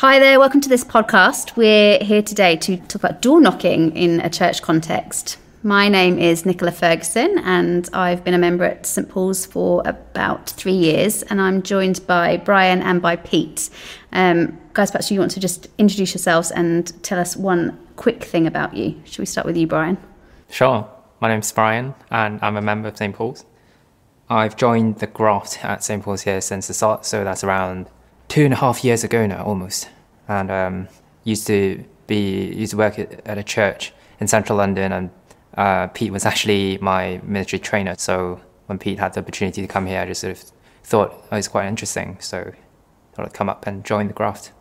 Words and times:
Hi 0.00 0.18
there, 0.18 0.38
welcome 0.38 0.62
to 0.62 0.68
this 0.70 0.82
podcast. 0.82 1.56
We're 1.56 1.98
here 2.02 2.22
today 2.22 2.56
to 2.56 2.78
talk 2.78 2.94
about 2.94 3.20
door 3.20 3.38
knocking 3.38 3.94
in 3.94 4.20
a 4.20 4.30
church 4.30 4.62
context. 4.62 5.36
My 5.62 5.90
name 5.90 6.18
is 6.18 6.46
Nicola 6.46 6.72
Ferguson, 6.72 7.38
and 7.40 7.86
I've 7.92 8.24
been 8.24 8.32
a 8.32 8.38
member 8.38 8.64
at 8.64 8.86
St 8.86 9.06
Paul's 9.06 9.44
for 9.44 9.82
about 9.84 10.48
three 10.48 10.72
years. 10.72 11.22
And 11.24 11.38
I'm 11.38 11.60
joined 11.60 12.00
by 12.06 12.38
Brian 12.38 12.80
and 12.80 13.02
by 13.02 13.16
Pete. 13.16 13.68
Um, 14.12 14.58
guys, 14.72 14.90
perhaps 14.90 15.10
you 15.10 15.20
want 15.20 15.32
to 15.32 15.40
just 15.40 15.68
introduce 15.76 16.14
yourselves 16.14 16.50
and 16.50 16.90
tell 17.02 17.18
us 17.18 17.36
one 17.36 17.78
quick 17.96 18.24
thing 18.24 18.46
about 18.46 18.74
you. 18.74 18.98
Should 19.04 19.18
we 19.18 19.26
start 19.26 19.46
with 19.46 19.58
you, 19.58 19.66
Brian? 19.66 19.98
Sure. 20.48 20.88
My 21.20 21.28
name's 21.28 21.52
Brian, 21.52 21.94
and 22.10 22.38
I'm 22.40 22.56
a 22.56 22.62
member 22.62 22.88
of 22.88 22.96
St 22.96 23.14
Paul's. 23.14 23.44
I've 24.30 24.56
joined 24.56 25.00
the 25.00 25.08
Graft 25.08 25.62
at 25.62 25.84
St 25.84 26.02
Paul's 26.02 26.22
here 26.22 26.40
since 26.40 26.68
the 26.68 26.72
start, 26.72 27.04
so 27.04 27.22
that's 27.22 27.44
around 27.44 27.90
two 28.30 28.44
and 28.44 28.54
a 28.54 28.56
half 28.56 28.82
years 28.82 29.04
ago 29.04 29.26
now, 29.26 29.44
almost. 29.44 29.90
And 30.28 30.50
um, 30.50 30.88
used 31.24 31.46
to 31.48 31.84
be 32.06 32.46
used 32.54 32.70
to 32.70 32.78
work 32.78 32.98
at, 32.98 33.36
a 33.36 33.42
church 33.42 33.92
in 34.20 34.28
central 34.28 34.56
London, 34.56 34.92
and 34.92 35.10
uh, 35.58 35.88
Pete 35.88 36.12
was 36.12 36.24
actually 36.30 36.78
my 36.78 37.20
military 37.24 37.60
trainer. 37.60 37.94
So 37.98 38.40
when 38.66 38.78
Pete 38.78 38.98
had 38.98 39.12
the 39.12 39.20
opportunity 39.20 39.60
to 39.60 39.68
come 39.68 39.86
here, 39.86 40.00
I 40.00 40.06
just 40.06 40.22
sort 40.22 40.32
of 40.32 40.44
thought 40.84 41.12
oh, 41.12 41.26
it 41.32 41.36
was 41.36 41.48
quite 41.48 41.66
interesting. 41.66 42.16
So 42.20 42.38
I 42.38 43.14
thought 43.16 43.26
I'd 43.26 43.34
come 43.34 43.50
up 43.50 43.66
and 43.66 43.84
join 43.84 44.06
the 44.06 44.14
graft. 44.14 44.52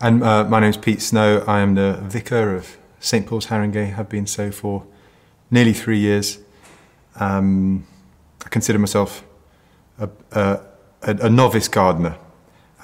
And 0.00 0.22
uh, 0.22 0.44
my 0.44 0.60
name's 0.60 0.76
Pete 0.76 1.02
Snow. 1.02 1.42
I 1.48 1.60
am 1.60 1.74
the 1.74 1.98
vicar 2.02 2.54
of 2.54 2.76
St 3.00 3.26
Paul's 3.26 3.46
Harringay. 3.46 3.94
Have 3.94 4.08
been 4.08 4.26
so 4.26 4.52
for 4.52 4.86
nearly 5.50 5.72
three 5.72 5.98
years. 5.98 6.38
Um, 7.16 7.86
I 8.44 8.48
consider 8.48 8.78
myself 8.78 9.24
a, 9.98 10.08
a, 10.30 10.60
a, 11.02 11.28
novice 11.28 11.66
gardener 11.66 12.16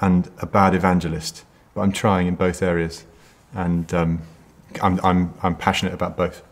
and 0.01 0.29
a 0.39 0.45
bad 0.45 0.75
evangelist, 0.75 1.43
but 1.73 1.81
I'm 1.81 1.91
trying 1.91 2.27
in 2.27 2.35
both 2.35 2.61
areas, 2.61 3.05
and 3.53 3.93
um, 3.93 4.21
I'm, 4.81 4.99
I'm, 5.03 5.33
I'm 5.41 5.55
passionate 5.55 5.93
about 5.93 6.17
both. 6.17 6.43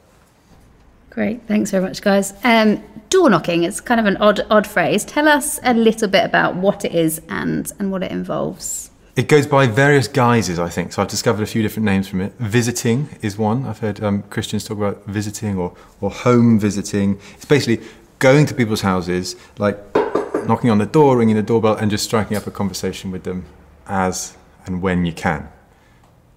Great, 1.09 1.43
thanks 1.47 1.69
very 1.69 1.83
much, 1.83 2.01
guys. 2.01 2.33
Um, 2.43 2.83
door 3.09 3.29
knocking, 3.29 3.63
it's 3.63 3.79
kind 3.79 3.99
of 3.99 4.07
an 4.07 4.17
odd, 4.17 4.41
odd 4.49 4.65
phrase. 4.65 5.05
Tell 5.05 5.27
us 5.27 5.59
a 5.63 5.73
little 5.73 6.07
bit 6.07 6.25
about 6.25 6.55
what 6.55 6.83
it 6.85 6.93
is 6.93 7.21
and, 7.29 7.71
and 7.77 7.91
what 7.91 8.01
it 8.01 8.11
involves. 8.11 8.89
It 9.15 9.27
goes 9.27 9.45
by 9.45 9.67
various 9.67 10.07
guises, 10.07 10.57
I 10.57 10.69
think. 10.69 10.91
So 10.91 11.03
I've 11.03 11.07
discovered 11.07 11.43
a 11.43 11.45
few 11.45 11.61
different 11.61 11.85
names 11.85 12.07
from 12.07 12.21
it. 12.21 12.33
Visiting 12.39 13.09
is 13.21 13.37
one. 13.37 13.63
I've 13.67 13.77
heard 13.77 14.01
um, 14.03 14.23
Christians 14.23 14.63
talk 14.63 14.77
about 14.77 15.05
visiting 15.05 15.55
or, 15.55 15.75
or 16.01 16.09
home 16.09 16.57
visiting. 16.57 17.19
It's 17.35 17.45
basically 17.45 17.85
going 18.17 18.47
to 18.47 18.55
people's 18.55 18.81
houses, 18.81 19.35
like 19.59 19.77
knocking 20.47 20.69
on 20.69 20.77
the 20.77 20.85
door, 20.85 21.17
ringing 21.17 21.35
the 21.35 21.43
doorbell, 21.43 21.75
and 21.75 21.91
just 21.91 22.03
striking 22.03 22.37
up 22.37 22.47
a 22.47 22.51
conversation 22.51 23.11
with 23.11 23.23
them 23.23 23.45
as 23.87 24.35
and 24.65 24.81
when 24.81 25.05
you 25.05 25.13
can. 25.13 25.49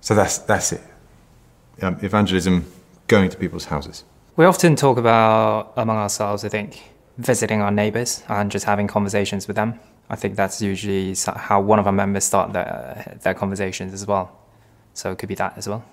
So 0.00 0.14
that's, 0.14 0.38
that's 0.38 0.72
it. 0.72 0.82
Um, 1.82 1.98
evangelism, 2.02 2.64
going 3.06 3.30
to 3.30 3.36
people's 3.36 3.66
houses. 3.66 4.04
We 4.36 4.44
often 4.44 4.76
talk 4.76 4.98
about 4.98 5.72
among 5.76 5.96
ourselves, 5.96 6.44
I 6.44 6.48
think, 6.48 6.82
visiting 7.18 7.62
our 7.62 7.70
neighbours 7.70 8.22
and 8.28 8.50
just 8.50 8.64
having 8.64 8.86
conversations 8.86 9.46
with 9.46 9.56
them. 9.56 9.80
I 10.08 10.16
think 10.16 10.36
that's 10.36 10.62
usually 10.62 11.14
how 11.34 11.60
one 11.60 11.78
of 11.78 11.86
our 11.86 11.92
members 11.92 12.24
start 12.24 12.52
their, 12.52 13.18
their 13.22 13.34
conversations 13.34 13.92
as 13.92 14.06
well. 14.06 14.30
So 14.94 15.10
it 15.12 15.18
could 15.18 15.28
be 15.28 15.34
that 15.36 15.56
as 15.56 15.68
well. 15.68 15.84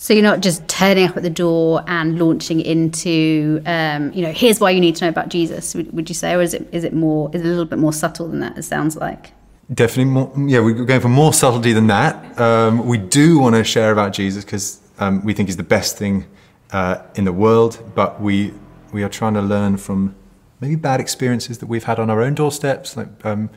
So 0.00 0.14
you're 0.14 0.22
not 0.22 0.40
just 0.40 0.66
turning 0.66 1.06
up 1.06 1.18
at 1.18 1.22
the 1.22 1.28
door 1.28 1.84
and 1.86 2.18
launching 2.18 2.58
into, 2.62 3.60
um, 3.66 4.10
you 4.14 4.22
know, 4.22 4.32
here's 4.32 4.58
why 4.58 4.70
you 4.70 4.80
need 4.80 4.96
to 4.96 5.04
know 5.04 5.10
about 5.10 5.28
Jesus. 5.28 5.74
Would, 5.74 5.92
would, 5.92 6.08
you 6.08 6.14
say, 6.14 6.32
or 6.32 6.40
is 6.40 6.54
it 6.54 6.66
is 6.72 6.84
it 6.84 6.94
more 6.94 7.30
is 7.34 7.42
it 7.42 7.44
a 7.44 7.50
little 7.50 7.66
bit 7.66 7.78
more 7.78 7.92
subtle 7.92 8.26
than 8.26 8.40
that? 8.40 8.56
It 8.56 8.62
sounds 8.62 8.96
like. 8.96 9.32
Definitely 9.72 10.10
more. 10.10 10.32
Yeah, 10.48 10.60
we're 10.60 10.86
going 10.86 11.02
for 11.02 11.10
more 11.10 11.34
subtlety 11.34 11.74
than 11.74 11.88
that. 11.88 12.40
Um, 12.40 12.86
we 12.86 12.96
do 12.96 13.38
want 13.38 13.56
to 13.56 13.62
share 13.62 13.92
about 13.92 14.14
Jesus 14.14 14.42
because 14.42 14.80
um, 15.00 15.22
we 15.22 15.34
think 15.34 15.50
he's 15.50 15.58
the 15.58 15.62
best 15.62 15.98
thing 15.98 16.24
uh, 16.72 17.02
in 17.14 17.26
the 17.26 17.32
world, 17.34 17.92
but 17.94 18.22
we 18.22 18.54
we 18.94 19.02
are 19.02 19.10
trying 19.10 19.34
to 19.34 19.42
learn 19.42 19.76
from 19.76 20.14
maybe 20.60 20.76
bad 20.76 21.00
experiences 21.00 21.58
that 21.58 21.66
we've 21.66 21.84
had 21.84 21.98
on 21.98 22.08
our 22.08 22.22
own 22.22 22.32
doorsteps, 22.32 22.96
like 22.96 23.26
um, 23.26 23.50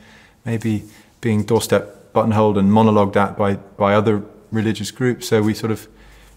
maybe 0.43 0.83
being 1.21 1.43
doorstep 1.43 2.11
buttonholed 2.11 2.57
and 2.57 2.69
monologued 2.69 3.15
at 3.15 3.37
by 3.37 3.55
by 3.55 3.93
other 3.93 4.23
religious 4.51 4.91
groups. 4.91 5.29
So 5.29 5.41
we 5.41 5.53
sort 5.53 5.71
of 5.71 5.87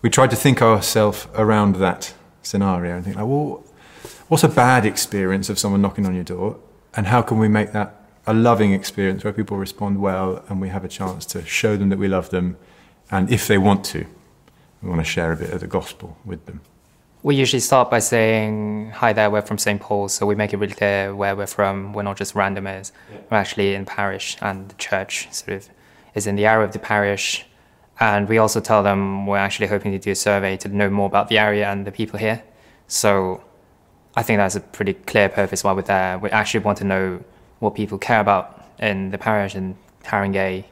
we 0.02 0.10
tried 0.10 0.30
to 0.30 0.36
think 0.36 0.62
ourselves 0.62 1.26
around 1.34 1.76
that 1.76 2.14
scenario 2.42 2.96
and 2.96 3.04
think 3.04 3.16
like, 3.16 3.26
well, 3.26 3.64
what's 4.28 4.44
a 4.44 4.48
bad 4.48 4.84
experience 4.84 5.48
of 5.48 5.58
someone 5.58 5.82
knocking 5.82 6.06
on 6.06 6.14
your 6.14 6.24
door, 6.24 6.58
and 6.96 7.06
how 7.06 7.22
can 7.22 7.38
we 7.38 7.48
make 7.48 7.72
that 7.72 8.02
a 8.26 8.34
loving 8.34 8.72
experience 8.72 9.22
where 9.24 9.32
people 9.32 9.56
respond 9.56 10.00
well 10.00 10.44
and 10.48 10.60
we 10.60 10.68
have 10.68 10.84
a 10.84 10.88
chance 10.88 11.24
to 11.26 11.44
show 11.44 11.76
them 11.76 11.88
that 11.90 11.98
we 11.98 12.08
love 12.08 12.30
them, 12.30 12.56
and 13.10 13.30
if 13.30 13.46
they 13.46 13.58
want 13.58 13.84
to, 13.84 14.06
we 14.82 14.88
want 14.88 15.00
to 15.00 15.04
share 15.04 15.32
a 15.32 15.36
bit 15.36 15.50
of 15.50 15.60
the 15.60 15.66
gospel 15.66 16.16
with 16.24 16.44
them. 16.46 16.60
We 17.22 17.34
usually 17.34 17.60
start 17.60 17.90
by 17.90 17.98
saying, 17.98 18.90
Hi 18.90 19.12
there, 19.12 19.30
we're 19.30 19.42
from 19.42 19.58
St. 19.58 19.80
Paul's. 19.80 20.14
So 20.14 20.26
we 20.26 20.36
make 20.36 20.52
it 20.52 20.58
really 20.58 20.74
clear 20.74 21.12
where 21.14 21.34
we're 21.34 21.46
from. 21.46 21.92
We're 21.92 22.04
not 22.04 22.16
just 22.16 22.34
randomers. 22.34 22.92
Yeah. 23.10 23.18
We're 23.30 23.38
actually 23.38 23.74
in 23.74 23.84
parish, 23.84 24.36
and 24.40 24.68
the 24.68 24.76
church 24.76 25.26
sort 25.32 25.56
of 25.56 25.68
is 26.14 26.28
in 26.28 26.36
the 26.36 26.46
area 26.46 26.64
of 26.64 26.72
the 26.72 26.78
parish. 26.78 27.44
And 27.98 28.28
we 28.28 28.38
also 28.38 28.60
tell 28.60 28.82
them 28.82 29.26
we're 29.26 29.38
actually 29.38 29.68
hoping 29.68 29.92
to 29.92 29.98
do 29.98 30.10
a 30.10 30.14
survey 30.14 30.56
to 30.58 30.68
know 30.68 30.90
more 30.90 31.06
about 31.06 31.28
the 31.28 31.38
area 31.38 31.68
and 31.70 31.86
the 31.86 31.92
people 31.92 32.18
here. 32.18 32.42
So 32.88 33.42
I 34.14 34.22
think 34.22 34.38
that's 34.38 34.56
a 34.56 34.60
pretty 34.60 34.94
clear 34.94 35.28
purpose 35.28 35.64
why 35.64 35.72
we're 35.72 35.82
there. 35.82 36.18
We 36.18 36.30
actually 36.30 36.60
want 36.60 36.78
to 36.78 36.84
know 36.84 37.24
what 37.58 37.74
people 37.74 37.98
care 37.98 38.20
about 38.20 38.66
in 38.78 39.10
the 39.10 39.18
parish 39.18 39.54
and 39.54 39.76
Haringey 40.04 40.64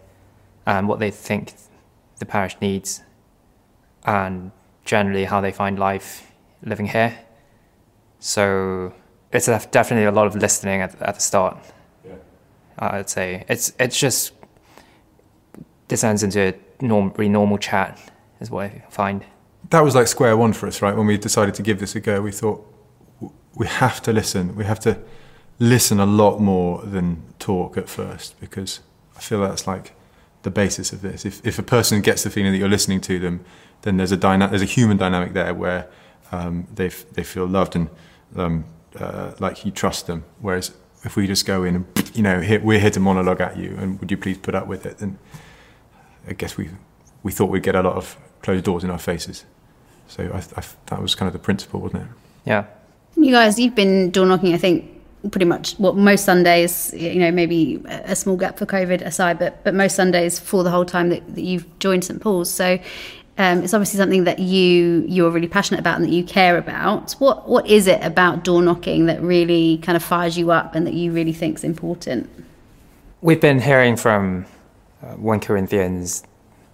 and 0.66 0.88
what 0.88 0.98
they 0.98 1.10
think 1.10 1.54
the 2.18 2.26
parish 2.26 2.56
needs 2.60 3.02
and 4.04 4.50
generally 4.84 5.24
how 5.24 5.40
they 5.40 5.52
find 5.52 5.78
life 5.78 6.30
living 6.62 6.86
here. 6.86 7.18
So 8.18 8.94
it's 9.32 9.46
definitely 9.46 10.04
a 10.04 10.12
lot 10.12 10.26
of 10.26 10.36
listening 10.36 10.80
at, 10.80 11.00
at 11.02 11.14
the 11.14 11.20
start. 11.20 11.58
Yeah. 12.06 12.14
I'd 12.78 13.10
say 13.10 13.44
it's 13.48 13.72
it's 13.78 13.98
just 13.98 14.32
descends 15.88 16.22
into 16.22 16.40
a 16.40 16.54
norm, 16.80 17.12
really 17.16 17.28
normal 17.28 17.58
chat 17.58 17.98
is 18.40 18.50
what 18.50 18.66
I 18.66 18.84
find. 18.90 19.24
That 19.70 19.80
was 19.80 19.94
like 19.94 20.06
square 20.06 20.36
one 20.36 20.52
for 20.52 20.66
us, 20.66 20.82
right? 20.82 20.96
When 20.96 21.06
we 21.06 21.16
decided 21.16 21.54
to 21.54 21.62
give 21.62 21.80
this 21.80 21.96
a 21.96 22.00
go, 22.00 22.20
we 22.20 22.32
thought 22.32 22.66
we 23.54 23.66
have 23.66 24.02
to 24.02 24.12
listen. 24.12 24.54
We 24.56 24.64
have 24.64 24.80
to 24.80 24.98
listen 25.58 26.00
a 26.00 26.06
lot 26.06 26.40
more 26.40 26.82
than 26.82 27.22
talk 27.38 27.76
at 27.76 27.88
first 27.88 28.38
because 28.40 28.80
I 29.16 29.20
feel 29.20 29.40
that's 29.40 29.66
like 29.66 29.94
the 30.42 30.50
basis 30.50 30.92
of 30.92 31.00
this. 31.00 31.24
If 31.24 31.44
if 31.46 31.58
a 31.58 31.62
person 31.62 32.00
gets 32.00 32.22
the 32.22 32.30
feeling 32.30 32.52
that 32.52 32.58
you're 32.58 32.68
listening 32.68 33.00
to 33.02 33.18
them, 33.18 33.44
then 33.82 33.96
there's 33.96 34.12
a 34.12 34.16
dyna- 34.16 34.48
there's 34.48 34.62
a 34.62 34.66
human 34.66 34.96
dynamic 34.96 35.32
there 35.32 35.54
where 35.54 35.88
um, 36.32 36.66
they 36.74 36.88
they 36.88 37.24
feel 37.24 37.46
loved 37.46 37.76
and 37.76 37.88
um, 38.36 38.64
uh, 38.98 39.32
like 39.38 39.64
you 39.64 39.70
trust 39.70 40.06
them. 40.06 40.24
Whereas 40.40 40.72
if 41.04 41.16
we 41.16 41.26
just 41.26 41.46
go 41.46 41.64
in 41.64 41.76
and 41.76 42.10
you 42.14 42.22
know 42.22 42.38
we're 42.62 42.80
here 42.80 42.90
to 42.90 43.00
monologue 43.00 43.40
at 43.40 43.56
you 43.56 43.76
and 43.78 44.00
would 44.00 44.10
you 44.10 44.16
please 44.16 44.38
put 44.38 44.54
up 44.54 44.66
with 44.66 44.86
it, 44.86 44.98
then 44.98 45.18
I 46.28 46.32
guess 46.32 46.56
we 46.56 46.70
we 47.22 47.32
thought 47.32 47.46
we'd 47.46 47.62
get 47.62 47.74
a 47.74 47.82
lot 47.82 47.96
of 47.96 48.16
closed 48.42 48.64
doors 48.64 48.84
in 48.84 48.90
our 48.90 48.98
faces. 48.98 49.44
So 50.08 50.22
I, 50.32 50.38
I, 50.60 50.64
that 50.86 51.00
was 51.00 51.14
kind 51.14 51.26
of 51.26 51.32
the 51.32 51.38
principle, 51.38 51.80
wasn't 51.80 52.02
it? 52.02 52.08
Yeah. 52.44 52.66
You 53.16 53.32
guys, 53.32 53.58
you've 53.58 53.74
been 53.74 54.10
door 54.10 54.26
knocking. 54.26 54.52
I 54.52 54.58
think 54.58 54.90
pretty 55.30 55.46
much 55.46 55.74
what 55.74 55.94
well, 55.94 56.04
most 56.04 56.24
Sundays, 56.24 56.92
you 56.94 57.18
know, 57.20 57.30
maybe 57.30 57.82
a 57.86 58.14
small 58.14 58.36
gap 58.36 58.58
for 58.58 58.66
COVID 58.66 59.00
aside, 59.00 59.38
but 59.38 59.62
but 59.64 59.74
most 59.74 59.96
Sundays 59.96 60.38
for 60.38 60.62
the 60.62 60.70
whole 60.70 60.84
time 60.84 61.08
that, 61.08 61.34
that 61.34 61.42
you've 61.42 61.66
joined 61.78 62.04
St 62.04 62.20
Paul's. 62.20 62.50
So 62.50 62.78
um, 63.38 63.62
it's 63.62 63.74
obviously 63.74 63.98
something 63.98 64.24
that 64.24 64.38
you 64.38 65.04
you're 65.08 65.30
really 65.30 65.48
passionate 65.48 65.80
about 65.80 65.96
and 65.96 66.04
that 66.04 66.12
you 66.12 66.24
care 66.24 66.58
about. 66.58 67.12
What 67.12 67.48
what 67.48 67.66
is 67.66 67.86
it 67.86 68.02
about 68.02 68.44
door 68.44 68.62
knocking 68.62 69.06
that 69.06 69.22
really 69.22 69.78
kind 69.78 69.96
of 69.96 70.04
fires 70.04 70.36
you 70.36 70.50
up 70.50 70.74
and 70.74 70.86
that 70.86 70.94
you 70.94 71.12
really 71.12 71.32
think 71.32 71.58
is 71.58 71.64
important? 71.64 72.28
We've 73.22 73.40
been 73.40 73.60
hearing 73.60 73.96
from 73.96 74.44
1 75.16 75.40
Corinthians 75.40 76.24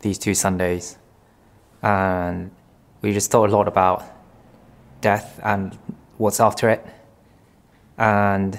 these 0.01 0.19
two 0.19 0.35
Sundays, 0.35 0.97
and 1.83 2.51
we 3.03 3.13
just 3.13 3.31
thought 3.31 3.51
a 3.51 3.53
lot 3.53 3.69
about 3.69 4.05
death 5.01 5.41
and 5.43 5.77
what's 6.17 6.41
after 6.41 6.69
it. 6.69 6.85
And 7.99 8.59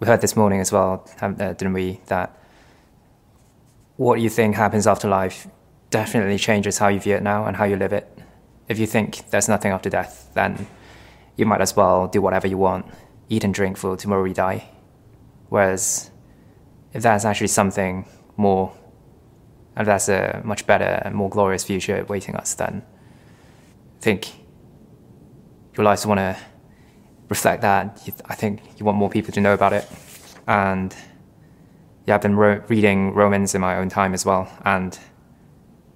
we 0.00 0.06
heard 0.06 0.20
this 0.20 0.36
morning 0.36 0.60
as 0.60 0.72
well, 0.72 1.08
uh, 1.20 1.28
didn't 1.30 1.72
we, 1.72 2.00
that 2.06 2.38
what 3.96 4.20
you 4.20 4.28
think 4.28 4.56
happens 4.56 4.86
after 4.86 5.08
life 5.08 5.46
definitely 5.90 6.38
changes 6.38 6.78
how 6.78 6.88
you 6.88 6.98
view 6.98 7.14
it 7.14 7.22
now 7.22 7.46
and 7.46 7.56
how 7.56 7.64
you 7.64 7.76
live 7.76 7.92
it. 7.92 8.18
If 8.68 8.78
you 8.78 8.86
think 8.86 9.30
there's 9.30 9.48
nothing 9.48 9.70
after 9.70 9.90
death, 9.90 10.30
then 10.34 10.66
you 11.36 11.46
might 11.46 11.60
as 11.60 11.76
well 11.76 12.08
do 12.08 12.20
whatever 12.20 12.46
you 12.46 12.58
want, 12.58 12.86
eat 13.28 13.44
and 13.44 13.54
drink 13.54 13.76
for 13.76 13.96
tomorrow 13.96 14.24
you 14.24 14.34
die. 14.34 14.68
Whereas 15.48 16.10
if 16.92 17.02
there's 17.02 17.24
actually 17.24 17.48
something 17.48 18.06
more, 18.36 18.72
and 19.76 19.86
that's 19.86 20.08
a 20.08 20.40
much 20.44 20.66
better 20.66 21.02
and 21.04 21.14
more 21.14 21.28
glorious 21.28 21.64
future 21.64 22.00
awaiting 22.00 22.36
us, 22.36 22.54
then 22.54 22.82
I 23.98 24.00
think 24.00 24.32
your 25.76 25.84
lives 25.84 26.06
want 26.06 26.18
to 26.18 26.36
reflect 27.28 27.62
that. 27.62 28.08
I 28.26 28.34
think 28.34 28.60
you 28.78 28.84
want 28.84 28.98
more 28.98 29.10
people 29.10 29.32
to 29.32 29.40
know 29.40 29.54
about 29.54 29.72
it. 29.72 29.88
And 30.46 30.94
yeah, 32.06 32.14
I've 32.14 32.22
been 32.22 32.36
ro- 32.36 32.62
reading 32.68 33.14
Romans 33.14 33.54
in 33.54 33.60
my 33.60 33.76
own 33.76 33.88
time 33.88 34.14
as 34.14 34.24
well. 34.24 34.48
And 34.64 34.98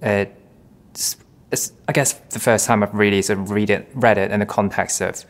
it's, 0.01 1.17
it's, 1.51 1.71
I 1.87 1.91
guess 1.93 2.13
the 2.13 2.39
first 2.39 2.65
time 2.65 2.83
I've 2.83 2.93
really 2.93 3.21
sort 3.21 3.39
of 3.39 3.51
read 3.51 3.69
it, 3.69 3.89
read 3.93 4.17
it 4.17 4.31
in 4.31 4.39
the 4.39 4.45
context 4.45 5.01
of 5.01 5.23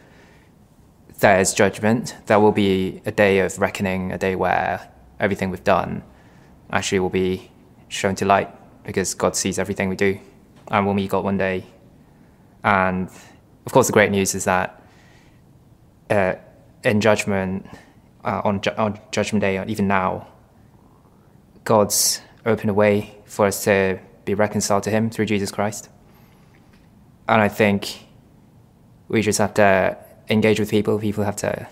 there 1.19 1.39
is 1.39 1.53
judgment. 1.53 2.15
There 2.27 2.39
will 2.39 2.53
be 2.53 3.01
a 3.05 3.11
day 3.11 3.39
of 3.39 3.59
reckoning, 3.59 4.11
a 4.11 4.17
day 4.17 4.35
where 4.35 4.89
everything 5.19 5.49
we've 5.49 5.63
done 5.63 6.01
actually 6.71 6.99
will 6.99 7.09
be 7.09 7.48
shown 7.89 8.15
to 8.15 8.25
light 8.25 8.49
because 8.83 9.13
God 9.13 9.35
sees 9.35 9.59
everything 9.59 9.89
we 9.89 9.95
do 9.95 10.19
and 10.69 10.85
we'll 10.85 10.95
meet 10.95 11.09
God 11.09 11.23
one 11.23 11.37
day. 11.37 11.65
And 12.63 13.09
of 13.65 13.71
course, 13.71 13.87
the 13.87 13.93
great 13.93 14.11
news 14.11 14.35
is 14.35 14.45
that 14.45 14.81
uh, 16.09 16.35
in 16.83 17.01
judgment, 17.01 17.67
uh, 18.23 18.41
on, 18.43 18.61
ju- 18.61 18.73
on 18.77 18.99
Judgment 19.11 19.41
Day, 19.41 19.63
even 19.67 19.87
now, 19.87 20.27
God's 21.65 22.21
opened 22.45 22.69
a 22.69 22.73
way 22.73 23.15
for 23.25 23.45
us 23.45 23.63
to 23.65 23.99
be 24.25 24.33
reconciled 24.33 24.83
to 24.83 24.89
Him 24.89 25.09
through 25.09 25.25
Jesus 25.25 25.51
Christ. 25.51 25.89
And 27.27 27.41
I 27.41 27.47
think 27.47 28.07
we 29.07 29.21
just 29.21 29.39
have 29.39 29.53
to 29.55 29.97
engage 30.29 30.59
with 30.59 30.71
people. 30.71 30.97
People 30.99 31.23
have 31.23 31.35
to 31.37 31.67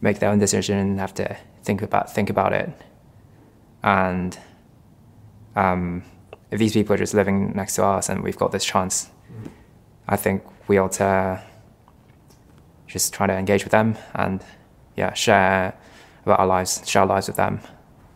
make 0.00 0.18
their 0.18 0.30
own 0.30 0.38
decision 0.38 0.78
and 0.78 1.00
have 1.00 1.14
to 1.14 1.36
think 1.62 1.82
about 1.82 2.12
think 2.12 2.28
about 2.28 2.52
it. 2.52 2.70
And 3.82 4.38
um, 5.56 6.04
if 6.50 6.58
these 6.58 6.74
people 6.74 6.94
are 6.94 6.98
just 6.98 7.14
living 7.14 7.52
next 7.54 7.74
to 7.76 7.84
us 7.84 8.08
and 8.08 8.22
we've 8.22 8.36
got 8.36 8.52
this 8.52 8.64
chance, 8.64 9.10
I 10.06 10.16
think 10.16 10.44
we 10.68 10.78
ought 10.78 10.92
to 10.92 11.42
just 12.86 13.12
try 13.12 13.26
to 13.26 13.32
engage 13.32 13.64
with 13.64 13.72
them 13.72 13.96
and 14.14 14.44
yeah, 14.96 15.12
share 15.14 15.74
about 16.24 16.40
our 16.40 16.46
lives, 16.46 16.82
share 16.86 17.02
our 17.02 17.08
lives 17.08 17.26
with 17.26 17.36
them. 17.36 17.60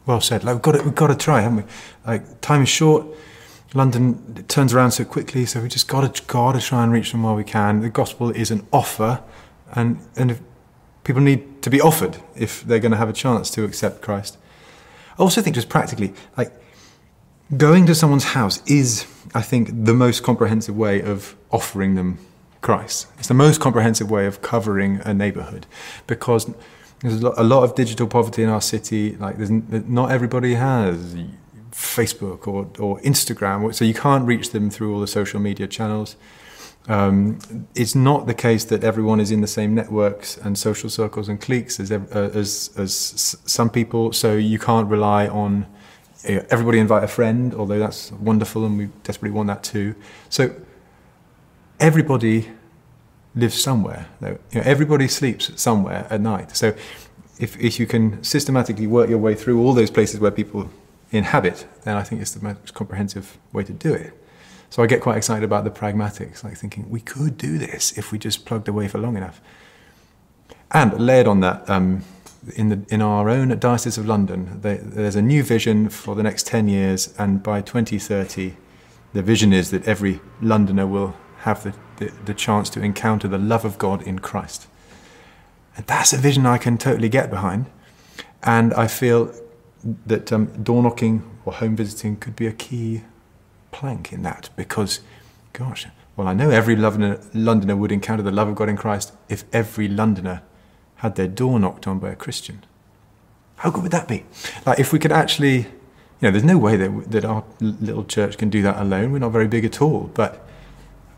Well 0.07 0.21
said. 0.21 0.45
Like 0.45 0.55
we've 0.55 0.63
got 0.63 0.73
to, 0.73 0.83
we've 0.83 0.95
got 0.95 1.09
to 1.09 1.17
try, 1.17 1.41
haven't 1.41 1.59
we? 1.59 1.65
Like 2.07 2.41
time 2.41 2.63
is 2.63 2.69
short. 2.69 3.07
London 3.73 4.45
turns 4.49 4.75
around 4.75 4.91
so 4.91 5.05
quickly, 5.05 5.47
so 5.47 5.61
we 5.61 5.69
just 5.69 5.87
got 5.87 6.15
to 6.15 6.23
got 6.25 6.53
to 6.53 6.61
try 6.61 6.83
and 6.83 6.93
reach 6.93 7.13
them 7.13 7.23
while 7.23 7.37
we 7.37 7.45
can. 7.45 7.81
The 7.81 7.91
gospel 7.91 8.31
is 8.31 8.51
an 8.51 8.67
offer, 8.73 9.23
and 9.73 10.01
and 10.17 10.33
if 10.33 10.41
people 11.05 11.23
need 11.23 11.63
to 11.63 11.71
be 11.71 11.81
offered 11.81 12.17
if 12.35 12.63
they're 12.65 12.81
going 12.81 12.93
to 12.93 12.99
have 12.99 13.09
a 13.09 13.13
chance 13.13 13.51
to 13.51 13.65
accept 13.65 14.03
Christ. 14.03 14.39
I 15.19 15.23
also 15.23 15.41
think 15.43 15.55
just 15.55 15.69
practically, 15.69 16.15
like 16.37 16.53
going 17.57 17.87
to 17.87 17.95
someone's 17.95 18.25
house 18.25 18.63
is, 18.67 19.07
I 19.35 19.43
think, 19.43 19.85
the 19.85 19.95
most 19.95 20.23
comprehensive 20.23 20.77
way 20.77 21.03
of 21.03 21.37
offering 21.51 21.95
them 21.95 22.19
Christ. 22.61 23.07
It's 23.19 23.29
the 23.29 23.35
most 23.35 23.61
comprehensive 23.61 24.11
way 24.11 24.27
of 24.27 24.43
covering 24.43 25.01
a 25.05 25.15
neighborhood 25.15 25.67
because 26.07 26.53
there's 27.01 27.23
a 27.23 27.43
lot 27.43 27.65
of 27.65 27.75
digital 27.75 28.07
poverty 28.07 28.43
in 28.43 28.49
our 28.49 28.61
city. 28.61 29.17
Like, 29.17 29.39
there's, 29.39 29.51
not 29.51 30.11
everybody 30.11 30.55
has 30.55 31.17
Facebook 31.73 32.47
or, 32.47 32.69
or 32.79 33.01
Instagram, 33.01 33.75
so 33.75 33.85
you 33.85 33.95
can't 33.95 34.27
reach 34.27 34.51
them 34.51 34.71
through 34.71 34.95
all 34.95 35.01
the 35.01 35.07
social 35.07 35.41
media 35.41 35.67
channels. 35.67 36.17
Um, 36.89 37.39
it's 37.75 37.95
not 37.95 38.27
the 38.27 38.35
case 38.35 38.65
that 38.67 38.85
everyone 38.85 39.21
is 39.21 39.31
in 39.31 39.41
the 39.41 39.47
same 39.47 39.75
networks 39.75 40.37
and 40.39 40.59
social 40.59 40.91
circles 40.91 41.29
and 41.29 41.41
cliques 41.41 41.79
as, 41.79 41.91
uh, 41.93 42.01
as, 42.13 42.71
as 42.77 43.37
some 43.45 43.71
people, 43.71 44.13
so 44.13 44.35
you 44.35 44.59
can't 44.59 44.89
rely 44.89 45.29
on 45.29 45.67
everybody 46.25 46.79
invite 46.79 47.05
a 47.05 47.09
friend, 47.09 47.55
although 47.55 47.79
that's 47.79 48.13
wonderful 48.13 48.65
and 48.65 48.79
we 48.79 48.87
desperately 49.05 49.35
want 49.35 49.49
that 49.49 49.63
too. 49.63 49.95
So 50.29 50.55
everybody 51.79 52.51
lives 53.35 53.61
somewhere. 53.61 54.07
You 54.21 54.29
know, 54.29 54.63
everybody 54.65 55.09
sleeps 55.09 55.51
somewhere 55.61 56.07
at 56.11 56.21
night. 56.21 56.57
So 56.57 56.75
if, 57.39 57.59
if 57.59 57.81
you 57.81 57.87
can 57.87 58.23
systematically 58.23 58.87
work 58.87 59.09
your 59.09 59.19
way 59.19 59.35
through 59.35 59.61
all 59.61 59.73
those 59.73 59.91
places 59.91 60.21
where 60.21 60.31
people 60.31 60.71
inhabit, 61.11 61.67
then 61.83 61.97
I 61.97 62.03
think 62.03 62.21
it's 62.21 62.33
the 62.33 62.45
most 62.45 62.75
comprehensive 62.75 63.39
way 63.53 63.65
to 63.65 63.73
do 63.73 63.95
it. 63.95 64.13
So 64.69 64.83
I 64.83 64.87
get 64.87 65.01
quite 65.01 65.17
excited 65.17 65.43
about 65.43 65.65
the 65.65 65.71
pragmatics, 65.71 66.45
like 66.45 66.57
thinking 66.57 66.89
we 66.89 67.01
could 67.01 67.37
do 67.37 67.59
this 67.59 67.97
if 67.99 68.13
we 68.13 68.19
just 68.19 68.45
plugged 68.45 68.69
away 68.69 68.87
for 68.87 68.99
long 68.99 69.17
enough. 69.17 69.41
And 70.71 71.05
layered 71.05 71.27
on 71.27 71.41
that, 71.41 71.69
um, 71.69 72.05
in, 72.55 72.69
the, 72.69 72.85
in 72.89 73.03
our 73.03 73.29
own 73.29 73.57
Diocese 73.59 73.99
of 73.99 74.07
London, 74.07 74.61
they, 74.61 74.77
there's 74.77 75.17
a 75.17 75.23
new 75.23 75.43
vision 75.43 75.89
for 75.89 76.15
the 76.15 76.23
next 76.23 76.47
10 76.47 76.69
years, 76.69 77.15
and 77.19 77.43
by 77.43 77.61
2030, 77.61 78.57
the 79.13 79.23
vision 79.23 79.53
is 79.53 79.71
that 79.71 79.87
every 79.87 80.21
Londoner 80.41 80.87
will 80.87 81.17
have 81.39 81.63
the, 81.63 81.75
the, 81.97 82.13
the, 82.25 82.35
chance 82.35 82.69
to 82.71 82.81
encounter 82.81 83.27
the 83.27 83.39
love 83.39 83.65
of 83.65 83.79
God 83.79 84.03
in 84.03 84.19
Christ. 84.19 84.67
And 85.77 85.87
that's 85.87 86.13
a 86.13 86.19
vision 86.19 86.47
I 86.47 86.59
can 86.59 86.79
totally 86.79 87.09
get 87.09 87.31
behind. 87.31 87.67
And 88.43 88.75
I 88.75 88.87
feel 88.87 89.35
that 90.07 90.33
um, 90.33 90.47
door 90.63 90.83
knocking 90.83 91.23
or 91.45 91.55
home 91.55 91.77
visiting 91.77 92.17
could 92.17 92.37
be 92.37 92.47
a 92.47 92.53
key 92.53 93.03
plank 93.73 94.13
in 94.13 94.23
that 94.23 94.51
because, 94.57 95.01
gosh, 95.53 95.87
well, 96.17 96.29
I 96.29 96.35
know 96.35 96.51
every 96.51 96.77
Londoner, 96.77 97.21
Londoner 97.33 97.77
would 97.77 97.93
encounter 97.93 98.23
the 98.23 98.31
love 98.31 98.49
of 98.49 98.55
God 98.55 98.69
in 98.69 98.77
Christ 98.77 99.13
if 99.29 99.45
every 99.53 99.89
Londoner 99.89 100.43
had 101.01 101.17
their 101.17 101.29
door 101.29 101.59
knocked 101.59 101.87
on 101.87 101.99
by 101.99 102.11
a 102.11 102.17
Christian. 102.17 102.63
How 103.57 103.71
good 103.71 103.83
would 103.83 103.93
that 103.93 104.07
be? 104.07 104.25
Like, 104.67 104.79
if 104.79 104.93
we 104.93 104.99
could 104.99 105.13
actually, 105.13 105.57
you 105.59 105.67
know, 106.23 106.31
there's 106.31 106.45
no 106.45 106.59
way 106.59 106.77
that, 106.77 107.11
that 107.11 107.25
our 107.25 107.45
little 107.61 108.05
church 108.05 108.37
can 108.39 108.51
do 108.51 108.63
that 108.63 108.79
alone. 108.79 109.13
We're 109.13 109.19
not 109.19 109.33
very 109.33 109.49
big 109.49 109.65
at 109.65 109.81
all, 109.81 110.11
but 110.15 110.47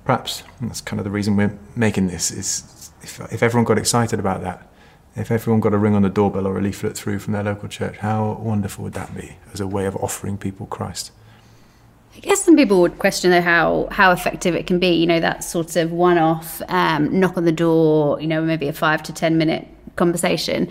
perhaps 0.04 0.44
that's 0.60 0.80
kind 0.80 1.00
of 1.00 1.04
the 1.04 1.10
reason 1.10 1.36
we're 1.36 1.58
making 1.74 2.06
this 2.06 2.30
is 2.30 2.92
if, 3.02 3.20
if 3.32 3.42
everyone 3.42 3.64
got 3.64 3.78
excited 3.78 4.20
about 4.20 4.42
that, 4.42 4.68
if 5.16 5.30
everyone 5.30 5.60
got 5.60 5.74
a 5.74 5.78
ring 5.78 5.94
on 5.94 6.02
the 6.02 6.08
doorbell 6.08 6.46
or 6.46 6.58
a 6.58 6.62
leaflet 6.62 6.96
through 6.96 7.18
from 7.18 7.32
their 7.32 7.42
local 7.42 7.68
church, 7.68 7.98
how 7.98 8.34
wonderful 8.40 8.84
would 8.84 8.94
that 8.94 9.14
be 9.14 9.36
as 9.52 9.60
a 9.60 9.66
way 9.66 9.84
of 9.86 9.96
offering 9.96 10.38
people 10.38 10.66
Christ? 10.66 11.10
I 12.16 12.20
guess 12.20 12.44
some 12.44 12.56
people 12.56 12.80
would 12.82 12.98
question 12.98 13.30
though 13.30 13.40
how 13.40 13.88
how 13.90 14.12
effective 14.12 14.54
it 14.54 14.66
can 14.66 14.78
be. 14.78 14.88
You 14.88 15.06
know, 15.06 15.20
that 15.20 15.44
sort 15.44 15.76
of 15.76 15.92
one-off 15.92 16.60
um, 16.68 17.18
knock 17.18 17.36
on 17.38 17.46
the 17.46 17.52
door. 17.52 18.20
You 18.20 18.26
know, 18.26 18.42
maybe 18.42 18.68
a 18.68 18.72
five 18.72 19.02
to 19.04 19.12
ten 19.12 19.38
minute 19.38 19.66
conversation. 19.96 20.68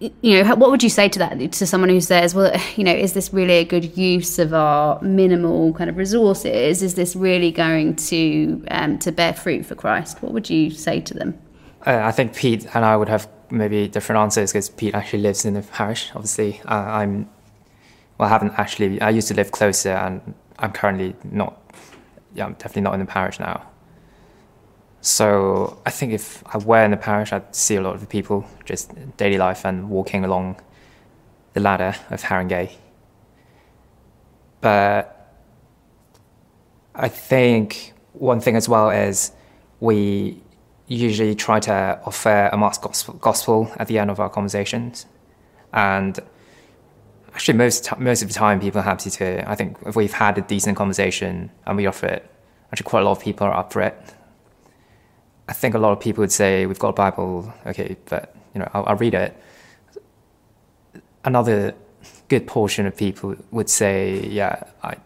You 0.00 0.42
know 0.42 0.54
what 0.56 0.70
would 0.70 0.82
you 0.82 0.88
say 0.88 1.08
to 1.10 1.18
that 1.18 1.52
to 1.52 1.66
someone 1.66 1.90
who 1.90 2.00
says 2.00 2.34
well 2.34 2.58
you 2.76 2.84
know 2.84 2.92
is 2.92 3.12
this 3.12 3.34
really 3.34 3.54
a 3.54 3.64
good 3.64 3.96
use 3.96 4.38
of 4.38 4.54
our 4.54 5.00
minimal 5.02 5.74
kind 5.74 5.90
of 5.90 5.96
resources? 5.96 6.82
Is 6.82 6.94
this 6.94 7.14
really 7.14 7.52
going 7.52 7.96
to 7.96 8.64
um, 8.70 8.98
to 9.00 9.12
bear 9.12 9.34
fruit 9.34 9.66
for 9.66 9.74
christ? 9.74 10.22
What 10.22 10.32
would 10.32 10.48
you 10.48 10.70
say 10.70 11.00
to 11.00 11.14
them? 11.14 11.38
Uh, 11.86 12.00
i 12.02 12.10
think 12.10 12.34
pete 12.34 12.66
and 12.74 12.84
i 12.84 12.96
would 12.96 13.08
have 13.08 13.28
maybe 13.50 13.86
different 13.86 14.18
answers 14.18 14.52
because 14.52 14.68
pete 14.70 14.94
actually 14.94 15.22
lives 15.22 15.44
in 15.44 15.54
the 15.54 15.62
parish 15.62 16.10
obviously. 16.14 16.60
Uh, 16.64 16.74
i'm 16.74 17.28
well 18.18 18.26
i 18.26 18.28
haven't 18.28 18.52
actually 18.58 19.00
i 19.00 19.10
used 19.10 19.28
to 19.28 19.34
live 19.34 19.52
closer 19.52 19.90
and 19.90 20.34
i'm 20.58 20.72
currently 20.72 21.14
not 21.30 21.62
yeah 22.34 22.44
i'm 22.44 22.54
definitely 22.54 22.82
not 22.82 22.94
in 22.94 23.00
the 23.00 23.06
parish 23.06 23.38
now 23.38 23.64
so 25.06 25.80
I 25.86 25.90
think 25.90 26.12
if 26.12 26.42
I 26.52 26.58
were 26.58 26.84
in 26.84 26.90
the 26.90 26.96
parish, 26.96 27.32
I'd 27.32 27.54
see 27.54 27.76
a 27.76 27.80
lot 27.80 27.94
of 27.94 28.00
the 28.00 28.08
people 28.08 28.44
just 28.64 28.90
daily 29.16 29.38
life 29.38 29.64
and 29.64 29.88
walking 29.88 30.24
along 30.24 30.60
the 31.52 31.60
ladder 31.60 31.94
of 32.10 32.22
Harringay. 32.22 32.72
But 34.60 35.32
I 36.92 37.06
think 37.06 37.92
one 38.14 38.40
thing 38.40 38.56
as 38.56 38.68
well 38.68 38.90
is 38.90 39.30
we 39.78 40.42
usually 40.88 41.36
try 41.36 41.60
to 41.60 42.00
offer 42.04 42.50
a 42.52 42.56
Mark's 42.56 42.78
gospel 42.78 43.70
at 43.76 43.86
the 43.86 44.00
end 44.00 44.10
of 44.10 44.18
our 44.18 44.28
conversations. 44.28 45.06
And 45.72 46.18
actually, 47.32 47.58
most, 47.58 47.96
most 47.96 48.22
of 48.22 48.28
the 48.28 48.34
time, 48.34 48.58
people 48.58 48.80
are 48.80 48.84
happy 48.84 49.10
to. 49.10 49.48
I 49.48 49.54
think 49.54 49.76
if 49.86 49.94
we've 49.94 50.12
had 50.12 50.36
a 50.36 50.40
decent 50.40 50.76
conversation 50.76 51.52
and 51.64 51.76
we 51.76 51.86
offer 51.86 52.06
it, 52.06 52.28
actually, 52.72 52.84
quite 52.90 53.02
a 53.02 53.04
lot 53.04 53.12
of 53.12 53.20
people 53.20 53.46
are 53.46 53.54
up 53.54 53.72
for 53.72 53.82
it. 53.82 54.14
I 55.48 55.52
think 55.52 55.74
a 55.74 55.78
lot 55.78 55.92
of 55.92 56.00
people 56.00 56.22
would 56.22 56.32
say, 56.32 56.66
we've 56.66 56.78
got 56.78 56.88
a 56.88 56.92
Bible, 56.92 57.52
okay, 57.66 57.96
but 58.06 58.34
you 58.54 58.60
know, 58.60 58.68
I'll, 58.74 58.84
I'll 58.86 58.96
read 58.96 59.14
it. 59.14 59.36
Another 61.24 61.74
good 62.28 62.46
portion 62.46 62.86
of 62.86 62.96
people 62.96 63.36
would 63.50 63.70
say, 63.70 64.26
yeah, 64.26 64.64
I 64.82 64.96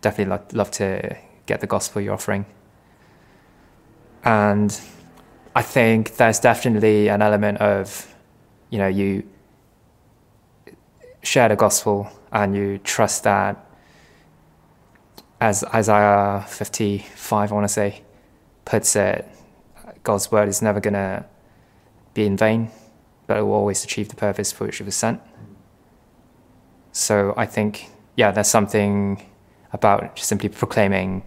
definitely 0.00 0.30
love, 0.30 0.52
love 0.52 0.70
to 0.72 1.16
get 1.46 1.60
the 1.60 1.66
gospel 1.66 2.02
you're 2.02 2.14
offering. 2.14 2.44
And 4.24 4.78
I 5.54 5.62
think 5.62 6.16
there's 6.16 6.38
definitely 6.38 7.08
an 7.08 7.22
element 7.22 7.58
of, 7.58 8.14
you 8.70 8.78
know, 8.78 8.86
you 8.86 9.24
share 11.22 11.48
the 11.48 11.56
gospel 11.56 12.08
and 12.32 12.56
you 12.56 12.78
trust 12.78 13.24
that, 13.24 13.64
as 15.40 15.64
Isaiah 15.64 16.44
55, 16.48 17.50
I 17.50 17.54
want 17.54 17.64
to 17.64 17.72
say, 17.72 18.02
puts 18.64 18.96
it, 18.96 19.28
God's 20.02 20.30
word 20.32 20.48
is 20.48 20.62
never 20.62 20.80
going 20.80 20.94
to 20.94 21.24
be 22.14 22.26
in 22.26 22.36
vain, 22.36 22.70
but 23.26 23.38
it 23.38 23.42
will 23.42 23.54
always 23.54 23.84
achieve 23.84 24.08
the 24.08 24.16
purpose 24.16 24.52
for 24.52 24.66
which 24.66 24.80
it 24.80 24.84
was 24.84 24.96
sent. 24.96 25.20
So 26.92 27.34
I 27.36 27.46
think, 27.46 27.90
yeah, 28.16 28.30
there's 28.30 28.48
something 28.48 29.24
about 29.72 30.18
simply 30.18 30.48
proclaiming 30.48 31.22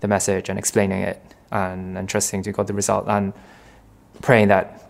the 0.00 0.08
message 0.08 0.48
and 0.48 0.58
explaining 0.58 1.02
it 1.02 1.20
and, 1.50 1.98
and 1.98 2.08
trusting 2.08 2.42
to 2.44 2.52
God 2.52 2.66
the 2.66 2.74
result 2.74 3.06
and 3.08 3.32
praying 4.22 4.48
that 4.48 4.88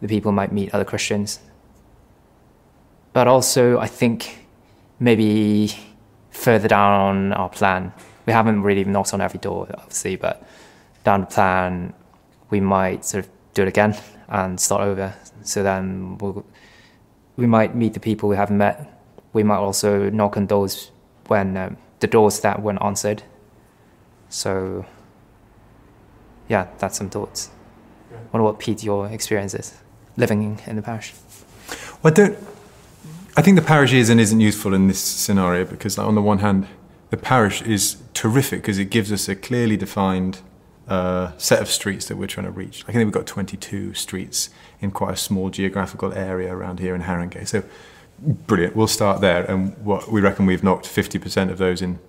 the 0.00 0.08
people 0.08 0.32
might 0.32 0.52
meet 0.52 0.72
other 0.72 0.84
Christians. 0.84 1.40
But 3.12 3.26
also, 3.26 3.78
I 3.78 3.86
think 3.86 4.46
maybe 5.00 5.72
further 6.30 6.68
down 6.68 7.32
our 7.32 7.48
plan. 7.48 7.92
We 8.26 8.32
haven't 8.32 8.62
really 8.62 8.84
knocked 8.84 9.12
on 9.12 9.20
every 9.20 9.40
door, 9.40 9.66
obviously, 9.76 10.16
but 10.16 10.46
down 11.04 11.20
the 11.20 11.26
plan, 11.26 11.94
we 12.50 12.60
might 12.60 13.04
sort 13.04 13.24
of 13.24 13.30
do 13.54 13.62
it 13.62 13.68
again 13.68 13.96
and 14.28 14.60
start 14.60 14.82
over. 14.82 15.14
So 15.42 15.62
then 15.62 16.18
we'll, 16.18 16.44
we 17.36 17.46
might 17.46 17.74
meet 17.74 17.94
the 17.94 18.00
people 18.00 18.28
we 18.28 18.36
haven't 18.36 18.58
met. 18.58 19.00
We 19.32 19.42
might 19.42 19.58
also 19.58 20.10
knock 20.10 20.36
on 20.36 20.46
doors 20.46 20.90
when 21.28 21.56
um, 21.56 21.76
the 22.00 22.06
doors 22.06 22.40
that 22.40 22.62
weren't 22.62 22.82
answered. 22.82 23.22
So, 24.28 24.84
yeah, 26.48 26.68
that's 26.78 26.98
some 26.98 27.10
thoughts. 27.10 27.50
I 28.12 28.16
wonder 28.32 28.44
what 28.44 28.58
Pete 28.58 28.82
your 28.82 29.08
experience 29.08 29.54
is 29.54 29.74
living 30.16 30.60
in 30.66 30.76
the 30.76 30.82
parish. 30.82 31.14
Well, 32.02 32.12
I 32.12 32.14
don't. 32.14 32.38
I 33.36 33.42
think 33.42 33.56
the 33.56 33.62
parish 33.64 33.92
is 33.92 34.10
and 34.10 34.20
isn't 34.20 34.40
useful 34.40 34.74
in 34.74 34.88
this 34.88 35.00
scenario 35.00 35.64
because, 35.64 35.96
like, 35.96 36.06
on 36.06 36.16
the 36.16 36.22
one 36.22 36.38
hand, 36.38 36.66
the 37.10 37.16
parish 37.16 37.62
is 37.62 37.96
terrific 38.12 38.62
because 38.62 38.78
it 38.78 38.86
gives 38.86 39.12
us 39.12 39.28
a 39.28 39.36
clearly 39.36 39.76
defined 39.76 40.40
uh, 40.90 41.32
set 41.38 41.62
of 41.62 41.70
streets 41.70 42.06
that 42.08 42.16
we're 42.16 42.26
trying 42.26 42.46
to 42.46 42.52
reach. 42.52 42.84
I 42.88 42.92
think 42.92 43.04
we've 43.04 43.12
got 43.12 43.26
22 43.26 43.94
streets 43.94 44.50
in 44.80 44.90
quite 44.90 45.14
a 45.14 45.16
small 45.16 45.48
geographical 45.48 46.12
area 46.12 46.52
around 46.54 46.80
here 46.80 46.94
in 46.94 47.02
Haringey. 47.02 47.46
So, 47.46 47.62
brilliant. 48.20 48.76
We'll 48.76 48.88
start 48.88 49.20
there, 49.20 49.44
and 49.44 49.76
what 49.78 50.10
we 50.10 50.20
reckon 50.20 50.46
we've 50.46 50.64
knocked 50.64 50.86
50% 50.86 51.50
of 51.50 51.58
those 51.58 51.80
in 51.80 52.00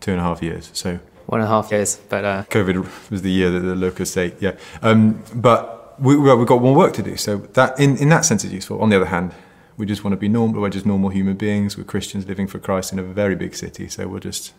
two 0.00 0.12
and 0.12 0.20
a 0.20 0.22
half 0.22 0.42
years. 0.42 0.70
So 0.74 1.00
one 1.26 1.40
and 1.40 1.48
a 1.48 1.50
half 1.50 1.70
years, 1.70 1.96
but 2.08 2.24
uh... 2.24 2.44
COVID 2.48 3.10
was 3.10 3.22
the 3.22 3.30
year 3.30 3.50
that 3.50 3.60
the 3.60 3.74
local 3.74 4.06
state, 4.06 4.34
yeah. 4.40 4.56
Um, 4.82 5.22
but 5.34 6.00
we, 6.00 6.14
have 6.28 6.46
got 6.46 6.62
more 6.62 6.74
work 6.74 6.94
to 6.94 7.02
do. 7.02 7.16
So 7.16 7.38
that, 7.54 7.78
in, 7.80 7.96
in 7.96 8.08
that 8.10 8.24
sense, 8.24 8.44
is 8.44 8.52
useful. 8.52 8.80
On 8.80 8.88
the 8.88 8.96
other 8.96 9.06
hand, 9.06 9.32
we 9.76 9.86
just 9.86 10.04
want 10.04 10.12
to 10.12 10.16
be 10.16 10.28
normal. 10.28 10.60
We're 10.60 10.70
just 10.70 10.86
normal 10.86 11.10
human 11.10 11.36
beings. 11.36 11.76
We're 11.76 11.84
Christians 11.84 12.26
living 12.26 12.46
for 12.46 12.58
Christ 12.58 12.92
in 12.92 12.98
a 12.98 13.02
very 13.02 13.34
big 13.34 13.54
city. 13.54 13.88
So 13.88 14.08
we're 14.08 14.20
just, 14.20 14.52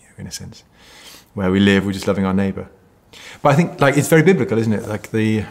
you 0.00 0.06
know, 0.06 0.14
in 0.18 0.26
a 0.26 0.30
sense, 0.30 0.64
where 1.34 1.50
we 1.50 1.60
live, 1.60 1.84
we're 1.84 1.92
just 1.92 2.06
loving 2.06 2.24
our 2.24 2.34
neighbour. 2.34 2.68
But 3.42 3.52
I 3.52 3.54
think, 3.56 3.80
like, 3.80 3.96
it's 3.96 4.08
very 4.08 4.22
biblical, 4.22 4.58
isn't 4.58 4.72
it? 4.72 4.86
Like 4.86 5.10
the 5.10 5.44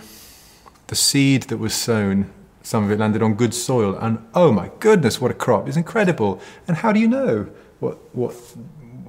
the 0.88 0.96
seed 0.96 1.44
that 1.44 1.58
was 1.58 1.74
sown, 1.74 2.32
some 2.64 2.84
of 2.84 2.92
it 2.92 3.00
landed 3.00 3.22
on 3.22 3.36
good 3.36 3.54
soil, 3.54 3.96
and 3.96 4.26
oh 4.34 4.52
my 4.52 4.72
goodness, 4.80 5.22
what 5.22 5.32
a 5.32 5.36
crop! 5.36 5.68
It's 5.68 5.78
incredible. 5.78 6.42
And 6.68 6.78
how 6.78 6.92
do 6.92 7.00
you 7.00 7.08
know 7.08 7.50
what 7.80 7.98
what 8.14 8.34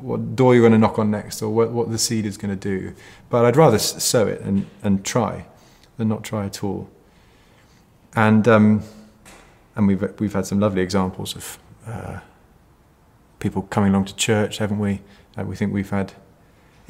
what 0.03 0.35
door 0.37 0.55
you're 0.55 0.63
going 0.63 0.73
to 0.73 0.79
knock 0.79 0.99
on 0.99 1.11
next 1.11 1.43
or 1.43 1.51
what, 1.51 1.71
what 1.71 1.91
the 1.91 1.99
seed 1.99 2.27
is 2.27 2.37
going 2.37 2.57
to 2.57 2.69
do. 2.69 2.95
But 3.29 3.45
I'd 3.45 3.57
rather 3.57 3.79
sow 3.79 4.27
it 4.27 4.41
and, 4.41 4.67
and 4.83 5.05
try 5.05 5.47
than 5.97 6.09
not 6.09 6.25
try 6.25 6.47
at 6.47 6.65
all. 6.65 6.89
And, 8.15 8.47
um, 8.49 8.83
and 9.77 9.87
we've, 9.87 10.03
we've 10.19 10.33
had 10.33 10.47
some 10.47 10.61
lovely 10.61 10.83
examples 10.83 11.37
of 11.37 11.59
uh, 11.87 12.21
people 13.39 13.63
coming 13.63 13.91
along 13.91 14.07
to 14.07 14.17
church, 14.17 14.59
haven't 14.59 14.79
we? 14.79 15.01
Uh, 15.39 15.45
we 15.45 15.55
think 15.55 15.73
we've 15.73 15.91
had, 15.91 16.13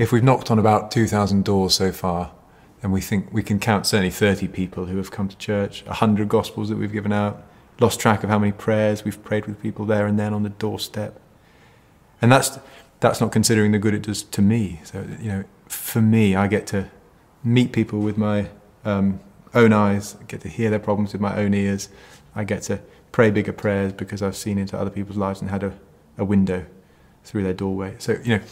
if 0.00 0.12
we've 0.12 0.24
knocked 0.24 0.50
on 0.50 0.58
about 0.58 0.90
2,000 0.90 1.44
doors 1.44 1.74
so 1.74 1.92
far, 1.92 2.32
then 2.80 2.90
we 2.90 3.02
think 3.02 3.30
we 3.32 3.42
can 3.42 3.58
count 3.58 3.86
certainly 3.86 4.10
30 4.10 4.48
people 4.48 4.86
who 4.86 4.96
have 4.96 5.10
come 5.10 5.28
to 5.28 5.36
church, 5.36 5.84
100 5.84 6.26
gospels 6.26 6.70
that 6.70 6.76
we've 6.76 6.90
given 6.90 7.12
out, 7.12 7.42
lost 7.80 8.00
track 8.00 8.24
of 8.24 8.30
how 8.30 8.38
many 8.38 8.50
prayers 8.50 9.04
we've 9.04 9.22
prayed 9.22 9.44
with 9.44 9.60
people 9.60 9.84
there 9.84 10.06
and 10.06 10.18
then 10.18 10.32
on 10.32 10.42
the 10.42 10.48
doorstep. 10.48 11.20
And 12.22 12.32
that's, 12.32 12.58
that's 13.00 13.20
not 13.20 13.30
considering 13.30 13.72
the 13.72 13.78
good 13.78 13.92
it 13.92 14.00
does 14.00 14.22
to 14.22 14.40
me. 14.40 14.80
So, 14.84 15.06
you 15.20 15.28
know, 15.28 15.44
for 15.66 16.00
me, 16.00 16.34
I 16.34 16.46
get 16.46 16.66
to 16.68 16.88
meet 17.44 17.72
people 17.72 18.00
with 18.00 18.16
my 18.16 18.48
um, 18.86 19.20
own 19.52 19.74
eyes, 19.74 20.16
I 20.18 20.24
get 20.24 20.40
to 20.40 20.48
hear 20.48 20.70
their 20.70 20.78
problems 20.78 21.12
with 21.12 21.20
my 21.20 21.36
own 21.36 21.52
ears. 21.52 21.90
I 22.34 22.44
get 22.44 22.62
to 22.62 22.80
pray 23.12 23.30
bigger 23.30 23.52
prayers 23.52 23.92
because 23.92 24.22
I've 24.22 24.36
seen 24.36 24.56
into 24.56 24.78
other 24.78 24.90
people's 24.90 25.18
lives 25.18 25.42
and 25.42 25.50
had 25.50 25.62
a, 25.62 25.78
a 26.16 26.24
window 26.24 26.64
through 27.22 27.42
their 27.42 27.52
doorway. 27.52 27.96
So, 27.98 28.18
you 28.24 28.38
know, 28.38 28.42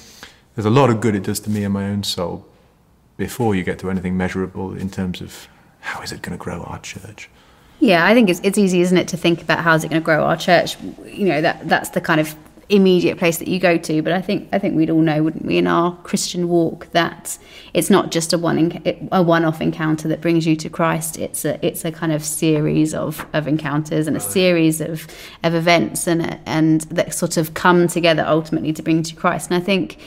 there's 0.58 0.66
a 0.66 0.70
lot 0.70 0.90
of 0.90 1.00
good 1.00 1.14
it 1.14 1.22
does 1.22 1.38
to 1.38 1.48
me 1.50 1.62
and 1.62 1.72
my 1.72 1.88
own 1.88 2.02
soul 2.02 2.44
before 3.16 3.54
you 3.54 3.62
get 3.62 3.78
to 3.78 3.88
anything 3.88 4.16
measurable 4.16 4.76
in 4.76 4.90
terms 4.90 5.20
of 5.20 5.46
how 5.78 6.02
is 6.02 6.10
it 6.10 6.20
going 6.20 6.36
to 6.36 6.44
grow 6.44 6.64
our 6.64 6.80
church. 6.80 7.30
Yeah, 7.78 8.04
I 8.04 8.12
think 8.12 8.28
it's, 8.28 8.40
it's 8.42 8.58
easy, 8.58 8.80
isn't 8.80 8.98
it, 8.98 9.06
to 9.06 9.16
think 9.16 9.40
about 9.40 9.60
how 9.60 9.76
is 9.76 9.84
it 9.84 9.88
going 9.88 10.02
to 10.02 10.04
grow 10.04 10.24
our 10.24 10.36
church. 10.36 10.76
You 11.06 11.26
know, 11.26 11.40
that 11.42 11.68
that's 11.68 11.90
the 11.90 12.00
kind 12.00 12.20
of 12.20 12.34
immediate 12.70 13.18
place 13.18 13.38
that 13.38 13.46
you 13.46 13.60
go 13.60 13.78
to. 13.78 14.02
But 14.02 14.12
I 14.12 14.20
think 14.20 14.48
I 14.50 14.58
think 14.58 14.74
we'd 14.74 14.90
all 14.90 15.00
know, 15.00 15.22
wouldn't 15.22 15.44
we, 15.44 15.58
in 15.58 15.68
our 15.68 15.94
Christian 15.98 16.48
walk, 16.48 16.90
that 16.90 17.38
it's 17.72 17.88
not 17.88 18.10
just 18.10 18.32
a 18.32 18.38
one 18.38 18.82
a 19.12 19.22
one-off 19.22 19.60
encounter 19.60 20.08
that 20.08 20.20
brings 20.20 20.44
you 20.44 20.56
to 20.56 20.68
Christ. 20.68 21.18
It's 21.18 21.44
a 21.44 21.64
it's 21.64 21.84
a 21.84 21.92
kind 21.92 22.10
of 22.10 22.24
series 22.24 22.94
of, 22.94 23.24
of 23.32 23.46
encounters 23.46 24.08
and 24.08 24.16
a 24.16 24.20
series 24.20 24.80
of 24.80 25.06
of 25.44 25.54
events 25.54 26.08
and 26.08 26.40
and 26.46 26.80
that 26.90 27.14
sort 27.14 27.36
of 27.36 27.54
come 27.54 27.86
together 27.86 28.24
ultimately 28.26 28.72
to 28.72 28.82
bring 28.82 28.96
you 28.96 29.04
to 29.04 29.14
Christ. 29.14 29.52
And 29.52 29.62
I 29.62 29.64
think. 29.64 29.98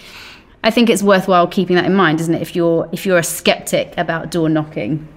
I 0.64 0.72
think 0.72 0.90
it's 0.90 1.04
worthwhile 1.04 1.48
keeping 1.48 1.76
that 1.76 1.86
in 1.86 1.96
mind, 1.96 2.20
isn't 2.22 2.34
it? 2.34 2.42
If 2.42 2.56
you're 2.56 2.88
if 2.92 3.06
you're 3.06 3.18
a 3.18 3.24
skeptic 3.24 3.94
about 3.98 4.32
door 4.32 4.50
knocking, 4.50 5.08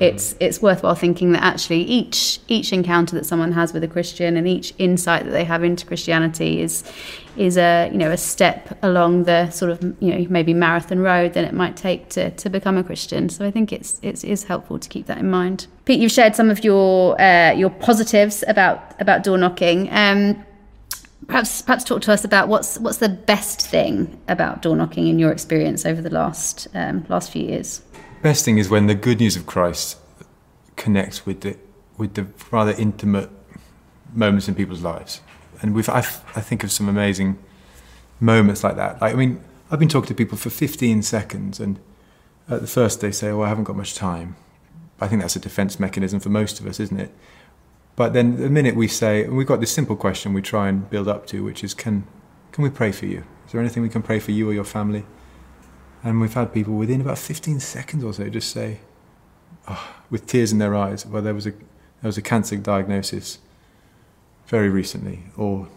it's 0.00 0.34
it's 0.40 0.60
worthwhile 0.60 0.94
thinking 0.94 1.32
that 1.32 1.42
actually 1.42 1.82
each 1.82 2.40
each 2.48 2.72
encounter 2.72 3.14
that 3.16 3.26
someone 3.26 3.52
has 3.52 3.72
with 3.72 3.84
a 3.84 3.88
Christian 3.88 4.36
and 4.36 4.48
each 4.48 4.74
insight 4.78 5.24
that 5.24 5.30
they 5.30 5.44
have 5.44 5.62
into 5.62 5.86
Christianity 5.86 6.60
is 6.60 6.84
is 7.36 7.56
a 7.56 7.88
you 7.92 7.98
know 7.98 8.10
a 8.10 8.16
step 8.16 8.76
along 8.82 9.24
the 9.24 9.50
sort 9.50 9.70
of 9.70 9.82
you 10.00 10.14
know 10.14 10.26
maybe 10.30 10.54
marathon 10.54 11.00
road 11.00 11.34
that 11.34 11.44
it 11.44 11.52
might 11.52 11.76
take 11.76 12.08
to, 12.10 12.30
to 12.30 12.48
become 12.48 12.76
a 12.76 12.84
Christian. 12.84 13.28
So 13.28 13.44
I 13.46 13.50
think 13.50 13.72
it's 13.72 14.00
it 14.02 14.24
is 14.24 14.44
helpful 14.44 14.78
to 14.78 14.88
keep 14.88 15.06
that 15.06 15.18
in 15.18 15.30
mind. 15.30 15.66
Pete, 15.84 16.00
you've 16.00 16.12
shared 16.12 16.34
some 16.34 16.50
of 16.50 16.64
your 16.64 17.20
uh, 17.20 17.52
your 17.52 17.70
positives 17.70 18.42
about 18.48 19.00
about 19.00 19.22
door 19.22 19.38
knocking. 19.38 19.88
Um, 19.92 20.44
perhaps 21.26 21.62
perhaps 21.62 21.84
talk 21.84 22.02
to 22.02 22.12
us 22.12 22.24
about 22.24 22.48
what's 22.48 22.78
what's 22.78 22.98
the 22.98 23.08
best 23.08 23.66
thing 23.66 24.20
about 24.28 24.62
door 24.62 24.76
knocking 24.76 25.06
in 25.08 25.18
your 25.18 25.32
experience 25.32 25.86
over 25.86 26.00
the 26.00 26.10
last 26.10 26.66
um, 26.74 27.04
last 27.08 27.30
few 27.30 27.44
years 27.44 27.82
best 28.24 28.44
thing 28.44 28.56
is 28.56 28.70
when 28.70 28.86
the 28.86 28.94
good 28.94 29.20
news 29.20 29.36
of 29.36 29.44
Christ 29.44 29.98
connects 30.76 31.26
with 31.26 31.42
the 31.42 31.56
with 31.98 32.14
the 32.14 32.26
rather 32.50 32.72
intimate 32.72 33.30
moments 34.12 34.48
in 34.48 34.54
people's 34.54 34.82
lives. 34.82 35.20
And 35.60 35.74
we've, 35.74 35.88
I've, 35.88 36.22
I 36.34 36.40
think 36.40 36.64
of 36.64 36.72
some 36.72 36.88
amazing 36.88 37.38
moments 38.18 38.64
like 38.64 38.76
that. 38.76 39.00
Like, 39.00 39.14
I 39.14 39.16
mean, 39.16 39.42
I've 39.70 39.78
been 39.78 39.88
talking 39.88 40.08
to 40.08 40.14
people 40.14 40.36
for 40.36 40.50
15 40.50 41.02
seconds, 41.02 41.60
and 41.60 41.78
at 42.48 42.60
the 42.60 42.66
first 42.66 43.00
they 43.00 43.12
say, 43.12 43.30
"Oh, 43.30 43.42
I 43.42 43.48
haven't 43.48 43.64
got 43.64 43.76
much 43.76 43.94
time." 43.94 44.36
I 45.00 45.08
think 45.08 45.20
that's 45.20 45.36
a 45.36 45.40
defense 45.40 45.78
mechanism 45.78 46.20
for 46.20 46.30
most 46.30 46.60
of 46.60 46.66
us, 46.66 46.80
isn't 46.80 46.98
it? 46.98 47.12
But 47.96 48.12
then 48.12 48.36
the 48.36 48.50
minute 48.50 48.74
we 48.74 48.88
say, 48.88 49.24
and 49.24 49.36
we've 49.36 49.46
got 49.46 49.60
this 49.60 49.72
simple 49.72 49.96
question 49.96 50.32
we 50.32 50.42
try 50.42 50.68
and 50.68 50.88
build 50.90 51.08
up 51.08 51.26
to, 51.28 51.44
which 51.44 51.62
is, 51.62 51.74
"Can 51.74 52.04
can 52.52 52.64
we 52.64 52.70
pray 52.70 52.92
for 52.92 53.06
you? 53.06 53.24
Is 53.46 53.52
there 53.52 53.60
anything 53.60 53.82
we 53.82 53.88
can 53.88 54.02
pray 54.02 54.18
for 54.20 54.32
you 54.32 54.48
or 54.48 54.52
your 54.52 54.64
family?" 54.64 55.04
And 56.04 56.20
we've 56.20 56.34
had 56.34 56.52
people 56.52 56.74
within 56.74 57.00
about 57.00 57.16
15 57.16 57.60
seconds 57.60 58.04
or 58.04 58.12
so 58.12 58.28
just 58.28 58.50
say, 58.50 58.80
oh, 59.66 59.94
with 60.10 60.26
tears 60.26 60.52
in 60.52 60.58
their 60.58 60.74
eyes, 60.74 61.06
well, 61.06 61.22
there 61.22 61.32
was 61.32 61.46
a, 61.46 61.50
there 61.50 62.04
was 62.04 62.18
a 62.18 62.22
cancer 62.22 62.56
diagnosis 62.56 63.38
very 64.46 64.68
recently, 64.68 65.24
or 65.38 65.68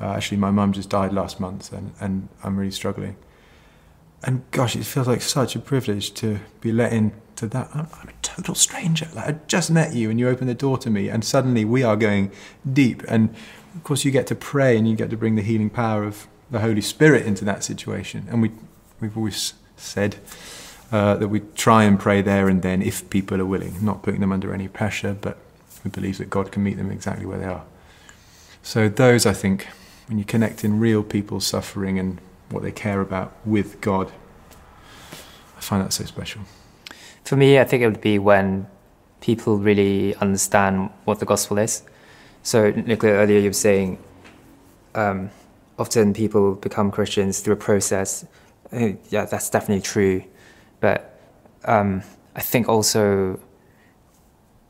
uh, 0.00 0.06
actually, 0.06 0.38
my 0.38 0.50
mum 0.50 0.72
just 0.72 0.90
died 0.90 1.12
last 1.12 1.38
month 1.38 1.72
and, 1.72 1.92
and 2.00 2.28
I'm 2.42 2.56
really 2.56 2.72
struggling. 2.72 3.16
And 4.24 4.42
gosh, 4.50 4.74
it 4.74 4.84
feels 4.84 5.06
like 5.06 5.22
such 5.22 5.54
a 5.54 5.60
privilege 5.60 6.12
to 6.14 6.40
be 6.60 6.72
let 6.72 6.92
into 7.42 7.48
that. 7.48 7.70
I'm, 7.74 7.88
I'm, 8.00 8.08
a 8.08 8.12
total 8.22 8.54
stranger. 8.54 9.08
Like, 9.14 9.28
I 9.28 9.32
just 9.46 9.70
met 9.70 9.94
you 9.94 10.10
and 10.10 10.18
you 10.18 10.28
open 10.28 10.46
the 10.46 10.54
door 10.54 10.78
to 10.78 10.90
me, 10.90 11.08
and 11.08 11.24
suddenly 11.24 11.64
we 11.64 11.82
are 11.82 11.96
going 11.96 12.30
deep. 12.70 13.02
And 13.08 13.34
of 13.74 13.84
course, 13.84 14.04
you 14.04 14.10
get 14.10 14.26
to 14.28 14.34
pray 14.34 14.76
and 14.76 14.88
you 14.88 14.96
get 14.96 15.10
to 15.10 15.16
bring 15.16 15.36
the 15.36 15.42
healing 15.42 15.70
power 15.70 16.04
of 16.04 16.26
the 16.50 16.60
Holy 16.60 16.80
Spirit 16.80 17.26
into 17.26 17.44
that 17.44 17.64
situation. 17.64 18.26
And 18.30 18.42
we 18.42 18.50
We've 19.04 19.18
always 19.18 19.52
said 19.76 20.16
uh, 20.90 21.16
that 21.16 21.28
we 21.28 21.40
try 21.54 21.84
and 21.84 21.98
pray 22.00 22.22
there 22.22 22.48
and 22.48 22.62
then 22.62 22.80
if 22.80 23.08
people 23.10 23.40
are 23.40 23.44
willing, 23.44 23.84
not 23.84 24.02
putting 24.02 24.20
them 24.20 24.32
under 24.32 24.54
any 24.54 24.66
pressure, 24.66 25.16
but 25.20 25.36
we 25.84 25.90
believe 25.90 26.18
that 26.18 26.30
God 26.30 26.52
can 26.52 26.62
meet 26.62 26.78
them 26.78 26.90
exactly 26.90 27.26
where 27.26 27.38
they 27.38 27.44
are. 27.44 27.64
So, 28.62 28.88
those, 28.88 29.26
I 29.26 29.34
think, 29.34 29.68
when 30.08 30.18
you 30.18 30.24
connect 30.24 30.64
in 30.64 30.80
real 30.80 31.02
people's 31.02 31.46
suffering 31.46 31.98
and 31.98 32.18
what 32.48 32.62
they 32.62 32.72
care 32.72 33.02
about 33.02 33.34
with 33.44 33.80
God, 33.82 34.10
I 35.58 35.60
find 35.60 35.84
that 35.84 35.92
so 35.92 36.04
special. 36.04 36.42
For 37.24 37.36
me, 37.36 37.58
I 37.58 37.64
think 37.64 37.82
it 37.82 37.86
would 37.86 38.00
be 38.00 38.18
when 38.18 38.66
people 39.20 39.58
really 39.58 40.14
understand 40.16 40.90
what 41.04 41.20
the 41.20 41.26
gospel 41.26 41.58
is. 41.58 41.82
So, 42.42 42.70
Nicola, 42.70 43.14
earlier 43.14 43.38
you 43.38 43.48
were 43.48 43.54
saying 43.54 43.98
um, 44.94 45.30
often 45.78 46.12
people 46.12 46.54
become 46.54 46.90
Christians 46.90 47.40
through 47.40 47.54
a 47.54 47.56
process 47.56 48.26
yeah, 48.72 49.24
that's 49.24 49.50
definitely 49.50 49.82
true. 49.82 50.24
But 50.80 51.18
um, 51.64 52.02
I 52.34 52.40
think 52.40 52.68
also 52.68 53.40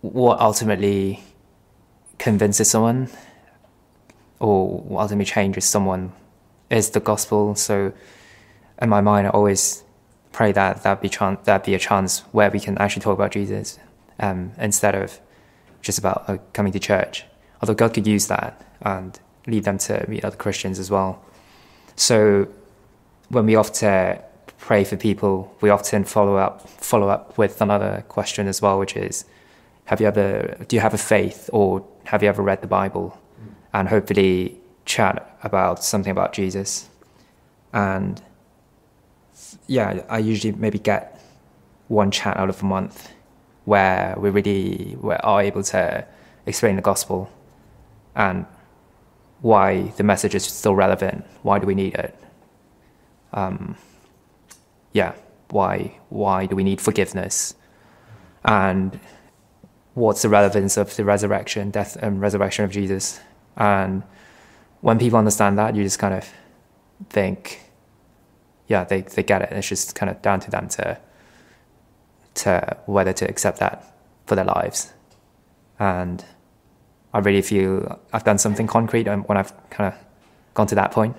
what 0.01 0.41
ultimately 0.41 1.23
convinces 2.19 2.71
someone 2.71 3.09
or 4.39 4.85
ultimately 4.91 5.25
changes 5.25 5.65
someone 5.65 6.13
is 6.71 6.91
the 6.91 7.01
gospel. 7.01 7.55
So 7.55 7.93
in 8.81 8.89
my 8.89 9.01
mind, 9.01 9.27
I 9.27 9.31
always 9.31 9.84
pray 10.35 10.51
that 10.51 10.83
that 10.83 11.01
be 11.01 11.09
that 11.45 11.65
be 11.65 11.75
a 11.75 11.79
chance 11.79 12.21
where 12.33 12.51
we 12.51 12.59
can 12.59 12.77
actually 12.79 13.03
talk 13.03 13.15
about 13.15 13.31
Jesus 13.31 13.79
um, 14.19 14.53
instead 14.59 14.95
of 14.95 15.21
just 15.81 15.99
about 15.99 16.25
uh, 16.29 16.39
coming 16.53 16.73
to 16.73 16.81
church. 16.81 17.25
Although 17.63 17.75
God 17.75 17.95
could 17.95 18.07
use 18.07 18.27
that 18.27 18.51
and 18.81 19.19
lead 19.47 19.65
them 19.65 19.79
to 19.79 20.05
meet 20.09 20.25
other 20.25 20.37
Christians 20.37 20.79
as 20.79 20.91
well. 20.91 21.23
So 21.95 22.49
when 23.29 23.47
we 23.47 23.55
often 23.55 24.19
pray 24.59 24.83
for 24.83 24.97
people, 24.97 25.35
we 25.61 25.71
often 25.71 26.03
follow 26.05 26.37
up 26.37 26.69
follow 26.69 27.09
up 27.09 27.39
with 27.39 27.61
another 27.63 28.05
question 28.09 28.49
as 28.49 28.61
well, 28.61 28.77
which 28.79 28.97
is, 28.97 29.25
have 29.85 30.01
you 30.01 30.09
ever 30.09 30.57
do 30.69 30.75
you 30.77 30.81
have 30.81 30.95
a 30.95 31.05
faith 31.15 31.49
or 31.53 31.87
have 32.11 32.23
you 32.25 32.29
ever 32.29 32.43
read 32.43 32.61
the 32.61 32.73
Bible? 32.81 33.07
And 33.73 33.89
hopefully 33.89 34.59
chat 34.85 35.39
about 35.43 35.85
something 35.85 36.11
about 36.11 36.33
Jesus. 36.33 36.89
And 37.73 38.21
yeah, 39.67 40.05
I 40.09 40.19
usually 40.19 40.53
maybe 40.53 40.79
get 40.79 41.21
one 41.89 42.11
chat 42.11 42.37
out 42.37 42.49
of 42.49 42.63
a 42.63 42.65
month 42.65 43.11
where 43.65 44.15
we 44.19 44.31
really 44.31 44.97
are 45.23 45.43
able 45.43 45.63
to 45.63 46.07
explain 46.47 46.77
the 46.77 46.83
gospel 46.83 47.31
and 48.15 48.47
why 49.41 49.83
the 49.97 50.03
message 50.03 50.35
is 50.35 50.45
still 50.45 50.75
relevant. 50.75 51.25
Why 51.43 51.59
do 51.59 51.67
we 51.67 51.75
need 51.75 51.95
it? 51.95 52.19
Um, 53.33 53.77
yeah, 54.93 55.15
why 55.51 55.99
why 56.09 56.47
do 56.47 56.57
we 56.57 56.65
need 56.65 56.81
forgiveness? 56.81 57.55
And 58.45 58.99
what's 59.95 60.23
the 60.23 60.29
relevance 60.29 60.77
of 60.77 60.95
the 60.97 61.05
resurrection, 61.05 61.71
death 61.71 61.97
and 61.97 62.21
resurrection 62.21 62.65
of 62.65 62.71
Jesus? 62.71 63.21
And 63.57 64.03
when 64.81 64.99
people 64.99 65.19
understand 65.19 65.59
that, 65.59 65.75
you 65.75 65.83
just 65.83 65.99
kind 65.99 66.15
of 66.15 66.29
think, 67.09 67.61
yeah, 68.67 68.85
they, 68.85 69.03
they 69.03 69.23
get 69.23 69.43
it. 69.43 69.53
It's 69.53 69.69
just 69.69 69.95
kind 69.95 70.11
of 70.11 70.23
down 70.23 70.41
to 70.41 70.51
them 70.51 70.69
to 70.71 70.99
to 72.35 72.77
whether 72.87 73.13
to 73.13 73.29
accept 73.29 73.59
that 73.61 73.95
for 74.27 74.35
their 74.35 74.45
lives. 74.45 74.93
And 75.79 76.25
I 77.13 77.19
really 77.19 77.43
feel 77.43 78.01
I've 78.13 78.25
done 78.25 78.39
something 78.39 78.67
concrete 78.67 79.07
when 79.07 79.37
I've 79.37 79.53
kind 79.71 79.93
of 79.93 80.01
gone 80.55 80.67
to 80.69 80.75
that 80.75 80.91
point. 80.91 81.17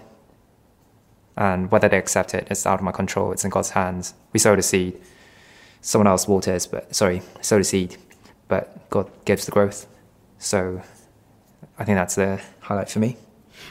And 1.38 1.72
whether 1.72 1.90
they 1.90 1.98
accept 1.98 2.34
it, 2.34 2.48
it's 2.50 2.66
out 2.66 2.80
of 2.80 2.84
my 2.84 2.92
control. 2.92 3.32
It's 3.32 3.44
in 3.44 3.50
God's 3.50 3.72
hands. 3.72 4.14
We 4.34 4.40
sow 4.40 4.56
the 4.56 4.62
seed. 4.62 5.02
Someone 5.82 6.08
else 6.08 6.28
waters, 6.28 6.66
but 6.68 6.96
sorry, 6.96 7.22
sow 7.42 7.58
the 7.58 7.64
seed, 7.64 7.98
but 8.48 8.90
God 8.90 9.10
gives 9.25 9.46
the 9.46 9.52
growth. 9.52 9.88
So 10.40 10.82
I 11.78 11.84
think 11.84 11.96
that's 11.96 12.16
the 12.16 12.42
highlight 12.62 12.90
for 12.90 13.00
me. 13.00 13.18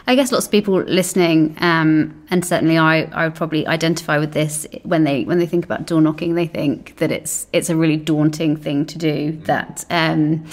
I 0.07 0.15
guess 0.15 0.33
lots 0.33 0.45
of 0.45 0.53
people 0.53 0.83
listening, 0.83 1.57
um, 1.61 2.27
and 2.29 2.45
certainly 2.45 2.77
I, 2.77 3.05
I 3.05 3.25
would 3.25 3.35
probably 3.35 3.67
identify 3.67 4.19
with 4.19 4.33
this 4.33 4.67
when 4.83 5.05
they 5.05 5.25
when 5.25 5.39
they 5.39 5.47
think 5.47 5.65
about 5.65 5.87
door 5.87 6.03
knocking. 6.03 6.35
They 6.35 6.47
think 6.47 6.97
that 6.97 7.11
it's 7.11 7.47
it's 7.55 7.71
a 7.71 7.77
really 7.77 7.97
daunting 7.97 8.57
thing 8.57 8.85
to 8.87 8.99
do. 8.99 9.33
That 9.45 9.85
um, 9.89 10.45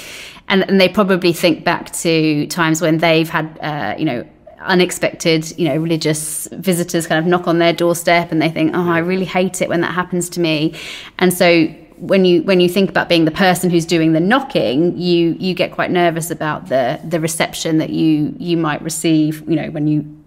and 0.48 0.64
and 0.70 0.80
they 0.80 0.88
probably 0.88 1.34
think 1.34 1.66
back 1.66 1.92
to 1.94 2.48
times 2.48 2.82
when 2.82 3.00
they've 3.00 3.30
had 3.30 3.60
uh, 3.62 3.96
you 3.98 4.06
know 4.06 4.26
unexpected, 4.62 5.58
you 5.58 5.68
know, 5.68 5.76
religious 5.78 6.48
visitors 6.52 7.08
kind 7.08 7.20
of 7.20 7.26
knock 7.26 7.48
on 7.48 7.60
their 7.60 7.74
doorstep 7.74 8.32
and 8.32 8.42
they 8.42 8.50
think, 8.50 8.72
oh, 8.76 8.90
I 8.90 9.00
really 9.00 9.26
hate 9.26 9.62
it 9.62 9.70
when 9.70 9.82
that 9.82 9.94
happens 9.94 10.30
to 10.30 10.40
me. 10.40 10.76
And 11.20 11.34
so 11.34 11.68
when 12.02 12.26
you 12.26 12.42
when 12.44 12.60
you 12.60 12.68
think 12.68 12.90
about 12.90 13.08
being 13.08 13.26
the 13.26 13.32
person 13.32 13.70
who's 13.70 13.86
doing 13.86 14.14
the 14.14 14.20
knocking, 14.20 14.98
you 14.98 15.36
you 15.40 15.54
get 15.54 15.72
quite 15.72 15.92
nervous 15.92 16.32
about 16.32 16.68
the 16.68 17.00
the 17.04 17.20
reception 17.20 17.78
that 17.78 17.92
you 17.92 18.34
you 18.38 18.58
might 18.58 18.82
receive. 18.82 19.48
You 19.48 19.56
know, 19.56 19.70
when 19.70 19.88
you 19.88 20.18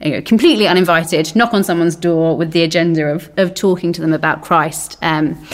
you 0.00 0.12
know, 0.12 0.22
completely 0.22 0.68
uninvited, 0.68 1.34
knock 1.34 1.52
on 1.52 1.64
someone's 1.64 1.96
door 1.96 2.36
with 2.36 2.52
the 2.52 2.62
agenda 2.62 3.06
of 3.06 3.30
of 3.36 3.54
talking 3.54 3.92
to 3.92 4.00
them 4.00 4.12
about 4.12 4.42
Christ. 4.42 4.96
Um, 5.02 5.44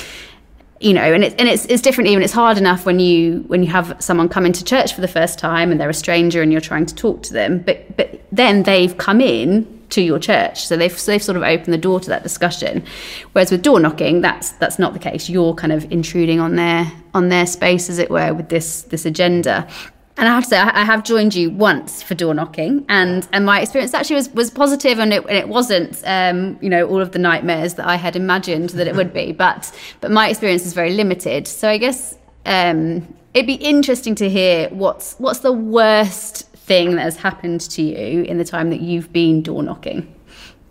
you 0.81 0.93
know, 0.93 1.13
and 1.13 1.25
it's 1.25 1.35
and 1.37 1.49
it's 1.49 1.65
it's 1.67 1.81
different. 1.81 2.11
Even 2.11 2.23
it's 2.23 2.33
hard 2.33 2.59
enough 2.59 2.85
when 2.85 3.01
you 3.01 3.45
when 3.47 3.63
you 3.63 3.71
have 3.71 3.97
someone 4.01 4.29
come 4.29 4.45
into 4.45 4.63
church 4.63 4.95
for 4.95 5.01
the 5.01 5.09
first 5.09 5.39
time 5.39 5.71
and 5.71 5.81
they're 5.81 5.91
a 5.91 5.95
stranger 5.95 6.43
and 6.43 6.53
you're 6.53 6.61
trying 6.61 6.87
to 6.87 6.95
talk 6.95 7.23
to 7.23 7.33
them, 7.33 7.61
but 7.61 7.97
but 7.97 8.23
then 8.31 8.65
they've 8.65 8.97
come 8.99 9.21
in 9.23 9.80
to 9.91 10.01
your 10.01 10.19
church. 10.19 10.67
So 10.67 10.77
they've 10.77 11.05
they've 11.05 11.23
sort 11.23 11.37
of 11.37 11.43
opened 11.43 11.73
the 11.73 11.79
door 11.79 12.01
to 12.01 12.09
that 12.09 12.23
discussion. 12.23 12.85
Whereas 13.33 13.51
with 13.51 13.63
door 13.63 13.81
knocking, 13.81 14.21
that's 14.21 14.53
that's 14.53 14.79
not 14.79 14.93
the 14.93 14.99
case. 14.99 15.29
You're 15.29 15.55
kind 15.55 15.73
of 15.73 15.91
intruding 15.93 16.41
on 16.41 16.57
their 16.57 16.91
on 17.15 17.29
their 17.29 17.47
space, 17.47 17.91
as 17.91 17.99
it 17.99 18.11
were, 18.11 18.35
with 18.35 18.49
this 18.49 18.83
this 18.83 19.05
agenda. 19.05 19.69
And 20.17 20.29
I 20.29 20.35
have 20.35 20.43
to 20.45 20.51
say, 20.51 20.59
I 20.59 20.85
have 20.85 21.03
joined 21.03 21.35
you 21.35 21.51
once 21.51 22.03
for 22.03 22.15
door 22.15 22.35
knocking, 22.35 22.85
and, 22.91 23.27
and 23.33 23.47
my 23.47 23.63
experience 23.63 23.95
actually 23.95 24.17
was, 24.17 24.29
was 24.35 24.51
positive, 24.51 24.99
and 24.99 25.15
it, 25.15 25.25
and 25.25 25.37
it 25.39 25.49
wasn't, 25.49 26.03
um, 26.05 26.59
you 26.61 26.69
know, 26.69 26.87
all 26.87 27.01
of 27.01 27.13
the 27.13 27.19
nightmares 27.19 27.75
that 27.75 27.87
I 27.87 27.97
had 27.97 28.17
imagined 28.17 28.71
that 28.71 28.87
it 28.87 28.95
would 28.95 29.15
be. 29.15 29.33
But 29.33 29.73
but 30.03 30.11
my 30.11 30.29
experience 30.29 30.67
is 30.67 30.75
very 30.75 30.93
limited. 30.93 31.49
So 31.49 31.71
I 31.71 31.79
guess 31.79 32.19
um, 32.45 33.15
it'd 33.33 33.47
be 33.47 33.55
interesting 33.55 34.15
to 34.17 34.29
hear 34.29 34.69
what's 34.69 35.15
what's 35.15 35.39
the 35.39 35.53
worst 35.53 36.50
thing 36.71 36.95
that 36.95 37.03
has 37.03 37.17
happened 37.17 37.61
to 37.61 37.83
you 37.83 38.23
in 38.23 38.39
the 38.39 38.45
time 38.45 38.71
that 38.71 38.81
you've 38.81 39.13
been 39.13 39.43
door 39.43 39.61
knocking? 39.61 40.15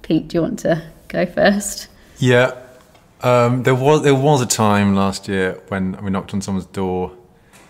Pete, 0.01 0.29
do 0.29 0.38
you 0.38 0.41
want 0.41 0.59
to 0.59 0.81
go 1.09 1.25
first? 1.25 1.89
Yeah, 2.19 2.55
um, 3.19 3.63
there 3.63 3.75
was 3.75 4.03
there 4.03 4.15
was 4.15 4.41
a 4.41 4.45
time 4.45 4.95
last 4.95 5.27
year 5.27 5.62
when 5.67 6.01
we 6.01 6.09
knocked 6.09 6.33
on 6.33 6.39
someone's 6.39 6.67
door, 6.67 7.12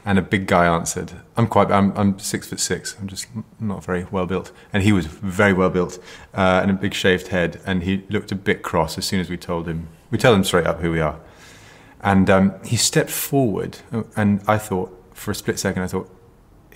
and 0.06 0.20
a 0.20 0.22
big 0.22 0.46
guy 0.46 0.68
answered. 0.68 1.12
I'm 1.38 1.48
quite 1.48 1.72
I'm, 1.72 1.92
I'm 1.98 2.20
six 2.20 2.48
foot 2.48 2.60
six. 2.60 2.96
I'm 3.00 3.08
just 3.08 3.26
not 3.60 3.84
very 3.84 4.06
well 4.12 4.28
built, 4.28 4.52
and 4.72 4.84
he 4.84 4.92
was 4.92 5.08
very 5.08 5.54
well 5.54 5.72
built 5.72 5.98
uh, 6.36 6.60
and 6.62 6.70
a 6.70 6.76
big 6.76 6.94
shaved 6.94 7.30
head, 7.30 7.60
and 7.66 7.82
he 7.82 8.04
looked 8.12 8.32
a 8.32 8.36
bit 8.36 8.62
cross 8.62 9.00
as 9.00 9.06
soon 9.06 9.20
as 9.20 9.28
we 9.28 9.38
told 9.38 9.68
him. 9.68 9.88
We 10.12 10.20
tell 10.20 10.36
him 10.36 10.44
straight 10.44 10.68
up 10.68 10.82
who 10.82 10.92
we 10.92 11.00
are, 11.00 11.20
and 12.02 12.30
um, 12.30 12.54
he 12.64 12.76
stepped 12.76 13.10
forward, 13.10 13.80
and 14.16 14.44
I 14.48 14.60
thought 14.60 14.96
for 15.16 15.32
a 15.32 15.36
split 15.36 15.58
second 15.58 15.82
I 15.82 15.88
thought 15.88 16.08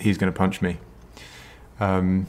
he's 0.00 0.18
going 0.18 0.32
to 0.32 0.36
punch 0.36 0.60
me 0.60 0.78
um, 1.80 2.26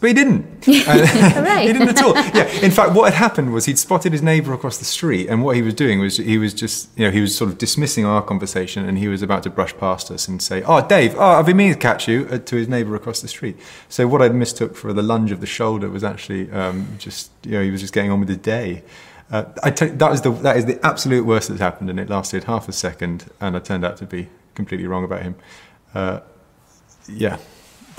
but 0.00 0.08
he 0.08 0.14
didn't. 0.14 0.64
he 0.64 0.82
didn't 0.82 1.88
at 1.88 2.02
all. 2.02 2.14
Yeah. 2.14 2.46
In 2.62 2.70
fact, 2.70 2.92
what 2.92 3.12
had 3.12 3.18
happened 3.18 3.52
was 3.52 3.66
he'd 3.66 3.78
spotted 3.78 4.12
his 4.12 4.22
neighbour 4.22 4.54
across 4.54 4.78
the 4.78 4.84
street, 4.84 5.28
and 5.28 5.42
what 5.42 5.56
he 5.56 5.62
was 5.62 5.74
doing 5.74 6.00
was 6.00 6.16
he 6.16 6.38
was 6.38 6.54
just, 6.54 6.96
you 6.96 7.04
know, 7.04 7.10
he 7.10 7.20
was 7.20 7.36
sort 7.36 7.50
of 7.50 7.58
dismissing 7.58 8.06
our 8.06 8.22
conversation, 8.22 8.88
and 8.88 8.98
he 8.98 9.08
was 9.08 9.20
about 9.20 9.42
to 9.42 9.50
brush 9.50 9.76
past 9.76 10.10
us 10.10 10.28
and 10.28 10.40
say, 10.40 10.62
"Oh, 10.62 10.86
Dave, 10.86 11.14
oh, 11.16 11.20
I've 11.20 11.46
been 11.46 11.56
meaning 11.56 11.74
to 11.74 11.78
catch 11.78 12.08
you," 12.08 12.26
uh, 12.30 12.38
to 12.38 12.56
his 12.56 12.68
neighbour 12.68 12.94
across 12.94 13.20
the 13.20 13.28
street. 13.28 13.58
So 13.88 14.06
what 14.06 14.22
I 14.22 14.28
mistook 14.28 14.76
for 14.76 14.92
the 14.92 15.02
lunge 15.02 15.32
of 15.32 15.40
the 15.40 15.46
shoulder 15.46 15.90
was 15.90 16.04
actually 16.04 16.50
um, 16.52 16.88
just, 16.98 17.30
you 17.44 17.52
know, 17.52 17.62
he 17.62 17.70
was 17.70 17.80
just 17.80 17.92
getting 17.92 18.10
on 18.10 18.20
with 18.20 18.28
his 18.28 18.38
day. 18.38 18.82
Uh, 19.30 19.44
I 19.62 19.70
t- 19.70 19.86
that 19.86 20.10
was 20.10 20.22
the 20.22 20.30
that 20.30 20.56
is 20.56 20.66
the 20.66 20.84
absolute 20.84 21.26
worst 21.26 21.48
that's 21.48 21.60
happened, 21.60 21.90
and 21.90 22.00
it 22.00 22.08
lasted 22.08 22.44
half 22.44 22.68
a 22.68 22.72
second, 22.72 23.30
and 23.40 23.56
I 23.56 23.58
turned 23.58 23.84
out 23.84 23.96
to 23.98 24.06
be 24.06 24.28
completely 24.54 24.86
wrong 24.86 25.04
about 25.04 25.22
him. 25.22 25.34
Uh, 25.94 26.20
yeah. 27.08 27.38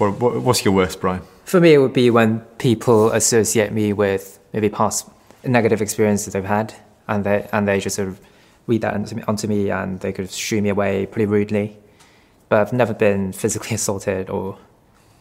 What, 0.01 0.19
what, 0.19 0.41
what's 0.41 0.65
your 0.65 0.73
worst, 0.73 0.99
Brian? 0.99 1.21
For 1.45 1.59
me, 1.59 1.75
it 1.75 1.77
would 1.77 1.93
be 1.93 2.09
when 2.09 2.39
people 2.57 3.11
associate 3.11 3.71
me 3.71 3.93
with 3.93 4.39
maybe 4.51 4.67
past 4.67 5.07
negative 5.43 5.79
experiences 5.79 6.33
they've 6.33 6.43
had, 6.43 6.73
and 7.07 7.23
they 7.23 7.47
and 7.53 7.67
they 7.67 7.79
just 7.79 7.97
sort 7.97 8.07
of 8.07 8.19
read 8.65 8.81
that 8.81 8.95
onto 8.95 9.15
me, 9.15 9.23
onto 9.27 9.47
me 9.47 9.69
and 9.69 9.99
they 9.99 10.11
could 10.11 10.31
shoo 10.31 10.59
me 10.59 10.69
away 10.69 11.05
pretty 11.05 11.27
rudely. 11.27 11.77
But 12.49 12.61
I've 12.61 12.73
never 12.73 12.95
been 12.95 13.31
physically 13.43 13.75
assaulted 13.75 14.31
or 14.31 14.57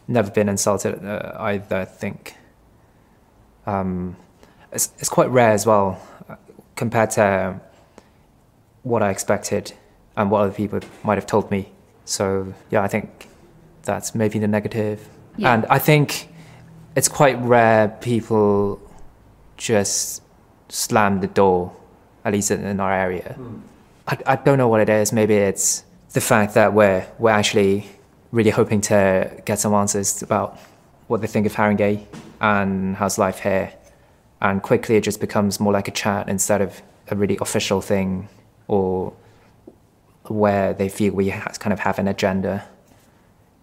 never 0.07 0.31
been 0.31 0.49
insulted 0.49 1.05
uh, 1.05 1.33
either. 1.37 1.75
I 1.75 1.85
think 1.85 2.33
um, 3.67 4.15
it's 4.71 4.91
it's 4.97 5.09
quite 5.09 5.29
rare 5.29 5.51
as 5.51 5.67
well 5.67 6.01
compared 6.75 7.11
to 7.11 7.61
what 8.81 9.03
I 9.03 9.11
expected 9.11 9.73
and 10.17 10.31
what 10.31 10.41
other 10.41 10.53
people 10.53 10.79
might 11.03 11.19
have 11.19 11.27
told 11.27 11.51
me. 11.51 11.69
So 12.05 12.55
yeah, 12.71 12.81
I 12.81 12.87
think 12.87 13.27
that's 13.83 14.15
maybe 14.15 14.39
the 14.39 14.47
negative. 14.47 15.07
Yeah. 15.37 15.53
And 15.53 15.65
I 15.65 15.79
think 15.79 16.29
it's 16.95 17.07
quite 17.07 17.39
rare 17.41 17.89
people 18.01 18.79
just 19.57 20.21
slam 20.69 21.19
the 21.21 21.27
door, 21.27 21.75
at 22.25 22.33
least 22.33 22.51
in, 22.51 22.79
our 22.79 22.93
area. 22.93 23.35
Mm. 23.39 23.61
I, 24.07 24.17
I 24.25 24.35
don't 24.35 24.57
know 24.57 24.67
what 24.67 24.81
it 24.81 24.89
is. 24.89 25.11
Maybe 25.11 25.35
it's 25.35 25.83
the 26.13 26.21
fact 26.21 26.53
that 26.55 26.73
we're, 26.73 27.05
we're 27.19 27.31
actually 27.31 27.87
really 28.31 28.49
hoping 28.49 28.81
to 28.81 29.31
get 29.45 29.59
some 29.59 29.73
answers 29.73 30.21
about 30.21 30.59
what 31.07 31.21
they 31.21 31.27
think 31.27 31.45
of 31.45 31.53
Haringey 31.53 32.05
and 32.39 32.95
how's 32.95 33.17
life 33.17 33.39
here. 33.39 33.73
And 34.41 34.63
quickly 34.63 34.95
it 34.95 35.01
just 35.01 35.19
becomes 35.19 35.59
more 35.59 35.73
like 35.73 35.87
a 35.87 35.91
chat 35.91 36.27
instead 36.27 36.61
of 36.61 36.81
a 37.09 37.15
really 37.15 37.37
official 37.41 37.81
thing 37.81 38.27
or 38.67 39.13
where 40.27 40.73
they 40.73 40.89
feel 40.89 41.13
we 41.13 41.29
kind 41.29 41.73
of 41.73 41.79
have 41.79 41.99
an 41.99 42.07
agenda. 42.07 42.67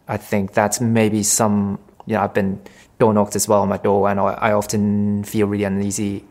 I 0.09 0.17
think 0.17 0.55
that's 0.55 0.81
maybe 0.81 1.23
some, 1.23 1.79
you 2.07 2.15
know, 2.15 2.23
I've 2.23 2.35
been 2.35 2.61
door 2.99 3.13
knocked 3.13 3.37
as 3.37 3.47
well 3.47 3.63
on 3.63 3.69
my 3.69 3.77
door, 3.77 4.09
and 4.09 4.19
I, 4.19 4.33
I 4.33 4.53
often 4.53 5.23
feel 5.25 5.47
really 5.47 5.65
uneasy 5.65 6.25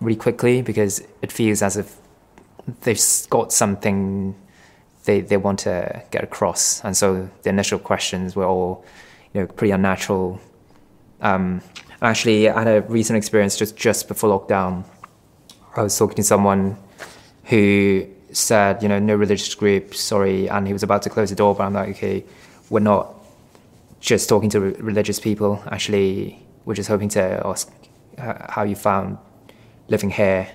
really 0.00 0.16
quickly 0.16 0.62
because 0.62 1.02
it 1.22 1.32
feels 1.32 1.60
as 1.60 1.76
if 1.76 1.96
they've 2.82 3.00
got 3.30 3.52
something 3.52 4.34
they, 5.04 5.20
they 5.20 5.36
want 5.36 5.58
to 5.60 6.02
get 6.10 6.22
across. 6.22 6.84
And 6.84 6.96
so 6.96 7.28
the 7.42 7.48
initial 7.48 7.78
questions 7.78 8.36
were 8.36 8.44
all, 8.44 8.84
you 9.32 9.40
know, 9.40 9.46
pretty 9.46 9.72
unnatural. 9.72 10.38
Um, 11.20 11.62
actually, 12.02 12.48
I 12.48 12.58
had 12.62 12.68
a 12.68 12.82
recent 12.82 13.16
experience 13.16 13.56
just, 13.56 13.76
just 13.76 14.06
before 14.06 14.38
lockdown. 14.38 14.84
I 15.76 15.82
was 15.82 15.96
talking 15.96 16.16
to 16.16 16.22
someone 16.22 16.76
who 17.44 18.06
said, 18.32 18.82
you 18.82 18.88
know, 18.88 18.98
no 18.98 19.14
religious 19.14 19.54
group, 19.54 19.94
sorry, 19.94 20.48
and 20.48 20.66
he 20.66 20.72
was 20.72 20.82
about 20.82 21.02
to 21.02 21.10
close 21.10 21.30
the 21.30 21.36
door, 21.36 21.54
but 21.54 21.64
I'm 21.64 21.72
like, 21.72 21.88
okay, 21.90 22.24
we're 22.70 22.80
not 22.80 23.14
just 24.00 24.28
talking 24.28 24.50
to 24.50 24.60
religious 24.60 25.18
people. 25.18 25.62
Actually, 25.70 26.46
we're 26.64 26.74
just 26.74 26.88
hoping 26.88 27.08
to 27.10 27.42
ask 27.44 27.72
uh, 28.18 28.50
how 28.50 28.62
you 28.62 28.76
found 28.76 29.18
living 29.88 30.10
here, 30.10 30.48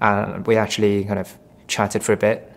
and 0.00 0.46
we 0.46 0.56
actually 0.56 1.04
kind 1.04 1.18
of 1.18 1.36
chatted 1.66 2.02
for 2.02 2.12
a 2.12 2.16
bit. 2.16 2.52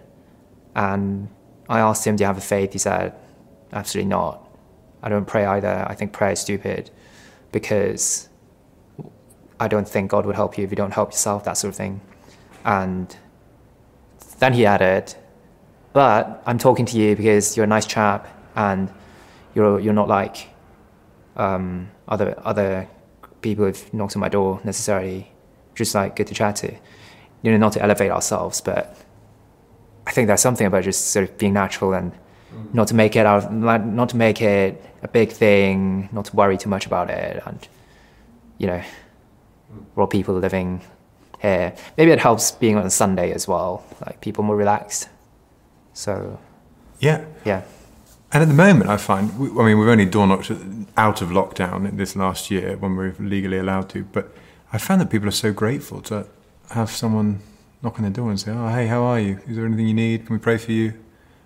And 0.75 1.29
I 1.67 1.79
asked 1.79 2.05
him, 2.05 2.15
"Do 2.15 2.23
you 2.23 2.27
have 2.27 2.37
a 2.37 2.41
faith?" 2.41 2.73
He 2.73 2.79
said, 2.79 3.13
"Absolutely 3.71 4.09
not. 4.09 4.47
I 5.01 5.09
don't 5.09 5.25
pray 5.25 5.45
either. 5.45 5.85
I 5.87 5.95
think 5.95 6.11
prayer 6.11 6.31
is 6.31 6.39
stupid 6.39 6.91
because 7.51 8.29
I 9.59 9.67
don't 9.67 9.87
think 9.87 10.11
God 10.11 10.25
would 10.25 10.35
help 10.35 10.57
you 10.57 10.63
if 10.63 10.69
you 10.69 10.75
don't 10.75 10.93
help 10.93 11.11
yourself, 11.11 11.43
that 11.45 11.57
sort 11.57 11.69
of 11.69 11.75
thing." 11.75 12.01
And 12.65 13.15
then 14.39 14.53
he 14.53 14.65
added, 14.65 15.15
"But 15.93 16.43
I'm 16.45 16.57
talking 16.57 16.85
to 16.87 16.97
you 16.97 17.15
because 17.15 17.55
you're 17.55 17.63
a 17.63 17.67
nice 17.67 17.85
chap 17.85 18.27
and 18.55 18.89
you're 19.55 19.79
you're 19.79 19.93
not 19.93 20.07
like 20.07 20.49
um, 21.35 21.89
other 22.07 22.35
other 22.45 22.87
people 23.41 23.65
who've 23.65 23.93
knocked 23.93 24.15
on 24.15 24.19
my 24.19 24.29
door 24.29 24.59
necessarily. 24.63 25.31
Just 25.75 25.95
like 25.95 26.15
good 26.17 26.27
to 26.27 26.33
chat 26.33 26.57
to, 26.57 26.73
you 27.41 27.51
know, 27.51 27.57
not 27.57 27.71
to 27.73 27.81
elevate 27.81 28.11
ourselves, 28.11 28.59
but 28.59 28.97
I 30.05 30.11
think 30.11 30.27
there's 30.27 30.41
something 30.41 30.67
about 30.67 30.83
just 30.83 31.07
sort 31.11 31.29
of 31.29 31.37
being 31.37 31.53
natural 31.53 31.93
and 31.93 32.11
not 32.73 32.89
to 32.89 32.95
make 32.95 33.15
it 33.15 33.25
out, 33.25 33.53
not 33.53 34.09
to 34.09 34.17
make 34.17 34.41
it 34.41 34.83
a 35.03 35.07
big 35.07 35.31
thing, 35.31 36.09
not 36.11 36.25
to 36.25 36.35
worry 36.35 36.57
too 36.57 36.67
much 36.67 36.85
about 36.85 37.09
it, 37.09 37.41
and 37.45 37.65
you 38.57 38.67
know, 38.67 38.81
we're 39.95 40.01
all 40.01 40.07
people 40.07 40.35
living 40.35 40.81
here. 41.41 41.73
Maybe 41.97 42.11
it 42.11 42.19
helps 42.19 42.51
being 42.51 42.75
on 42.75 42.85
a 42.85 42.89
Sunday 42.89 43.31
as 43.31 43.47
well, 43.47 43.85
like 44.05 44.19
people 44.19 44.43
more 44.43 44.57
relaxed. 44.57 45.07
So 45.93 46.39
Yeah. 46.99 47.23
yeah. 47.45 47.61
And 48.31 48.43
at 48.43 48.47
the 48.47 48.53
moment, 48.53 48.89
I 48.89 48.97
find, 48.97 49.31
I 49.31 49.65
mean, 49.65 49.79
we've 49.79 49.87
only 49.87 50.05
door 50.05 50.27
knocked 50.27 50.51
out 50.97 51.21
of 51.21 51.29
lockdown 51.29 51.97
this 51.97 52.15
last 52.15 52.51
year 52.51 52.77
when 52.77 52.95
we're 52.95 53.15
legally 53.19 53.57
allowed 53.57 53.89
to, 53.89 54.03
but 54.03 54.35
I 54.71 54.77
found 54.77 55.01
that 55.01 55.09
people 55.09 55.27
are 55.27 55.31
so 55.31 55.51
grateful 55.51 56.01
to 56.03 56.27
have 56.69 56.91
someone 56.91 57.39
knock 57.81 57.95
on 57.97 58.03
their 58.03 58.11
door 58.11 58.29
and 58.29 58.39
say, 58.39 58.51
oh, 58.51 58.67
hey, 58.67 58.85
how 58.85 59.01
are 59.01 59.19
you? 59.19 59.39
Is 59.47 59.55
there 59.55 59.65
anything 59.65 59.87
you 59.87 59.95
need? 59.95 60.27
Can 60.27 60.35
we 60.35 60.39
pray 60.39 60.57
for 60.57 60.71
you? 60.71 60.93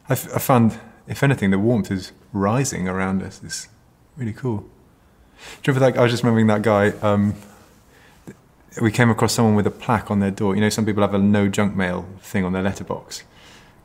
I, 0.10 0.14
f- 0.14 0.36
I 0.36 0.40
found, 0.40 0.78
if 1.08 1.24
anything, 1.24 1.52
the 1.52 1.60
warmth 1.60 1.90
is 1.90 2.12
rising 2.34 2.90
around 2.90 3.24
us. 3.24 3.40
It's 3.44 3.70
really 4.18 4.34
cool. 4.34 4.58
Do 4.58 5.72
you 5.72 5.74
remember 5.74 5.92
that? 5.92 6.00
I 6.00 6.04
was 6.04 6.12
just 6.12 6.24
remembering 6.24 6.48
that 6.48 6.64
guy. 6.64 6.90
Um, 7.02 7.36
we 8.82 8.92
came 8.92 9.10
across 9.10 9.34
someone 9.34 9.56
with 9.56 9.68
a 9.68 9.72
plaque 9.72 10.12
on 10.12 10.20
their 10.20 10.32
door. 10.32 10.56
You 10.56 10.62
know, 10.62 10.70
some 10.70 10.86
people 10.86 11.02
have 11.02 11.14
a 11.14 11.20
no 11.20 11.48
junk 11.48 11.76
mail 11.76 12.08
thing 12.20 12.44
on 12.44 12.52
their 12.52 12.64
letterbox. 12.64 13.24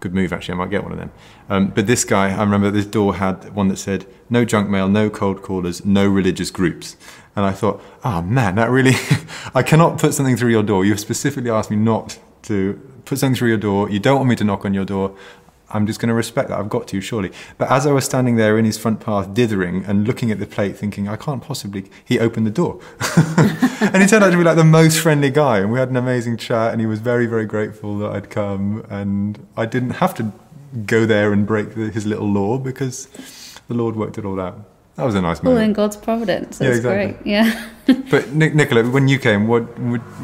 Good 0.01 0.15
move, 0.15 0.33
actually. 0.33 0.55
I 0.55 0.59
might 0.59 0.71
get 0.71 0.85
one 0.85 0.93
of 0.93 0.99
them. 0.99 1.11
Um, 1.49 1.69
but 1.69 1.87
this 1.87 2.05
guy, 2.05 2.31
I 2.31 2.41
remember 2.41 2.71
this 2.71 2.87
door 2.87 3.17
had 3.17 3.53
one 3.55 3.69
that 3.69 3.79
said, 3.79 4.07
no 4.31 4.45
junk 4.45 4.69
mail, 4.69 4.89
no 4.89 5.11
cold 5.11 5.43
callers, 5.43 5.85
no 5.85 6.07
religious 6.07 6.51
groups. 6.51 6.97
And 7.35 7.45
I 7.45 7.53
thought, 7.53 7.83
oh 8.05 8.23
man, 8.23 8.55
that 8.57 8.71
really, 8.71 8.95
I 9.55 9.63
cannot 9.63 9.99
put 9.99 10.15
something 10.15 10.37
through 10.37 10.51
your 10.51 10.63
door. 10.63 10.85
You've 10.85 11.01
specifically 11.01 11.51
asked 11.51 11.71
me 11.71 11.77
not 11.77 12.19
to 12.43 12.81
put 13.05 13.19
something 13.19 13.37
through 13.37 13.49
your 13.49 13.59
door. 13.59 13.91
You 13.91 13.99
don't 13.99 14.17
want 14.17 14.29
me 14.29 14.37
to 14.37 14.45
knock 14.45 14.65
on 14.65 14.75
your 14.75 14.85
door. 14.85 15.17
I'm 15.71 15.87
just 15.87 16.01
going 16.01 16.09
to 16.09 16.15
respect 16.15 16.49
that. 16.49 16.59
I've 16.59 16.69
got 16.69 16.89
to, 16.89 17.01
surely. 17.01 17.31
But 17.59 17.71
as 17.71 17.87
I 17.87 17.93
was 17.93 18.05
standing 18.05 18.37
there 18.37 18.59
in 18.59 18.65
his 18.65 18.79
front 18.79 19.01
path, 19.01 19.35
dithering 19.35 19.85
and 19.85 20.07
looking 20.07 20.31
at 20.31 20.39
the 20.39 20.47
plate, 20.47 20.77
thinking, 20.77 21.09
I 21.09 21.17
can't 21.17 21.43
possibly, 21.43 21.91
he 22.05 22.19
opened 22.19 22.47
the 22.47 22.51
door. 22.51 22.81
and 23.81 24.03
he 24.03 24.09
turned 24.09 24.25
out 24.25 24.31
to 24.31 24.39
be 24.39 24.45
like 24.45 24.57
the 24.57 24.65
most 24.65 24.99
friendly 24.99 25.31
guy. 25.31 25.59
And 25.59 25.71
we 25.71 25.79
had 25.79 25.91
an 25.91 25.97
amazing 25.97 26.39
chat. 26.39 26.73
And 26.73 26.81
he 26.81 26.87
was 26.87 27.01
very, 27.01 27.27
very 27.27 27.45
grateful 27.45 27.99
that 27.99 28.11
I'd 28.13 28.31
come. 28.31 28.85
And 28.89 29.47
I 29.57 29.67
didn't 29.67 29.91
have 29.91 30.15
to 30.17 30.33
go 30.87 31.07
there 31.07 31.33
and 31.33 31.47
break 31.47 31.75
the, 31.75 31.91
his 31.91 32.07
little 32.07 32.29
law 32.29 32.59
because 32.59 33.09
the 33.69 33.75
Lord 33.75 33.97
worked 33.97 34.17
it 34.19 34.25
all 34.25 34.41
out. 34.41 34.65
That 34.99 35.05
was 35.05 35.15
a 35.15 35.21
nice 35.23 35.39
All 35.45 35.57
in. 35.57 35.73
God's 35.75 35.97
providence. 35.97 36.59
Yeah, 36.61 36.67
That's 36.71 36.79
exactly. 36.79 37.13
great. 37.15 37.27
Yeah. 37.27 37.67
But 38.11 38.33
Nic- 38.35 38.55
Nicola, 38.55 38.83
when 38.91 39.07
you 39.07 39.19
came, 39.19 39.47
what 39.47 39.63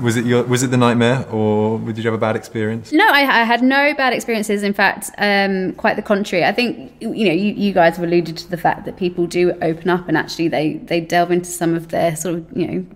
was 0.02 0.16
it? 0.16 0.26
Your, 0.26 0.42
was 0.42 0.64
it 0.64 0.70
the 0.72 0.76
nightmare, 0.76 1.24
or 1.30 1.78
did 1.78 1.98
you 1.98 2.04
have 2.04 2.12
a 2.12 2.18
bad 2.18 2.34
experience? 2.36 2.92
No, 2.92 3.06
I, 3.06 3.20
I 3.20 3.44
had 3.44 3.62
no 3.62 3.94
bad 3.94 4.12
experiences. 4.12 4.64
In 4.64 4.74
fact, 4.74 5.10
um, 5.16 5.72
quite 5.74 5.94
the 5.94 6.02
contrary. 6.02 6.44
I 6.44 6.50
think 6.52 6.92
you 7.00 7.08
know 7.28 7.32
you, 7.32 7.54
you 7.54 7.72
guys 7.72 7.96
have 7.96 8.04
alluded 8.04 8.36
to 8.36 8.50
the 8.50 8.56
fact 8.58 8.84
that 8.86 8.96
people 8.96 9.26
do 9.28 9.52
open 9.62 9.88
up 9.88 10.08
and 10.08 10.18
actually 10.18 10.48
they 10.48 10.74
they 10.78 11.00
delve 11.00 11.30
into 11.30 11.48
some 11.50 11.72
of 11.72 11.88
their 11.88 12.16
sort 12.16 12.34
of 12.34 12.46
you 12.54 12.66
know 12.66 12.86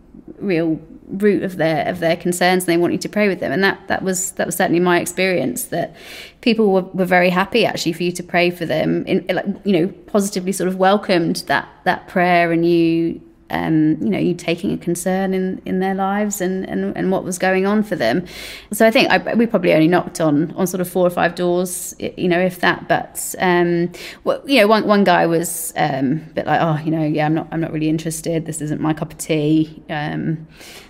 real 0.41 0.79
root 1.11 1.42
of 1.42 1.57
their 1.57 1.87
of 1.88 2.01
their 2.01 2.16
concerns 2.16 2.64
and 2.64 2.73
they 2.73 2.77
want 2.77 2.92
you 2.92 2.99
to 2.99 3.09
pray 3.09 3.29
with 3.29 3.40
them 3.40 3.51
and 3.51 3.62
that 3.64 3.87
that 3.88 4.03
was 4.03 4.33
that 4.33 4.47
was 4.47 4.57
certainly 4.57 4.81
my 4.81 5.01
experience 5.01 5.64
that 5.64 5.94
people 6.40 6.73
were, 6.73 6.83
were 6.83 7.05
very 7.05 7.31
happy 7.31 7.64
actually 7.64 7.92
for 7.92 8.03
you 8.03 8.12
to 8.12 8.23
pray 8.23 8.51
for 8.51 8.66
them 8.66 9.05
in 9.07 9.25
like 9.29 9.47
you 9.64 9.73
know 9.73 9.88
positively 10.07 10.53
sort 10.53 10.68
of 10.68 10.77
welcomed 10.77 11.37
that 11.47 11.68
that 11.85 12.09
prayer 12.09 12.53
and 12.53 12.66
you 12.66 13.21
um, 13.51 13.97
you 14.01 14.11
know, 14.11 14.18
you 14.18 14.35
taking 14.35 14.73
a 14.73 14.79
concern 14.79 15.33
in, 15.33 15.62
in 15.64 15.81
their 15.81 15.94
lives 15.94 16.40
and, 16.40 16.68
and, 16.68 16.97
and 16.97 17.11
what 17.11 17.25
was 17.25 17.38
going 17.38 17.66
on 17.66 17.83
for 17.83 17.97
them. 17.97 18.27
So 18.73 18.87
I 18.87 18.90
think 18.90 19.11
I, 19.11 19.35
we 19.35 19.47
probably 19.47 19.73
only 19.73 19.88
knocked 19.88 20.21
on, 20.21 20.53
on 20.53 20.66
sort 20.66 20.81
of 20.81 20.88
four 20.88 21.07
or 21.07 21.11
five 21.11 21.35
doors, 21.35 21.94
you 21.99 22.29
know, 22.29 22.40
if 22.40 22.61
that. 22.61 22.88
But 22.88 23.35
um, 23.38 23.90
well, 24.25 24.42
you 24.47 24.61
know, 24.61 24.66
one, 24.66 24.87
one 24.87 25.05
guy 25.05 25.27
was 25.27 25.73
um, 25.77 26.27
a 26.31 26.33
bit 26.35 26.47
like, 26.47 26.61
oh, 26.61 26.83
you 26.85 26.90
know, 26.90 27.05
yeah, 27.05 27.27
I'm 27.27 27.35
not 27.35 27.49
I'm 27.51 27.61
not 27.61 27.73
really 27.73 27.88
interested. 27.88 28.47
This 28.47 28.61
isn't 28.61 28.81
my 28.81 28.92
cup 28.92 29.12
of 29.12 29.18
tea. 29.18 29.83
Um, 29.88 30.47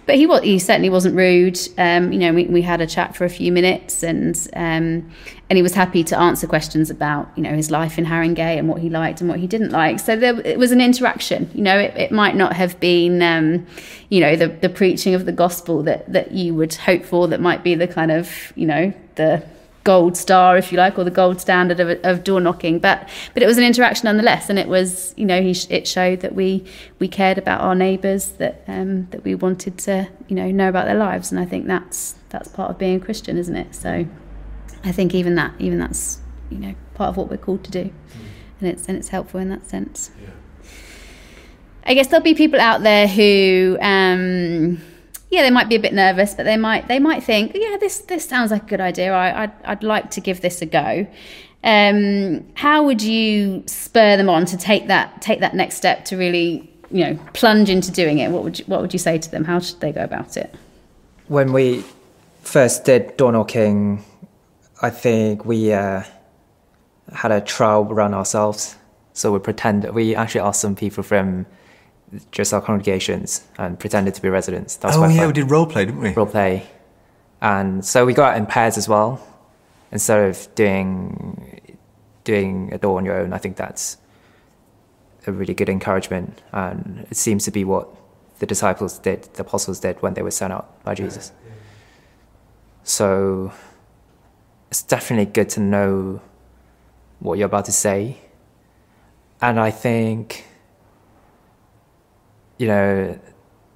but 0.09 0.17
he 0.17 0.27
was 0.27 0.43
he 0.43 0.59
certainly 0.59 0.89
wasn't 0.89 1.15
rude. 1.15 1.59
Um, 1.77 2.13
you 2.13 2.19
know, 2.19 2.33
we, 2.33 2.47
we 2.47 2.63
had 2.63 2.81
a 2.81 2.87
chat 2.87 3.15
for 3.15 3.27
a 3.27 3.29
few 3.29 3.53
minutes, 3.53 4.03
and 4.03 4.35
um, 4.55 5.13
and 5.51 5.57
he 5.57 5.63
was 5.63 5.75
happy 5.75 6.03
to 6.05 6.19
answer 6.19 6.47
questions 6.47 6.89
about 6.89 7.29
you 7.37 7.43
know 7.43 7.53
his 7.53 7.71
life 7.71 7.99
in 7.99 8.07
Haringey 8.07 8.59
and 8.59 8.71
what 8.71 8.81
he 8.81 8.89
liked 8.89 9.21
and 9.21 9.29
what 9.29 9.39
he 9.39 9.47
didn't 9.47 9.71
like. 9.71 10.01
So 10.01 10.17
there 10.17 10.41
it 10.41 10.59
was 10.59 10.73
an 10.73 10.81
interaction. 10.81 11.51
You 11.53 11.63
know, 11.63 11.79
it, 11.79 11.95
it 11.95 12.11
might 12.11 12.37
not 12.37 12.55
have 12.55 12.81
been 12.81 13.21
um, 13.21 13.67
you 14.09 14.21
know 14.23 14.35
the 14.35 14.49
the 14.49 14.71
preaching 14.71 15.13
of 15.13 15.27
the 15.27 15.33
gospel 15.33 15.83
that 15.83 16.11
that 16.11 16.33
you 16.33 16.55
would 16.55 16.73
hope 16.73 17.05
for. 17.05 17.29
That 17.29 17.43
might 17.43 17.63
be 17.63 17.75
the 17.75 17.87
kind 17.87 18.11
of 18.11 18.51
you 18.57 18.67
know 18.67 18.95
the 19.17 19.45
gold 19.85 20.17
star, 20.17 20.57
if 20.57 20.71
you 20.71 20.79
like, 20.79 20.99
or 20.99 21.05
the 21.05 21.11
gold 21.11 21.41
standard 21.41 21.81
of, 21.81 21.99
of 22.05 22.25
door 22.25 22.41
knocking. 22.41 22.79
But 22.79 23.09
but 23.35 23.43
it 23.43 23.47
was 23.47 23.59
an 23.59 23.65
interaction 23.65 24.05
nonetheless, 24.05 24.51
and 24.51 24.59
it 24.59 24.69
was 24.69 25.15
you 25.17 25.25
know 25.25 25.43
he 25.43 25.55
sh- 25.55 25.67
it 25.71 25.89
showed 25.89 26.21
that 26.21 26.35
we 26.35 26.65
we 26.99 27.09
cared 27.09 27.39
about 27.39 27.61
our 27.61 27.75
neighbours, 27.75 28.31
that 28.33 28.65
um, 28.69 29.09
that 29.11 29.25
we 29.25 29.35
wanted 29.35 29.79
to 29.79 30.09
you 30.29 30.37
know 30.37 30.51
know 30.51 30.69
about 30.69 30.87
their 30.87 30.95
lives, 30.97 31.31
and 31.31 31.41
I 31.41 31.45
think 31.45 31.67
that's 31.67 32.17
that's 32.29 32.49
part 32.49 32.71
of 32.71 32.79
being 32.79 33.01
Christian, 33.01 33.39
isn't 33.39 33.57
it? 33.57 33.75
So 33.75 34.07
I 34.85 34.93
think 34.93 35.15
even 35.15 35.35
that 35.37 35.55
even 35.59 35.79
that's 35.79 36.21
you 36.51 36.59
know 36.59 36.75
part 36.95 37.11
of 37.11 37.17
what 37.17 37.31
we're 37.31 37.37
called 37.37 37.65
to 37.65 37.71
do, 37.71 37.91
and 38.61 38.69
it's 38.69 38.87
and 38.89 38.97
it's 38.97 39.09
helpful 39.09 39.41
in 39.41 39.49
that 39.49 39.67
sense. 39.67 40.11
I 41.89 41.95
guess 41.95 42.09
there'll 42.09 42.23
be 42.23 42.35
people 42.35 42.61
out 42.61 42.83
there 42.83 43.09
who, 43.09 43.79
um, 43.81 44.79
yeah, 45.31 45.43
they 45.43 45.51
might 45.51 45.69
be 45.69 45.75
a 45.77 45.81
bit 45.81 45.93
nervous, 45.93 46.35
but 46.35 46.45
they 46.45 46.57
might 46.57 46.89
they 46.89 46.99
might 46.99 47.23
think, 47.23 47.53
yeah, 47.55 47.77
this 47.79 47.99
this 47.99 48.25
sounds 48.25 48.51
like 48.51 48.65
a 48.65 48.67
good 48.67 48.81
idea. 48.81 49.13
I, 49.13 49.45
I'd 49.45 49.53
I'd 49.65 49.83
like 49.83 50.11
to 50.13 50.21
give 50.21 50.41
this 50.41 50.63
a 50.63 50.67
go. 50.67 51.07
Um, 51.65 52.47
how 52.55 52.85
would 52.85 53.03
you 53.03 53.65
spur 53.67 54.17
them 54.17 54.29
on 54.29 54.47
to 54.47 54.57
take 54.57 54.87
that 54.87 55.21
take 55.21 55.41
that 55.41 55.55
next 55.55 55.77
step 55.77 56.05
to 56.07 56.17
really 56.17 56.73
you 56.91 57.05
know 57.05 57.19
plunge 57.35 57.69
into 57.69 57.91
doing 57.91 58.19
it? 58.19 58.31
What 58.31 58.45
would 58.45 58.59
you, 58.59 58.65
what 58.67 58.81
would 58.81 58.93
you 58.93 58.99
say 58.99 59.19
to 59.19 59.31
them? 59.31 59.45
How 59.45 59.59
should 59.59 59.81
they 59.81 59.93
go 59.93 60.03
about 60.03 60.37
it? 60.37 60.55
when 61.29 61.53
we 61.53 61.85
first 62.43 62.85
did 62.85 63.17
door 63.17 63.33
knocking, 63.33 64.05
I 64.83 64.91
think 64.91 65.45
we 65.45 65.73
uh, 65.73 66.03
had 67.13 67.31
a 67.31 67.41
trial 67.41 67.85
run 67.85 68.15
ourselves. 68.15 68.77
So 69.13 69.33
we 69.33 69.39
pretended 69.39 69.95
we 69.95 70.15
actually 70.15 70.43
asked 70.43 70.61
some 70.61 70.75
people 70.75 71.03
from 71.03 71.47
just 72.33 72.53
our 72.55 72.61
congregations 72.61 73.43
and 73.59 73.79
pretended 73.79 74.15
to 74.15 74.23
be 74.23 74.29
residents. 74.29 74.77
That 74.77 74.89
was 74.89 74.97
Oh 74.97 75.07
yeah, 75.09 75.19
fun. 75.19 75.27
we 75.29 75.33
did 75.35 75.51
role 75.51 75.67
play, 75.67 75.85
didn't 75.85 76.01
we? 76.01 76.13
role 76.13 76.27
play, 76.27 76.67
and 77.41 77.85
so 77.85 78.05
we 78.07 78.15
go 78.15 78.23
out 78.25 78.37
in 78.37 78.47
pairs 78.47 78.77
as 78.79 78.89
well 78.89 79.21
instead 79.93 80.29
of 80.29 80.49
doing 80.55 81.61
doing 82.25 82.73
a 82.73 82.79
door 82.79 82.99
on 82.99 83.05
your 83.05 83.19
own. 83.19 83.33
I 83.33 83.39
think 83.39 83.57
that's 83.57 83.97
a 85.27 85.33
really 85.33 85.55
good 85.55 85.69
encouragement, 85.69 86.41
and 86.53 87.07
it 87.11 87.17
seems 87.17 87.45
to 87.45 87.51
be 87.51 87.65
what 87.65 87.89
the 88.39 88.47
disciples 88.47 88.99
did, 88.99 89.23
the 89.35 89.43
apostles 89.43 89.81
did 89.81 90.01
when 90.03 90.15
they 90.15 90.23
were 90.23 90.31
sent 90.31 90.53
out 90.53 90.83
by 90.85 90.95
Jesus. 90.95 91.33
So 92.85 93.53
it's 94.71 94.83
definitely 94.83 95.27
good 95.27 95.49
to 95.51 95.61
know 95.61 96.21
what 97.21 97.37
you're 97.39 97.47
about 97.47 97.65
to 97.67 97.73
say, 97.73 98.19
and 99.43 99.59
I 99.61 99.71
think 99.71 100.47
you 102.59 102.67
know 102.67 103.19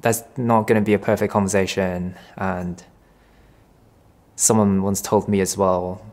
that's 0.03 0.25
not 0.37 0.67
going 0.67 0.81
to 0.81 0.85
be 0.85 0.95
a 0.95 0.99
perfect 0.99 1.33
conversation. 1.33 2.15
And 2.37 2.85
someone 4.37 4.83
once 4.83 5.01
told 5.01 5.29
me 5.29 5.41
as 5.41 5.57
well, 5.57 6.05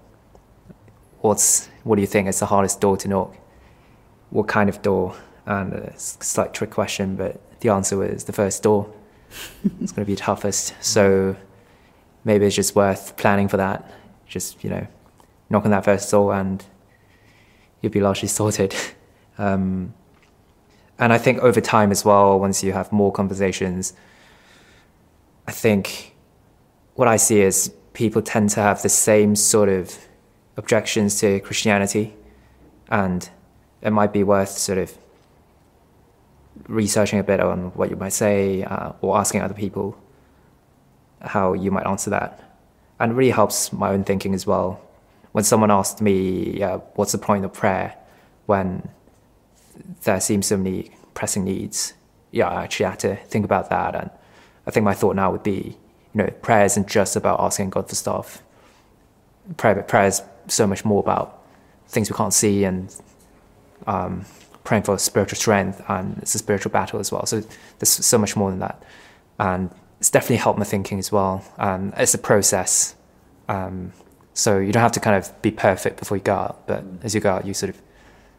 "What's 1.22 1.68
what 1.84 1.96
do 1.96 2.02
you 2.02 2.08
think 2.08 2.28
is 2.28 2.40
the 2.40 2.46
hardest 2.46 2.80
door 2.80 2.96
to 2.98 3.08
knock? 3.08 3.36
What 4.30 4.48
kind 4.48 4.70
of 4.70 4.82
door?" 4.82 5.16
And 5.46 5.74
it's 5.74 6.18
a 6.22 6.24
slight 6.24 6.54
trick 6.54 6.70
question, 6.70 7.16
but 7.16 7.42
the 7.62 7.70
answer 7.70 7.98
was 7.98 8.24
the 8.24 8.34
first 8.34 8.64
door. 8.64 8.92
it's 9.82 9.92
going 9.92 10.06
to 10.06 10.12
be 10.12 10.16
toughest. 10.16 10.74
So 10.80 11.36
maybe 12.24 12.46
it's 12.46 12.56
just 12.56 12.76
worth 12.76 13.18
planning 13.18 13.48
for 13.48 13.58
that. 13.58 13.92
Just 14.28 14.64
you 14.64 14.70
know, 14.70 14.88
knock 15.50 15.66
on 15.66 15.72
that 15.72 15.86
first 15.86 16.10
door, 16.12 16.34
and 16.36 16.64
you'll 17.82 17.92
be 17.92 18.02
largely 18.02 18.28
sorted. 18.40 18.76
Um, 19.40 19.94
and 21.00 21.14
I 21.14 21.18
think 21.18 21.40
over 21.40 21.62
time 21.62 21.92
as 21.92 22.04
well, 22.04 22.40
once 22.40 22.62
you 22.62 22.74
have 22.74 22.92
more 22.92 23.12
conversations, 23.12 23.94
I 25.48 25.52
think 25.52 26.16
what 26.96 27.08
I 27.08 27.16
see 27.16 27.42
is 27.42 27.74
people 27.94 28.22
tend 28.22 28.50
to 28.52 28.60
have 28.60 28.82
the 28.82 28.90
same 28.90 29.36
sort 29.36 29.70
of 29.70 29.98
objections 30.58 31.20
to 31.22 31.40
Christianity, 31.40 32.14
and 32.90 33.30
it 33.82 33.92
might 33.92 34.12
be 34.12 34.24
worth 34.24 34.50
sort 34.50 34.78
of 34.78 34.98
researching 36.68 37.18
a 37.18 37.24
bit 37.24 37.40
on 37.40 37.70
what 37.76 37.90
you 37.90 37.96
might 37.96 38.14
say 38.14 38.64
uh, 38.64 38.92
or 39.02 39.18
asking 39.18 39.42
other 39.42 39.54
people 39.54 39.98
how 41.22 41.54
you 41.54 41.72
might 41.72 41.88
answer 41.88 42.10
that. 42.10 42.58
And 43.00 43.14
it 43.14 43.16
really 43.16 43.32
helps 43.32 43.72
my 43.72 43.90
own 43.90 44.04
thinking 44.04 44.34
as 44.34 44.46
well. 44.46 44.82
When 45.32 45.44
someone 45.46 45.72
asked 45.72 46.02
me, 46.02 46.62
uh, 46.62 46.80
what's 46.96 47.14
the 47.14 47.18
point 47.18 47.46
of 47.46 47.54
prayer 47.54 47.96
when 48.46 48.90
there 50.04 50.20
seems 50.20 50.48
so 50.48 50.58
many 50.58 50.92
pressing 51.14 51.44
needs? 51.44 51.94
Yeah, 52.32 52.48
I 52.48 52.64
actually 52.64 52.88
had 52.88 53.00
to 53.00 53.16
think 53.16 53.46
about 53.46 53.70
that. 53.70 53.96
And 53.96 54.10
I 54.68 54.72
think 54.72 54.84
my 54.84 54.94
thought 54.94 55.16
now 55.16 55.32
would 55.32 55.44
be, 55.44 55.78
you 56.14 56.24
know, 56.24 56.28
prayer 56.42 56.66
isn't 56.66 56.88
just 56.88 57.16
about 57.16 57.40
asking 57.40 57.72
God 57.72 57.90
for 57.90 57.96
stuff. 57.96 58.44
Prayer, 59.58 59.82
prayer 59.84 60.08
is 60.08 60.22
so 60.48 60.68
much 60.68 60.86
more 60.86 61.00
about 61.00 61.44
things 61.88 62.10
we 62.10 62.16
can't 62.16 62.34
see 62.34 62.64
and 62.64 62.96
um, 63.88 64.26
praying 64.64 64.84
for 64.84 64.98
spiritual 65.00 65.38
strength 65.38 65.82
and 65.88 66.18
it's 66.22 66.36
a 66.36 66.38
spiritual 66.38 66.72
battle 66.72 67.00
as 67.00 67.12
well. 67.12 67.26
So 67.26 67.42
there's 67.80 67.90
so 67.90 68.18
much 68.18 68.36
more 68.36 68.52
than 68.52 68.60
that. 68.60 68.84
And 69.40 69.72
it's 70.00 70.12
definitely 70.12 70.38
helped 70.38 70.60
my 70.60 70.66
thinking 70.66 71.00
as 71.00 71.12
well. 71.12 71.44
It's 71.98 72.14
a 72.14 72.20
process. 72.20 72.96
Um, 73.48 73.92
so 74.34 74.60
you 74.60 74.72
don't 74.72 74.84
have 74.84 74.92
to 74.94 75.00
kind 75.00 75.18
of 75.18 75.42
be 75.42 75.52
perfect 75.52 75.98
before 75.98 76.18
you 76.18 76.24
go 76.24 76.34
out, 76.34 76.68
but 76.68 76.84
as 77.04 77.16
you 77.16 77.22
go 77.22 77.32
out, 77.32 77.46
you 77.46 77.54
sort 77.54 77.72
of 77.72 77.82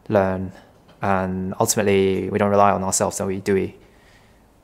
learn. 0.09 0.53
And 1.03 1.55
ultimately, 1.59 2.29
we 2.29 2.39
don't 2.39 2.51
rely 2.51 2.73
on 2.73 2.83
ourselves, 2.83 3.17
so 3.17 3.27
we 3.27 3.41
do 3.41 3.55
we 3.55 3.77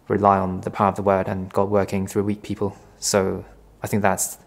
rely 0.08 0.38
on 0.38 0.60
the 0.60 0.70
power 0.70 0.88
of 0.88 0.96
the 0.96 1.02
word 1.02 1.28
and 1.28 1.52
God 1.52 1.70
working 1.70 2.06
through 2.06 2.24
weak 2.24 2.42
people. 2.42 2.76
So 2.98 3.44
I 3.82 3.86
think 3.86 4.02
that's 4.02 4.38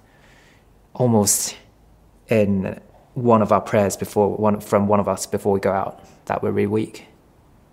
almost 0.93 1.55
in 2.27 2.79
one 3.13 3.41
of 3.41 3.51
our 3.51 3.61
prayers 3.61 3.97
before 3.97 4.35
one 4.35 4.59
from 4.59 4.87
one 4.87 4.99
of 4.99 5.07
us 5.07 5.25
before 5.25 5.51
we 5.51 5.59
go 5.59 5.71
out 5.71 6.03
that 6.25 6.41
we're 6.41 6.51
really 6.51 6.67
weak 6.67 7.05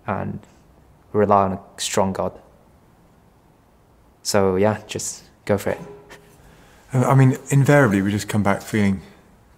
and 0.05 0.39
we 1.13 1.19
rely 1.19 1.43
on 1.43 1.53
a 1.53 1.61
strong 1.77 2.11
God. 2.11 2.37
So 4.23 4.55
yeah, 4.55 4.81
just 4.87 5.23
go 5.45 5.57
for 5.57 5.71
it. 5.71 5.79
Uh, 6.93 7.07
I 7.07 7.15
mean, 7.15 7.37
invariably 7.49 8.01
we 8.01 8.11
just 8.11 8.27
come 8.27 8.43
back 8.43 8.61
feeling 8.61 9.01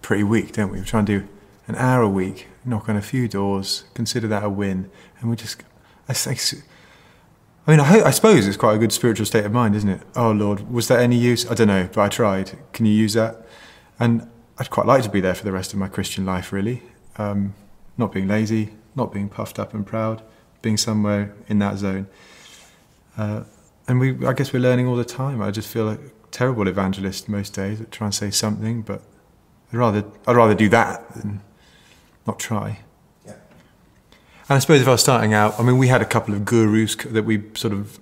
pretty 0.02 0.24
weak, 0.24 0.52
don't 0.52 0.70
we? 0.70 0.78
We 0.78 0.84
try 0.84 1.00
and 1.00 1.06
do 1.06 1.28
an 1.70 1.76
hour 1.76 2.02
a 2.02 2.08
week, 2.08 2.48
knock 2.64 2.88
on 2.88 2.96
a 2.96 3.02
few 3.02 3.28
doors, 3.28 3.84
consider 3.94 4.26
that 4.28 4.42
a 4.42 4.50
win, 4.50 4.90
and 5.20 5.30
we 5.30 5.36
just. 5.36 5.62
I, 6.08 6.14
I 7.66 7.70
mean, 7.70 7.80
I, 7.80 8.06
I, 8.06 8.10
suppose 8.10 8.48
it's 8.48 8.56
quite 8.56 8.74
a 8.74 8.78
good 8.78 8.90
spiritual 8.90 9.26
state 9.26 9.44
of 9.44 9.52
mind, 9.52 9.76
isn't 9.76 9.88
it? 9.88 10.02
Oh 10.16 10.32
Lord, 10.32 10.72
was 10.72 10.88
that 10.88 10.98
any 10.98 11.16
use? 11.16 11.48
I 11.48 11.54
don't 11.54 11.68
know, 11.68 11.88
but 11.92 12.00
I 12.00 12.08
tried. 12.08 12.58
Can 12.72 12.84
you 12.86 12.92
use 12.92 13.12
that? 13.14 13.46
And 14.00 14.28
I'd 14.58 14.70
quite 14.70 14.86
like 14.86 15.04
to 15.04 15.08
be 15.08 15.20
there 15.20 15.36
for 15.36 15.44
the 15.44 15.52
rest 15.52 15.72
of 15.72 15.78
my 15.78 15.86
Christian 15.86 16.26
life, 16.26 16.52
really. 16.52 16.82
Um, 17.16 17.54
not 17.96 18.12
being 18.12 18.26
lazy, 18.26 18.70
not 18.96 19.12
being 19.12 19.28
puffed 19.28 19.60
up 19.60 19.72
and 19.72 19.86
proud, 19.86 20.22
being 20.62 20.76
somewhere 20.76 21.32
in 21.46 21.60
that 21.60 21.78
zone. 21.78 22.08
Uh, 23.16 23.44
and 23.86 24.00
we, 24.00 24.26
I 24.26 24.32
guess 24.32 24.52
we're 24.52 24.60
learning 24.60 24.88
all 24.88 24.96
the 24.96 25.04
time. 25.04 25.40
I 25.40 25.52
just 25.52 25.68
feel 25.68 25.84
like 25.84 26.00
a 26.00 26.28
terrible 26.32 26.66
evangelist 26.66 27.28
most 27.28 27.54
days 27.54 27.78
that 27.78 27.92
try 27.92 28.08
and 28.08 28.14
say 28.14 28.30
something, 28.30 28.82
but 28.82 29.02
I'd 29.72 29.78
rather, 29.78 30.04
I'd 30.26 30.34
rather 30.34 30.54
do 30.54 30.68
that 30.70 31.14
than 31.14 31.40
not 32.30 32.38
try. 32.38 32.78
Yeah. 33.26 33.32
And 34.48 34.56
I 34.56 34.58
suppose 34.58 34.80
if 34.80 34.88
I 34.88 34.92
was 34.92 35.00
starting 35.00 35.34
out, 35.34 35.58
I 35.58 35.62
mean, 35.62 35.78
we 35.78 35.88
had 35.88 36.02
a 36.02 36.10
couple 36.14 36.34
of 36.34 36.44
gurus 36.44 36.94
that 36.96 37.24
we 37.24 37.42
sort 37.54 37.72
of 37.72 37.98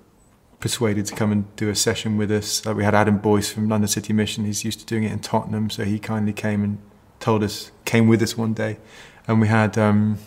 persuaded 0.61 1.07
to 1.07 1.15
come 1.15 1.31
and 1.33 1.45
do 1.57 1.69
a 1.71 1.75
session 1.75 2.17
with 2.19 2.31
us. 2.31 2.67
Like 2.67 2.77
we 2.77 2.85
had 2.85 2.95
Adam 2.95 3.19
Boyce 3.19 3.51
from 3.51 3.69
London 3.69 3.89
City 3.89 4.13
Mission. 4.13 4.45
He's 4.45 4.65
used 4.65 4.81
to 4.81 4.87
doing 4.87 5.05
it 5.05 5.13
in 5.13 5.21
Tottenham, 5.21 5.71
so 5.71 5.85
he 5.85 5.99
kindly 5.99 6.33
came 6.33 6.63
and 6.65 6.79
told 7.21 7.43
us, 7.43 7.71
came 7.85 8.09
with 8.09 8.23
us 8.23 8.37
one 8.37 8.55
day. 8.55 8.79
And 9.27 9.41
we 9.41 9.49
had 9.49 9.79
um, 9.79 10.19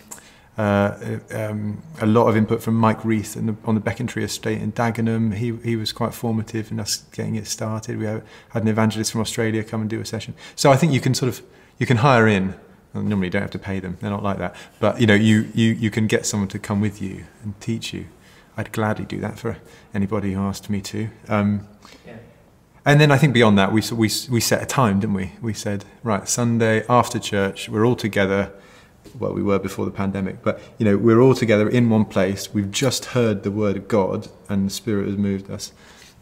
uh, 0.58 1.20
um, 1.32 1.84
a 2.00 2.06
lot 2.06 2.28
of 2.28 2.38
input 2.38 2.62
from 2.64 2.76
Mike 2.76 3.04
Reith 3.04 3.34
the, 3.34 3.56
on 3.66 3.76
the 3.76 3.82
Becontree 3.82 4.24
estate 4.24 4.62
in 4.62 4.72
Dagenham. 4.72 5.34
He, 5.36 5.56
he 5.64 5.76
was 5.76 5.92
quite 5.92 6.14
formative 6.14 6.72
in 6.72 6.80
us 6.80 7.04
getting 7.12 7.36
it 7.36 7.46
started. 7.48 8.00
We 8.00 8.06
had 8.06 8.24
an 8.54 8.68
evangelist 8.68 9.12
from 9.12 9.22
Australia 9.22 9.64
come 9.64 9.82
and 9.82 9.90
do 9.90 10.00
a 10.00 10.06
session. 10.06 10.34
So 10.56 10.72
I 10.72 10.78
think 10.78 10.94
you 10.94 11.02
can 11.02 11.14
sort 11.14 11.30
of 11.34 11.42
you 11.78 11.86
can 11.86 11.98
hire 11.98 12.28
in. 12.28 12.56
Normally, 12.94 13.28
you 13.28 13.32
don't 13.32 13.42
have 13.42 13.52
to 13.52 13.60
pay 13.60 13.80
them; 13.80 13.98
they're 14.02 14.10
not 14.10 14.24
like 14.24 14.38
that. 14.40 14.56
But 14.80 15.00
you 15.00 15.08
know, 15.08 15.14
you, 15.14 15.50
you 15.54 15.72
you 15.72 15.90
can 15.90 16.08
get 16.08 16.26
someone 16.26 16.50
to 16.50 16.60
come 16.60 16.82
with 16.82 17.02
you 17.02 17.26
and 17.44 17.60
teach 17.62 17.94
you. 17.94 18.06
I'd 18.58 18.72
gladly 18.72 19.06
do 19.06 19.20
that 19.22 19.40
for 19.40 19.58
anybody 19.94 20.34
who 20.34 20.42
asked 20.42 20.70
me 20.70 20.82
to. 20.82 21.10
Um, 21.30 21.68
yeah. 22.06 22.18
And 22.86 23.00
then 23.00 23.12
I 23.12 23.18
think 23.18 23.34
beyond 23.34 23.58
that, 23.58 23.72
we, 23.72 23.82
we, 23.92 24.10
we 24.30 24.40
set 24.40 24.62
a 24.62 24.66
time, 24.66 25.00
didn't 25.00 25.14
we? 25.14 25.34
We 25.42 25.54
said, 25.54 25.86
right, 26.04 26.28
Sunday 26.28 26.84
after 26.90 27.20
church, 27.20 27.70
we're 27.70 27.86
all 27.86 27.96
together 27.96 28.52
well, 29.20 29.34
we 29.34 29.44
were 29.44 29.60
before 29.60 29.86
the 29.86 29.92
pandemic, 29.92 30.42
but 30.42 30.62
you 30.78 30.86
know, 30.86 30.98
we're 30.98 31.20
all 31.20 31.34
together 31.34 31.68
in 31.68 31.90
one 31.90 32.06
place. 32.06 32.54
We've 32.54 32.72
just 32.72 33.06
heard 33.06 33.44
the 33.44 33.52
word 33.52 33.76
of 33.78 33.88
God, 33.88 34.30
and 34.50 34.68
the 34.68 34.72
Spirit 34.72 35.08
has 35.08 35.18
moved 35.18 35.50
us. 35.50 35.74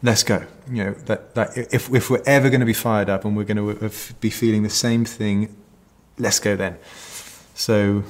Let's 0.02 0.22
go. 0.22 0.44
You 0.70 0.84
know 0.84 0.92
that, 0.92 1.34
that 1.34 1.56
if 1.56 1.92
if 1.92 2.10
we're 2.10 2.22
ever 2.26 2.48
going 2.48 2.60
to 2.60 2.66
be 2.66 2.72
fired 2.72 3.10
up 3.10 3.24
and 3.24 3.36
we're 3.36 3.44
going 3.44 3.78
to 3.78 3.90
be 4.20 4.30
feeling 4.30 4.62
the 4.62 4.70
same 4.70 5.04
thing, 5.04 5.54
let's 6.18 6.38
go 6.38 6.56
then. 6.56 6.76
So 7.54 8.04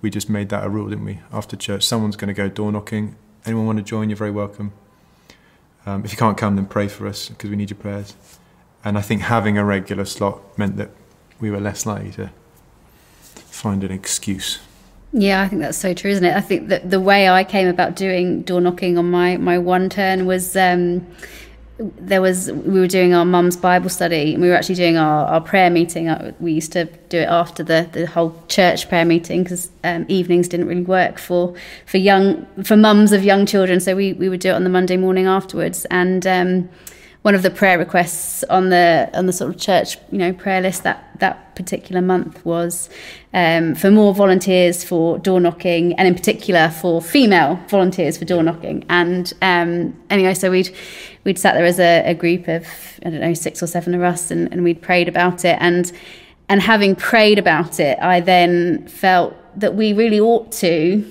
we 0.00 0.10
just 0.10 0.28
made 0.28 0.48
that 0.50 0.64
a 0.64 0.68
rule, 0.68 0.88
didn't 0.88 1.04
we? 1.04 1.20
After 1.32 1.56
church, 1.56 1.84
someone's 1.84 2.16
going 2.16 2.28
to 2.28 2.34
go 2.34 2.48
door 2.48 2.72
knocking. 2.72 3.16
Anyone 3.44 3.66
want 3.66 3.78
to 3.78 3.84
join? 3.84 4.10
You're 4.10 4.16
very 4.16 4.30
welcome. 4.30 4.72
Um, 5.84 6.04
if 6.04 6.12
you 6.12 6.18
can't 6.18 6.38
come, 6.38 6.56
then 6.56 6.66
pray 6.66 6.88
for 6.88 7.06
us 7.06 7.28
because 7.28 7.50
we 7.50 7.56
need 7.56 7.70
your 7.70 7.78
prayers. 7.78 8.14
And 8.84 8.98
I 8.98 9.00
think 9.00 9.22
having 9.22 9.58
a 9.58 9.64
regular 9.64 10.04
slot 10.04 10.58
meant 10.58 10.76
that 10.76 10.90
we 11.40 11.50
were 11.50 11.60
less 11.60 11.86
likely 11.86 12.10
to 12.12 12.30
find 13.20 13.84
an 13.84 13.90
excuse. 13.90 14.60
Yeah, 15.12 15.42
I 15.42 15.48
think 15.48 15.60
that's 15.60 15.76
so 15.76 15.92
true, 15.92 16.10
isn't 16.10 16.24
it? 16.24 16.34
I 16.34 16.40
think 16.40 16.68
that 16.68 16.90
the 16.90 17.00
way 17.00 17.28
I 17.28 17.44
came 17.44 17.68
about 17.68 17.96
doing 17.96 18.42
door 18.42 18.60
knocking 18.60 18.96
on 18.96 19.10
my 19.10 19.36
my 19.36 19.58
one 19.58 19.90
turn 19.90 20.24
was 20.24 20.56
um, 20.56 21.06
there 21.98 22.22
was 22.22 22.50
we 22.52 22.80
were 22.80 22.86
doing 22.86 23.14
our 23.14 23.24
mum's 23.24 23.56
Bible 23.56 23.88
study, 23.88 24.34
and 24.34 24.42
we 24.42 24.48
were 24.48 24.54
actually 24.54 24.74
doing 24.76 24.96
our, 24.96 25.26
our 25.26 25.40
prayer 25.40 25.70
meeting. 25.70 26.08
Uh, 26.08 26.32
we 26.40 26.52
used 26.52 26.72
to 26.72 26.84
do 27.08 27.18
it 27.18 27.28
after 27.28 27.62
the, 27.62 27.88
the 27.92 28.06
whole 28.06 28.34
church 28.48 28.88
prayer 28.88 29.04
meeting 29.04 29.42
because 29.42 29.70
um, 29.84 30.04
evenings 30.08 30.48
didn't 30.48 30.66
really 30.66 30.82
work 30.82 31.18
for 31.18 31.54
for 31.86 31.98
young 31.98 32.46
for 32.64 32.76
mums 32.76 33.12
of 33.12 33.24
young 33.24 33.46
children. 33.46 33.80
So 33.80 33.96
we 33.96 34.12
we 34.12 34.28
would 34.28 34.40
do 34.40 34.50
it 34.50 34.54
on 34.54 34.64
the 34.64 34.70
Monday 34.70 34.96
morning 34.96 35.26
afterwards, 35.26 35.84
and. 35.90 36.26
Um, 36.26 36.68
one 37.22 37.36
of 37.36 37.42
the 37.42 37.50
prayer 37.50 37.78
requests 37.78 38.42
on 38.44 38.70
the 38.70 39.08
on 39.14 39.26
the 39.26 39.32
sort 39.32 39.54
of 39.54 39.60
church 39.60 39.96
you 40.10 40.18
know 40.18 40.32
prayer 40.32 40.60
list 40.60 40.82
that 40.82 41.08
that 41.20 41.54
particular 41.54 42.02
month 42.02 42.44
was 42.44 42.90
um, 43.32 43.76
for 43.76 43.90
more 43.90 44.12
volunteers 44.12 44.82
for 44.82 45.18
door 45.18 45.40
knocking 45.40 45.92
and 45.94 46.08
in 46.08 46.14
particular 46.14 46.68
for 46.68 47.00
female 47.00 47.60
volunteers 47.68 48.18
for 48.18 48.24
door 48.24 48.42
knocking. 48.42 48.84
And 48.88 49.32
um, 49.40 49.96
anyway 50.10 50.34
so 50.34 50.50
we'd 50.50 50.74
we'd 51.24 51.38
sat 51.38 51.54
there 51.54 51.64
as 51.64 51.78
a, 51.78 52.02
a, 52.10 52.14
group 52.14 52.48
of 52.48 52.66
I 53.06 53.10
don't 53.10 53.20
know 53.20 53.34
six 53.34 53.62
or 53.62 53.68
seven 53.68 53.94
of 53.94 54.02
us 54.02 54.30
and, 54.32 54.52
and 54.52 54.64
we'd 54.64 54.82
prayed 54.82 55.08
about 55.08 55.44
it. 55.44 55.56
And 55.60 55.92
and 56.48 56.60
having 56.60 56.96
prayed 56.96 57.38
about 57.38 57.78
it 57.78 57.98
I 58.00 58.18
then 58.18 58.86
felt 58.88 59.36
that 59.60 59.76
we 59.76 59.92
really 59.92 60.18
ought 60.18 60.50
to 60.52 61.08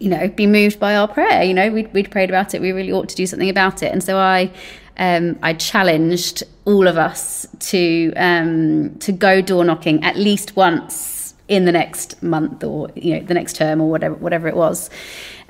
you 0.00 0.08
know 0.10 0.26
be 0.28 0.48
moved 0.48 0.80
by 0.80 0.96
our 0.96 1.06
prayer. 1.06 1.44
You 1.44 1.54
know 1.54 1.70
we'd, 1.70 1.92
we'd 1.92 2.10
prayed 2.10 2.30
about 2.30 2.52
it. 2.52 2.60
We 2.60 2.72
really 2.72 2.90
ought 2.90 3.08
to 3.10 3.14
do 3.16 3.26
something 3.26 3.48
about 3.48 3.82
it. 3.82 3.92
And 3.92 4.02
so 4.02 4.18
I 4.18 4.50
um, 4.98 5.38
I 5.42 5.54
challenged 5.54 6.42
all 6.64 6.86
of 6.86 6.96
us 6.96 7.46
to 7.58 8.12
um, 8.16 8.96
to 9.00 9.12
go 9.12 9.40
door 9.40 9.64
knocking 9.64 10.02
at 10.04 10.16
least 10.16 10.56
once 10.56 11.34
in 11.48 11.66
the 11.66 11.72
next 11.72 12.22
month 12.22 12.64
or 12.64 12.90
you 12.94 13.14
know 13.14 13.24
the 13.24 13.34
next 13.34 13.56
term 13.56 13.80
or 13.80 13.90
whatever 13.90 14.14
whatever 14.14 14.48
it 14.48 14.56
was. 14.56 14.90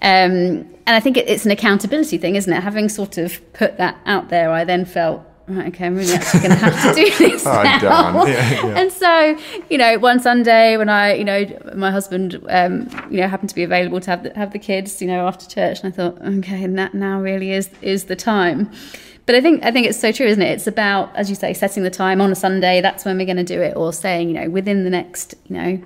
Um, 0.03 0.69
and 0.87 0.97
I 0.97 1.01
think 1.01 1.17
it, 1.17 1.29
it's 1.29 1.45
an 1.45 1.51
accountability 1.51 2.19
thing, 2.19 2.37
isn't 2.37 2.53
it? 2.53 2.63
Having 2.63 2.89
sort 2.91 3.17
of 3.17 3.41
put 3.53 3.79
that 3.79 3.97
out 4.07 4.29
there, 4.29 4.51
I 4.51 4.65
then 4.65 4.85
felt 4.85 5.25
right, 5.47 5.69
okay, 5.69 5.87
I'm 5.87 5.97
really 5.97 6.13
actually 6.13 6.41
going 6.41 6.51
to 6.53 6.57
have 6.57 6.95
to 6.95 7.05
do 7.05 7.19
this 7.19 7.47
oh, 7.47 7.63
now. 7.63 8.27
Yeah, 8.27 8.51
yeah. 8.51 8.79
And 8.79 8.93
so, 8.93 9.39
you 9.71 9.79
know, 9.79 9.99
one 9.99 10.21
Sunday 10.21 10.77
when 10.77 10.89
I, 10.89 11.15
you 11.15 11.25
know, 11.25 11.47
my 11.75 11.91
husband, 11.91 12.43
um, 12.49 12.89
you 13.11 13.21
know, 13.21 13.29
happened 13.29 13.51
to 13.51 13.55
be 13.55 13.63
available 13.63 14.01
to 14.01 14.11
have 14.11 14.23
the, 14.25 14.35
have 14.35 14.53
the 14.53 14.59
kids, 14.59 15.01
you 15.01 15.09
know, 15.09 15.27
after 15.27 15.49
church, 15.49 15.83
and 15.83 15.93
I 15.93 15.97
thought, 15.97 16.21
okay, 16.21 16.65
and 16.65 16.79
that 16.79 16.95
now 16.95 17.21
really 17.21 17.53
is 17.53 17.71
is 17.83 18.05
the 18.05 18.17
time. 18.17 18.71
But 19.27 19.35
I 19.35 19.41
think 19.41 19.65
I 19.65 19.71
think 19.71 19.87
it's 19.87 19.99
so 19.99 20.13
true, 20.13 20.27
isn't 20.27 20.43
it? 20.43 20.51
It's 20.51 20.67
about, 20.67 21.15
as 21.17 21.31
you 21.31 21.37
say, 21.37 21.55
setting 21.55 21.83
the 21.83 21.91
time 21.91 22.21
on 22.21 22.31
a 22.31 22.35
Sunday. 22.35 22.81
That's 22.81 23.05
when 23.05 23.17
we're 23.17 23.25
going 23.25 23.39
to 23.39 23.45
do 23.45 23.61
it, 23.63 23.75
or 23.75 23.93
saying, 23.93 24.29
you 24.29 24.35
know, 24.35 24.51
within 24.51 24.85
the 24.85 24.91
next, 24.91 25.35
you 25.49 25.57
know, 25.57 25.83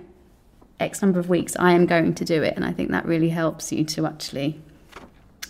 X 0.81 1.03
number 1.03 1.21
of 1.21 1.29
weeks, 1.29 1.57
I 1.59 1.73
am 1.73 1.87
going 1.87 2.15
to 2.15 2.25
do 2.25 2.43
it, 2.43 2.55
and 2.57 2.65
I 2.65 2.73
think 2.73 2.91
that 2.91 3.05
really 3.05 3.29
helps 3.29 3.71
you 3.73 3.85
to 3.85 4.07
actually 4.07 4.61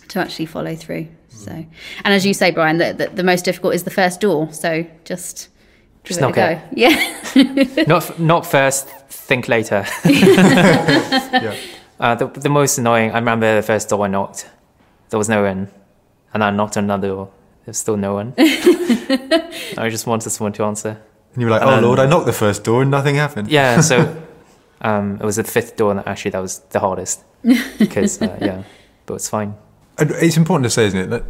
to 0.09 0.19
actually 0.19 0.45
follow 0.45 0.75
through. 0.75 1.07
So, 1.29 1.51
and 1.51 2.13
as 2.13 2.25
you 2.25 2.33
say, 2.33 2.51
Brian, 2.51 2.77
that 2.77 2.97
the, 2.97 3.07
the, 3.07 3.23
most 3.23 3.45
difficult 3.45 3.75
is 3.75 3.83
the 3.83 3.91
first 3.91 4.21
door. 4.21 4.51
So 4.51 4.85
just 5.03 5.49
just 6.03 6.21
knock 6.21 6.37
it. 6.37 6.61
Yeah. 6.75 7.85
not 7.87 8.19
not 8.19 8.45
first, 8.45 8.87
think 9.09 9.47
later. 9.47 9.85
yeah. 10.05 11.55
uh, 11.99 12.15
the 12.15 12.27
the 12.27 12.49
most 12.49 12.77
annoying. 12.77 13.11
I 13.11 13.15
remember 13.15 13.55
the 13.55 13.63
first 13.63 13.89
door 13.89 14.05
I 14.05 14.09
knocked. 14.09 14.47
There 15.09 15.17
was 15.17 15.29
no 15.29 15.41
one, 15.41 15.71
and 16.35 16.43
I 16.43 16.51
knocked 16.51 16.77
on 16.77 16.83
another 16.83 17.07
door 17.07 17.31
there's 17.69 17.77
still 17.77 17.97
no 17.97 18.15
one. 18.15 18.33
I 19.77 19.89
just 19.91 20.07
wanted 20.07 20.31
someone 20.31 20.53
to 20.53 20.63
answer. 20.63 20.99
And 21.33 21.41
you 21.41 21.45
were 21.45 21.51
like, 21.51 21.61
And 21.61 21.69
oh 21.69 21.73
then- 21.75 21.83
Lord, 21.83 21.99
I 21.99 22.07
knocked 22.07 22.25
the 22.25 22.33
first 22.33 22.63
door 22.63 22.81
and 22.81 22.89
nothing 22.89 23.13
happened. 23.13 23.47
Yeah, 23.47 23.81
so 23.81 23.95
um, 24.81 25.17
it 25.21 25.23
was 25.23 25.35
the 25.35 25.43
fifth 25.43 25.75
door, 25.75 25.91
and 25.91 25.99
actually 26.07 26.31
that 26.31 26.41
was 26.41 26.59
the 26.71 26.79
hardest 26.79 27.23
because 27.77 28.23
uh, 28.23 28.37
yeah, 28.41 28.63
but 29.05 29.13
it's 29.15 29.29
fine. 29.29 29.53
It's 29.99 30.35
important 30.35 30.63
to 30.63 30.71
say, 30.71 30.87
isn't 30.87 30.99
it, 30.99 31.09
that 31.11 31.23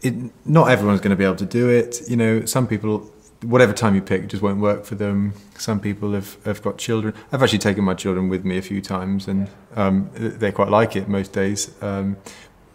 it, 0.00 0.14
not 0.46 0.70
everyone's 0.70 1.00
going 1.00 1.10
to 1.10 1.16
be 1.16 1.24
able 1.24 1.36
to 1.36 1.44
do 1.44 1.68
it. 1.68 2.00
You 2.08 2.16
know, 2.16 2.46
some 2.46 2.66
people, 2.66 3.00
whatever 3.42 3.74
time 3.74 3.94
you 3.94 4.00
pick, 4.00 4.28
just 4.28 4.42
won't 4.42 4.60
work 4.60 4.86
for 4.86 4.94
them. 4.94 5.34
Some 5.58 5.80
people 5.80 6.12
have, 6.12 6.42
have 6.46 6.62
got 6.62 6.78
children. 6.78 7.12
I've 7.30 7.42
actually 7.42 7.58
taken 7.58 7.84
my 7.84 7.94
children 7.94 8.30
with 8.30 8.42
me 8.46 8.56
a 8.56 8.62
few 8.62 8.80
times, 8.80 9.28
and 9.28 9.50
um, 9.76 10.08
they 10.14 10.50
quite 10.50 10.70
like 10.70 10.96
it 10.96 11.08
most 11.08 11.34
days. 11.34 11.70
Um, 11.82 12.16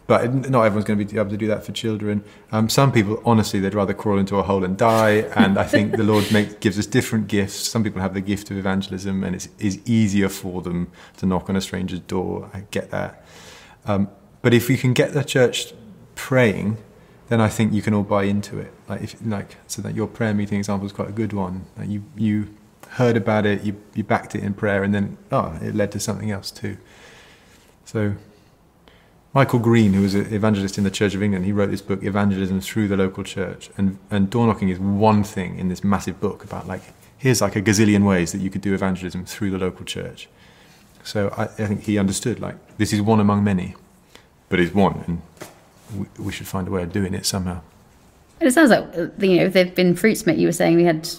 but 0.09 0.49
not 0.49 0.63
everyone's 0.63 0.85
going 0.85 0.97
to 0.97 1.05
be 1.05 1.19
able 1.19 1.29
to 1.29 1.37
do 1.37 1.45
that 1.45 1.63
for 1.63 1.71
children. 1.71 2.23
Um, 2.51 2.67
some 2.67 2.91
people, 2.91 3.21
honestly, 3.25 3.59
they'd 3.59 3.75
rather 3.75 3.93
crawl 3.93 4.17
into 4.17 4.37
a 4.37 4.41
hole 4.41 4.63
and 4.63 4.75
die. 4.75 5.17
And 5.35 5.59
I 5.59 5.65
think 5.65 5.97
the 5.97 6.03
Lord 6.03 6.25
gives 6.59 6.79
us 6.79 6.87
different 6.87 7.27
gifts. 7.27 7.53
Some 7.53 7.83
people 7.83 8.01
have 8.01 8.15
the 8.15 8.21
gift 8.21 8.49
of 8.49 8.57
evangelism, 8.57 9.23
and 9.23 9.35
it's 9.35 9.77
easier 9.87 10.27
for 10.27 10.63
them 10.63 10.89
to 11.17 11.27
knock 11.27 11.47
on 11.47 11.55
a 11.55 11.61
stranger's 11.61 11.99
door. 11.99 12.49
I 12.55 12.63
get 12.71 12.89
that. 12.89 13.23
Um, 13.85 14.09
but 14.41 14.51
if 14.51 14.67
you 14.67 14.79
can 14.79 14.93
get 14.93 15.13
the 15.13 15.23
church 15.23 15.73
praying, 16.15 16.77
then 17.27 17.39
I 17.39 17.47
think 17.47 17.71
you 17.71 17.83
can 17.83 17.93
all 17.93 18.01
buy 18.01 18.23
into 18.23 18.57
it. 18.57 18.73
Like, 18.87 19.03
if, 19.03 19.15
like 19.23 19.57
so 19.67 19.83
that 19.83 19.93
your 19.93 20.07
prayer 20.07 20.33
meeting 20.33 20.57
example 20.57 20.87
is 20.87 20.91
quite 20.91 21.09
a 21.09 21.17
good 21.21 21.33
one. 21.33 21.65
Like 21.77 21.87
you 21.87 22.03
you 22.15 22.47
heard 22.97 23.15
about 23.15 23.45
it, 23.45 23.61
you 23.61 23.79
you 23.93 24.03
backed 24.03 24.33
it 24.33 24.43
in 24.43 24.55
prayer, 24.55 24.81
and 24.81 24.91
then 24.91 25.19
oh, 25.31 25.55
it 25.61 25.75
led 25.75 25.91
to 25.91 25.99
something 25.99 26.31
else 26.31 26.49
too. 26.49 26.77
So. 27.85 28.15
Michael 29.33 29.59
Green, 29.59 29.93
who 29.93 30.01
was 30.01 30.15
an 30.15 30.33
evangelist 30.33 30.77
in 30.77 30.83
the 30.83 30.91
Church 30.91 31.13
of 31.13 31.21
England, 31.21 31.45
he 31.45 31.51
wrote 31.51 31.69
this 31.69 31.81
book, 31.81 32.03
Evangelism 32.03 32.61
Through 32.61 32.87
the 32.87 32.97
Local 32.97 33.23
Church. 33.23 33.69
And, 33.77 33.99
and 34.09 34.29
door 34.29 34.47
knocking 34.47 34.69
is 34.69 34.79
one 34.79 35.23
thing 35.23 35.59
in 35.59 35.69
this 35.69 35.83
massive 35.83 36.19
book 36.19 36.43
about, 36.43 36.67
like, 36.67 36.81
here's 37.17 37.41
like 37.41 37.55
a 37.55 37.61
gazillion 37.61 38.07
ways 38.07 38.31
that 38.31 38.39
you 38.39 38.49
could 38.49 38.61
do 38.61 38.73
evangelism 38.73 39.25
through 39.25 39.51
the 39.51 39.59
local 39.59 39.85
church. 39.85 40.27
So 41.03 41.31
I, 41.37 41.43
I 41.43 41.47
think 41.67 41.83
he 41.83 41.99
understood, 41.99 42.39
like, 42.39 42.55
this 42.77 42.91
is 42.91 43.01
one 43.01 43.19
among 43.19 43.43
many, 43.43 43.75
but 44.49 44.59
it's 44.59 44.73
one, 44.73 45.03
and 45.05 45.21
we, 45.95 46.25
we 46.25 46.31
should 46.31 46.47
find 46.47 46.67
a 46.67 46.71
way 46.71 46.81
of 46.81 46.91
doing 46.91 47.13
it 47.13 47.25
somehow. 47.25 47.61
And 48.39 48.47
it 48.47 48.53
sounds 48.53 48.71
like 48.71 48.83
uh, 48.97 49.07
you 49.19 49.37
know 49.37 49.49
there've 49.49 49.75
been 49.75 49.95
fruits 49.95 50.25
met. 50.25 50.37
You 50.37 50.47
were 50.47 50.53
saying 50.53 50.77
we 50.77 50.85
had 50.85 51.09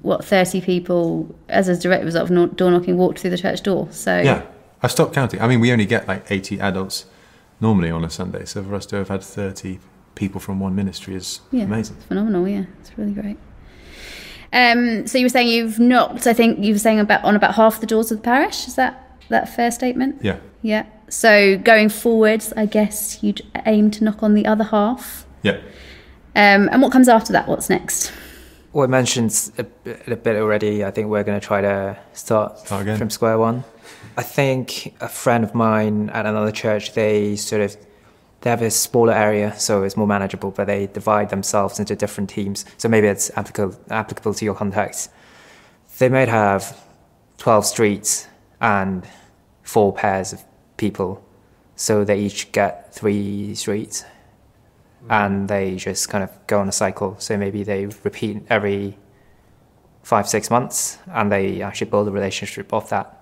what 0.00 0.24
thirty 0.24 0.62
people 0.62 1.34
as 1.48 1.68
a 1.68 1.76
direct 1.76 2.04
result 2.04 2.30
of 2.30 2.56
door 2.56 2.70
knocking 2.70 2.96
walked 2.96 3.18
through 3.18 3.30
the 3.30 3.38
church 3.38 3.62
door. 3.62 3.88
So 3.90 4.18
Yeah, 4.18 4.46
I 4.82 4.88
stopped 4.88 5.12
counting. 5.12 5.42
I 5.42 5.46
mean, 5.46 5.60
we 5.60 5.72
only 5.72 5.84
get 5.84 6.08
like 6.08 6.30
80 6.30 6.58
adults 6.60 7.04
normally 7.60 7.90
on 7.90 8.04
a 8.04 8.10
Sunday, 8.10 8.44
so 8.44 8.62
for 8.62 8.74
us 8.74 8.86
to 8.86 8.96
have 8.96 9.08
had 9.08 9.22
30 9.22 9.78
people 10.14 10.40
from 10.40 10.60
one 10.60 10.74
ministry 10.74 11.14
is 11.14 11.40
yeah, 11.50 11.64
amazing. 11.64 11.96
It's 11.96 12.06
phenomenal. 12.06 12.46
Yeah, 12.48 12.64
it's 12.80 12.96
really 12.98 13.12
great. 13.12 13.38
Um, 14.52 15.06
so 15.06 15.18
you 15.18 15.24
were 15.24 15.30
saying 15.30 15.48
you've 15.48 15.78
knocked. 15.78 16.26
I 16.26 16.32
think 16.32 16.58
you 16.64 16.72
were 16.74 16.78
saying 16.78 16.98
about 16.98 17.22
on 17.24 17.36
about 17.36 17.54
half 17.54 17.80
the 17.80 17.86
doors 17.86 18.10
of 18.10 18.18
the 18.18 18.24
parish. 18.24 18.66
Is 18.66 18.74
that 18.74 19.18
that 19.28 19.48
fair 19.48 19.70
statement? 19.70 20.22
Yeah. 20.22 20.38
Yeah. 20.62 20.86
So 21.08 21.56
going 21.58 21.88
forwards, 21.88 22.52
I 22.56 22.66
guess 22.66 23.22
you'd 23.22 23.42
aim 23.66 23.90
to 23.92 24.04
knock 24.04 24.22
on 24.22 24.34
the 24.34 24.46
other 24.46 24.64
half. 24.64 25.24
Yeah. 25.42 25.58
Um, 26.36 26.68
and 26.70 26.82
what 26.82 26.92
comes 26.92 27.08
after 27.08 27.32
that? 27.32 27.48
What's 27.48 27.70
next? 27.70 28.12
Well, 28.72 28.84
I 28.84 28.86
mentioned 28.86 29.50
a 29.58 29.64
bit, 29.64 30.06
a 30.06 30.16
bit 30.16 30.36
already. 30.36 30.84
I 30.84 30.90
think 30.92 31.08
we're 31.08 31.24
going 31.24 31.40
to 31.40 31.44
try 31.44 31.60
to 31.60 31.98
start, 32.12 32.58
Start 32.60 32.82
again. 32.82 32.98
from 32.98 33.10
square 33.10 33.36
one. 33.36 33.64
I 34.16 34.22
think 34.22 34.94
a 35.00 35.08
friend 35.08 35.44
of 35.44 35.54
mine 35.54 36.10
at 36.10 36.26
another 36.26 36.52
church, 36.52 36.92
they 36.94 37.36
sort 37.36 37.62
of 37.62 37.76
they 38.42 38.50
have 38.50 38.62
a 38.62 38.70
smaller 38.70 39.12
area, 39.12 39.58
so 39.58 39.82
it's 39.82 39.96
more 39.96 40.06
manageable. 40.06 40.50
But 40.50 40.66
they 40.66 40.86
divide 40.86 41.28
themselves 41.30 41.78
into 41.78 41.94
different 41.94 42.30
teams, 42.30 42.64
so 42.78 42.88
maybe 42.88 43.06
it's 43.06 43.30
applicable 43.36 43.78
applicable 43.90 44.34
to 44.34 44.44
your 44.44 44.54
context. 44.54 45.10
They 45.98 46.08
might 46.08 46.28
have 46.28 46.78
twelve 47.38 47.66
streets 47.66 48.26
and 48.60 49.06
four 49.62 49.92
pairs 49.92 50.32
of 50.32 50.42
people, 50.76 51.24
so 51.76 52.04
they 52.04 52.18
each 52.18 52.52
get 52.52 52.94
three 52.94 53.54
streets 53.54 54.02
mm-hmm. 54.02 55.12
and 55.12 55.48
they 55.48 55.76
just 55.76 56.08
kind 56.08 56.24
of 56.24 56.30
go 56.46 56.60
on 56.60 56.68
a 56.68 56.72
cycle. 56.72 57.16
So 57.18 57.36
maybe 57.36 57.62
they 57.62 57.86
repeat 57.86 58.42
every 58.48 58.96
five, 60.02 60.28
six 60.28 60.50
months, 60.50 60.98
and 61.06 61.30
they 61.30 61.62
actually 61.62 61.90
build 61.90 62.08
a 62.08 62.10
relationship 62.10 62.72
off 62.72 62.88
that. 62.90 63.19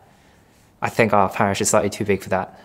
I 0.81 0.89
think 0.89 1.13
our 1.13 1.29
parish 1.29 1.61
is 1.61 1.71
slightly 1.71 1.91
too 1.91 2.05
big 2.05 2.23
for 2.23 2.29
that. 2.31 2.61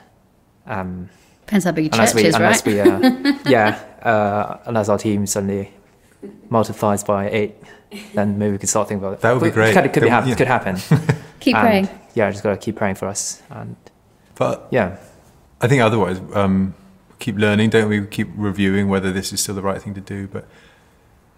Um, 0.66 1.10
Depends 1.46 1.66
how 1.66 1.72
big 1.72 1.86
your 1.86 1.94
unless 1.94 2.12
church 2.14 2.22
we, 2.22 2.28
is, 2.28 2.36
unless 2.36 2.66
right? 2.66 2.74
we, 2.76 2.80
uh, 2.80 3.34
yeah, 3.50 3.70
uh, 4.02 4.60
unless 4.66 4.88
our 4.90 4.98
team 4.98 5.26
suddenly 5.26 5.74
multiplies 6.50 7.04
by 7.04 7.30
eight, 7.30 7.56
then 8.14 8.38
maybe 8.38 8.54
we 8.54 8.58
could 8.58 8.70
start 8.70 8.88
thinking 8.88 9.04
about 9.04 9.16
it. 9.16 9.22
That 9.22 9.34
would 9.34 9.42
be 9.44 9.50
But 9.50 9.54
great. 9.56 9.74
Could, 9.74 9.94
could, 9.94 10.04
be 10.04 10.10
hap- 10.10 10.26
yeah. 10.28 10.36
could 10.36 10.48
happen. 10.48 10.78
Keep 11.40 11.56
And, 11.58 11.64
praying. 11.88 11.90
Yeah, 12.16 12.30
just 12.32 12.44
got 12.44 12.52
to 12.52 12.58
keep 12.58 12.76
praying 12.78 12.96
for 12.96 13.08
us, 13.08 13.42
and 13.50 13.76
But 14.36 14.68
yeah, 14.72 14.98
I 15.60 15.68
think 15.68 15.82
otherwise, 15.82 16.22
um, 16.34 16.74
keep 17.20 17.36
learning, 17.38 17.72
don't 17.72 17.90
we? 17.90 18.06
Keep 18.06 18.30
reviewing 18.36 18.88
whether 18.88 19.12
this 19.12 19.34
is 19.34 19.42
still 19.42 19.56
the 19.56 19.62
right 19.64 19.82
thing 19.82 19.94
to 19.96 20.00
do. 20.02 20.28
But 20.28 20.48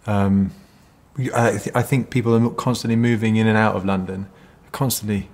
um, 0.05 0.51
I, 1.33 1.51
th- 1.57 1.75
I 1.75 1.81
think 1.81 2.09
people 2.11 2.35
are 2.35 2.49
constantly 2.51 2.97
moving 2.97 3.37
in 3.37 3.47
and 3.47 3.57
out 3.57 3.75
of 3.75 3.85
London. 3.85 4.27
Constantly, 4.73 5.29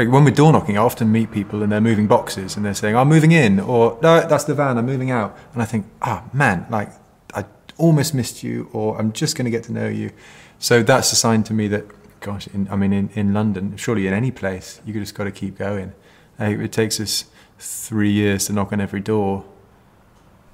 like 0.00 0.10
when 0.10 0.24
we're 0.24 0.30
door 0.30 0.52
knocking, 0.52 0.78
I 0.78 0.80
often 0.80 1.12
meet 1.12 1.30
people 1.30 1.62
and 1.62 1.70
they're 1.70 1.80
moving 1.80 2.06
boxes 2.06 2.56
and 2.56 2.64
they're 2.64 2.74
saying, 2.74 2.96
"I'm 2.96 3.08
moving 3.08 3.32
in," 3.32 3.60
or 3.60 3.98
"No, 4.02 4.26
that's 4.26 4.44
the 4.44 4.54
van. 4.54 4.78
I'm 4.78 4.86
moving 4.86 5.10
out." 5.10 5.36
And 5.52 5.62
I 5.62 5.66
think, 5.66 5.86
"Ah, 6.00 6.24
man, 6.32 6.66
like 6.70 6.90
I 7.34 7.44
almost 7.76 8.14
missed 8.14 8.42
you," 8.42 8.70
or 8.72 8.98
"I'm 8.98 9.12
just 9.12 9.36
going 9.36 9.44
to 9.44 9.50
get 9.50 9.64
to 9.64 9.72
know 9.72 9.88
you." 9.88 10.10
So 10.58 10.82
that's 10.82 11.12
a 11.12 11.16
sign 11.16 11.42
to 11.44 11.54
me 11.54 11.68
that, 11.68 11.84
gosh, 12.20 12.46
in, 12.48 12.68
I 12.70 12.76
mean, 12.76 12.92
in, 12.92 13.10
in 13.14 13.34
London, 13.34 13.76
surely 13.76 14.06
in 14.06 14.14
any 14.14 14.30
place, 14.30 14.80
you 14.86 14.92
just 14.94 15.14
got 15.14 15.24
to 15.24 15.30
keep 15.30 15.58
going. 15.58 15.92
Uh, 16.38 16.44
it 16.44 16.72
takes 16.72 16.98
us 17.00 17.24
three 17.58 18.10
years 18.10 18.46
to 18.46 18.52
knock 18.54 18.72
on 18.72 18.80
every 18.80 19.00
door, 19.00 19.44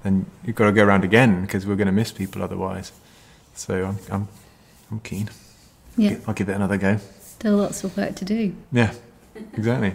then 0.02 0.26
you've 0.44 0.56
got 0.56 0.66
to 0.66 0.72
go 0.72 0.84
around 0.84 1.04
again 1.04 1.42
because 1.42 1.66
we're 1.66 1.76
going 1.76 1.86
to 1.86 1.92
miss 1.92 2.12
people 2.12 2.42
otherwise. 2.42 2.92
So 3.54 3.84
I'm, 3.84 3.98
I'm, 4.10 4.28
I'm 4.90 5.00
keen. 5.00 5.30
Yeah, 5.96 6.18
I'll 6.26 6.34
give 6.34 6.48
it 6.48 6.54
another 6.54 6.76
go. 6.76 6.98
still 7.22 7.56
lots 7.56 7.84
of 7.84 7.96
work 7.96 8.16
to 8.16 8.24
do. 8.24 8.54
Yeah, 8.72 8.92
exactly. 9.54 9.94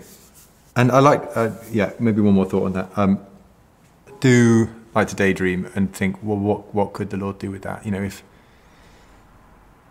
And 0.76 0.92
I 0.92 1.00
like, 1.00 1.36
uh, 1.36 1.52
yeah, 1.72 1.92
maybe 2.00 2.22
one 2.22 2.34
more 2.34 2.46
thought 2.46 2.66
on 2.66 2.74
that. 2.74 2.90
Um, 2.98 3.20
do 4.20 4.70
like 4.94 5.08
to 5.10 5.16
daydream 5.16 5.70
and 5.76 5.94
think, 5.94 6.22
well, 6.24 6.38
what 6.38 6.74
what 6.74 6.94
could 6.94 7.10
the 7.10 7.18
Lord 7.18 7.40
do 7.40 7.52
with 7.52 7.64
that? 7.64 7.86
You 7.86 7.92
know, 7.92 8.02
if 8.02 8.24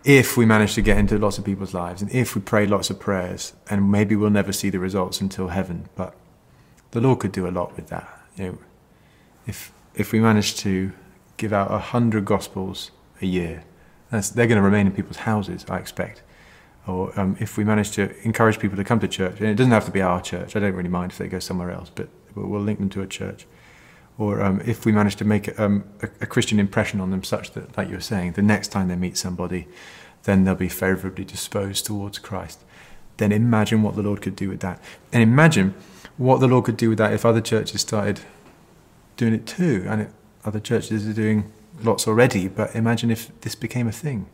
if 0.03 0.35
we 0.35 0.45
manage 0.45 0.73
to 0.75 0.81
get 0.81 0.97
into 0.97 1.17
lots 1.17 1.37
of 1.37 1.45
people's 1.45 1.73
lives, 1.73 2.01
and 2.01 2.11
if 2.11 2.35
we 2.35 2.41
pray 2.41 2.65
lots 2.65 2.89
of 2.89 2.99
prayers, 2.99 3.53
and 3.69 3.91
maybe 3.91 4.15
we'll 4.15 4.31
never 4.31 4.51
see 4.51 4.69
the 4.69 4.79
results 4.79 5.21
until 5.21 5.49
heaven, 5.49 5.89
but 5.95 6.15
the 6.91 7.01
Lord 7.01 7.19
could 7.19 7.31
do 7.31 7.47
a 7.47 7.51
lot 7.51 7.75
with 7.75 7.87
that. 7.87 8.09
You 8.35 8.43
know, 8.45 8.57
if 9.45 9.71
if 9.93 10.11
we 10.11 10.19
manage 10.19 10.55
to 10.57 10.93
give 11.37 11.53
out 11.53 11.71
a 11.71 11.77
hundred 11.77 12.25
gospels 12.25 12.91
a 13.21 13.25
year, 13.25 13.63
they're 14.09 14.47
going 14.47 14.57
to 14.57 14.61
remain 14.61 14.87
in 14.87 14.93
people's 14.93 15.17
houses, 15.17 15.65
I 15.69 15.77
expect 15.77 16.23
or 16.87 17.17
um, 17.19 17.35
if 17.39 17.57
we 17.57 17.63
manage 17.63 17.91
to 17.91 18.13
encourage 18.25 18.59
people 18.59 18.77
to 18.77 18.83
come 18.83 18.99
to 18.99 19.07
church, 19.07 19.39
and 19.39 19.49
it 19.49 19.55
doesn't 19.55 19.71
have 19.71 19.85
to 19.85 19.91
be 19.91 20.01
our 20.01 20.21
church, 20.21 20.55
I 20.55 20.59
don't 20.59 20.73
really 20.73 20.89
mind 20.89 21.11
if 21.11 21.17
they 21.17 21.27
go 21.27 21.39
somewhere 21.39 21.71
else, 21.71 21.91
but 21.93 22.07
we'll 22.35 22.61
link 22.61 22.79
them 22.79 22.89
to 22.89 23.01
a 23.01 23.07
church. 23.07 23.45
Or 24.17 24.41
um, 24.41 24.61
if 24.65 24.85
we 24.85 24.91
manage 24.91 25.15
to 25.17 25.25
make 25.25 25.59
um, 25.59 25.83
a, 26.01 26.09
a 26.21 26.25
Christian 26.25 26.59
impression 26.59 26.99
on 26.99 27.11
them 27.11 27.23
such 27.23 27.51
that, 27.51 27.77
like 27.77 27.87
you 27.87 27.95
were 27.95 28.01
saying, 28.01 28.33
the 28.33 28.41
next 28.41 28.69
time 28.69 28.87
they 28.87 28.95
meet 28.95 29.17
somebody, 29.17 29.67
then 30.23 30.43
they'll 30.43 30.55
be 30.55 30.69
favourably 30.69 31.25
disposed 31.25 31.85
towards 31.85 32.19
Christ. 32.19 32.59
Then 33.17 33.31
imagine 33.31 33.83
what 33.83 33.95
the 33.95 34.01
Lord 34.01 34.21
could 34.21 34.35
do 34.35 34.49
with 34.49 34.59
that. 34.61 34.81
And 35.11 35.23
imagine 35.23 35.73
what 36.17 36.39
the 36.39 36.47
Lord 36.47 36.65
could 36.65 36.77
do 36.77 36.89
with 36.89 36.97
that 36.97 37.13
if 37.13 37.25
other 37.25 37.41
churches 37.41 37.81
started 37.81 38.21
doing 39.17 39.33
it 39.33 39.45
too. 39.45 39.85
And 39.87 40.01
it, 40.01 40.09
other 40.43 40.59
churches 40.59 41.07
are 41.07 41.13
doing 41.13 41.51
lots 41.83 42.07
already, 42.07 42.47
but 42.47 42.75
imagine 42.75 43.11
if 43.11 43.31
this 43.41 43.55
became 43.55 43.87
a 43.87 43.91
thing. 43.91 44.27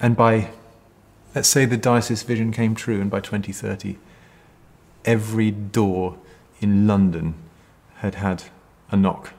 And 0.00 0.16
by 0.16 0.50
Let's 1.34 1.48
say 1.48 1.64
the 1.64 1.76
diocese 1.76 2.22
vision 2.22 2.52
came 2.52 2.74
true, 2.74 3.00
and 3.00 3.10
by 3.10 3.20
2030, 3.20 3.98
every 5.04 5.50
door 5.50 6.16
in 6.60 6.86
London 6.86 7.34
had 7.96 8.16
had 8.16 8.44
a 8.90 8.96
knock, 8.96 9.32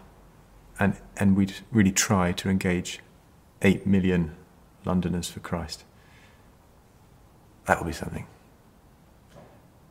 and, 0.78 0.98
and 1.16 1.38
we'd 1.38 1.54
really 1.72 1.92
try 1.92 2.34
to 2.34 2.50
engage 2.50 3.00
8 3.62 3.88
million 3.88 4.36
Londoners 4.84 5.30
for 5.30 5.40
Christ. 5.40 5.86
That 7.66 7.80
would 7.80 7.88
be 7.88 7.94
something. 7.94 8.28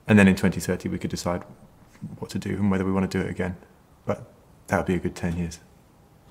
And 0.07 0.19
then 0.19 0.29
in 0.29 0.35
2030, 0.35 0.91
we 0.91 0.99
could 0.99 1.11
decide 1.11 1.43
what 2.19 2.31
to 2.31 2.39
do 2.39 2.51
and 2.51 2.71
whether 2.71 2.85
we 2.85 2.93
want 2.93 3.11
to 3.11 3.19
do 3.19 3.25
it 3.25 3.31
again. 3.31 3.57
But 4.05 4.31
that 4.67 4.77
would 4.77 4.87
be 4.87 4.95
a 4.95 4.99
good 4.99 5.15
10 5.15 5.39
years. 5.39 5.59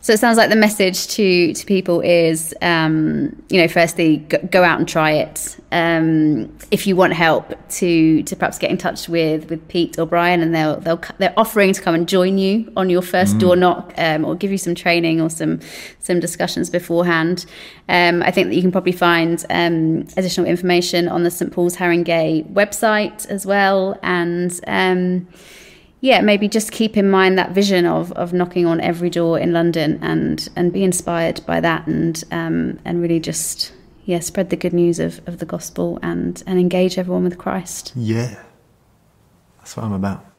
So 0.03 0.11
it 0.11 0.19
sounds 0.19 0.37
like 0.37 0.49
the 0.49 0.57
message 0.57 1.07
to 1.15 1.53
to 1.53 1.65
people 1.65 2.01
is, 2.01 2.53
um, 2.61 3.41
you 3.47 3.61
know, 3.61 3.69
firstly, 3.69 4.17
go, 4.17 4.37
go, 4.51 4.61
out 4.61 4.77
and 4.77 4.85
try 4.85 5.11
it. 5.11 5.55
Um, 5.71 6.53
if 6.71 6.85
you 6.85 6.97
want 6.97 7.13
help, 7.13 7.53
to 7.75 8.21
to 8.23 8.35
perhaps 8.35 8.59
get 8.59 8.69
in 8.69 8.77
touch 8.77 9.07
with 9.07 9.49
with 9.49 9.65
Pete 9.69 9.97
or 9.97 10.05
Brian, 10.05 10.41
and 10.41 10.53
they'll 10.53 10.77
they'll 10.81 11.01
they're 11.19 11.33
offering 11.37 11.71
to 11.71 11.81
come 11.81 11.95
and 11.95 12.05
join 12.05 12.37
you 12.37 12.69
on 12.75 12.89
your 12.89 13.01
first 13.01 13.37
mm. 13.37 13.39
door 13.39 13.55
knock, 13.55 13.93
um, 13.97 14.25
or 14.25 14.35
give 14.35 14.51
you 14.51 14.57
some 14.57 14.75
training 14.75 15.21
or 15.21 15.29
some 15.29 15.61
some 15.99 16.19
discussions 16.19 16.69
beforehand. 16.69 17.45
Um, 17.87 18.23
I 18.23 18.31
think 18.31 18.49
that 18.49 18.55
you 18.55 18.61
can 18.61 18.73
probably 18.73 18.91
find 18.91 19.45
um, 19.49 20.05
additional 20.17 20.47
information 20.47 21.07
on 21.07 21.23
the 21.23 21.31
St 21.31 21.53
Paul's 21.53 21.77
Harringay 21.77 22.51
website 22.51 23.25
as 23.29 23.45
well, 23.45 23.97
and 24.03 24.51
um, 24.67 25.29
yeah, 26.03 26.19
maybe 26.19 26.49
just 26.49 26.73
keep 26.73 26.97
in 26.97 27.09
mind 27.09 27.37
that 27.37 27.51
vision 27.51 27.85
of, 27.85 28.11
of 28.11 28.33
knocking 28.33 28.65
on 28.65 28.81
every 28.81 29.09
door 29.09 29.39
in 29.39 29.53
London 29.53 29.99
and, 30.01 30.49
and 30.53 30.73
be 30.73 30.83
inspired 30.83 31.39
by 31.45 31.61
that 31.61 31.87
and 31.87 32.21
um, 32.29 32.77
and 32.83 33.01
really 33.01 33.21
just 33.21 33.71
yeah 34.03 34.19
spread 34.19 34.49
the 34.49 34.57
good 34.57 34.73
news 34.73 34.99
of, 34.99 35.25
of 35.25 35.37
the 35.37 35.45
gospel 35.45 35.99
and, 36.03 36.43
and 36.45 36.59
engage 36.59 36.97
everyone 36.97 37.23
with 37.23 37.37
Christ. 37.37 37.93
Yeah, 37.95 38.37
that's 39.59 39.77
what 39.77 39.85
I'm 39.85 39.93
about. 39.93 40.32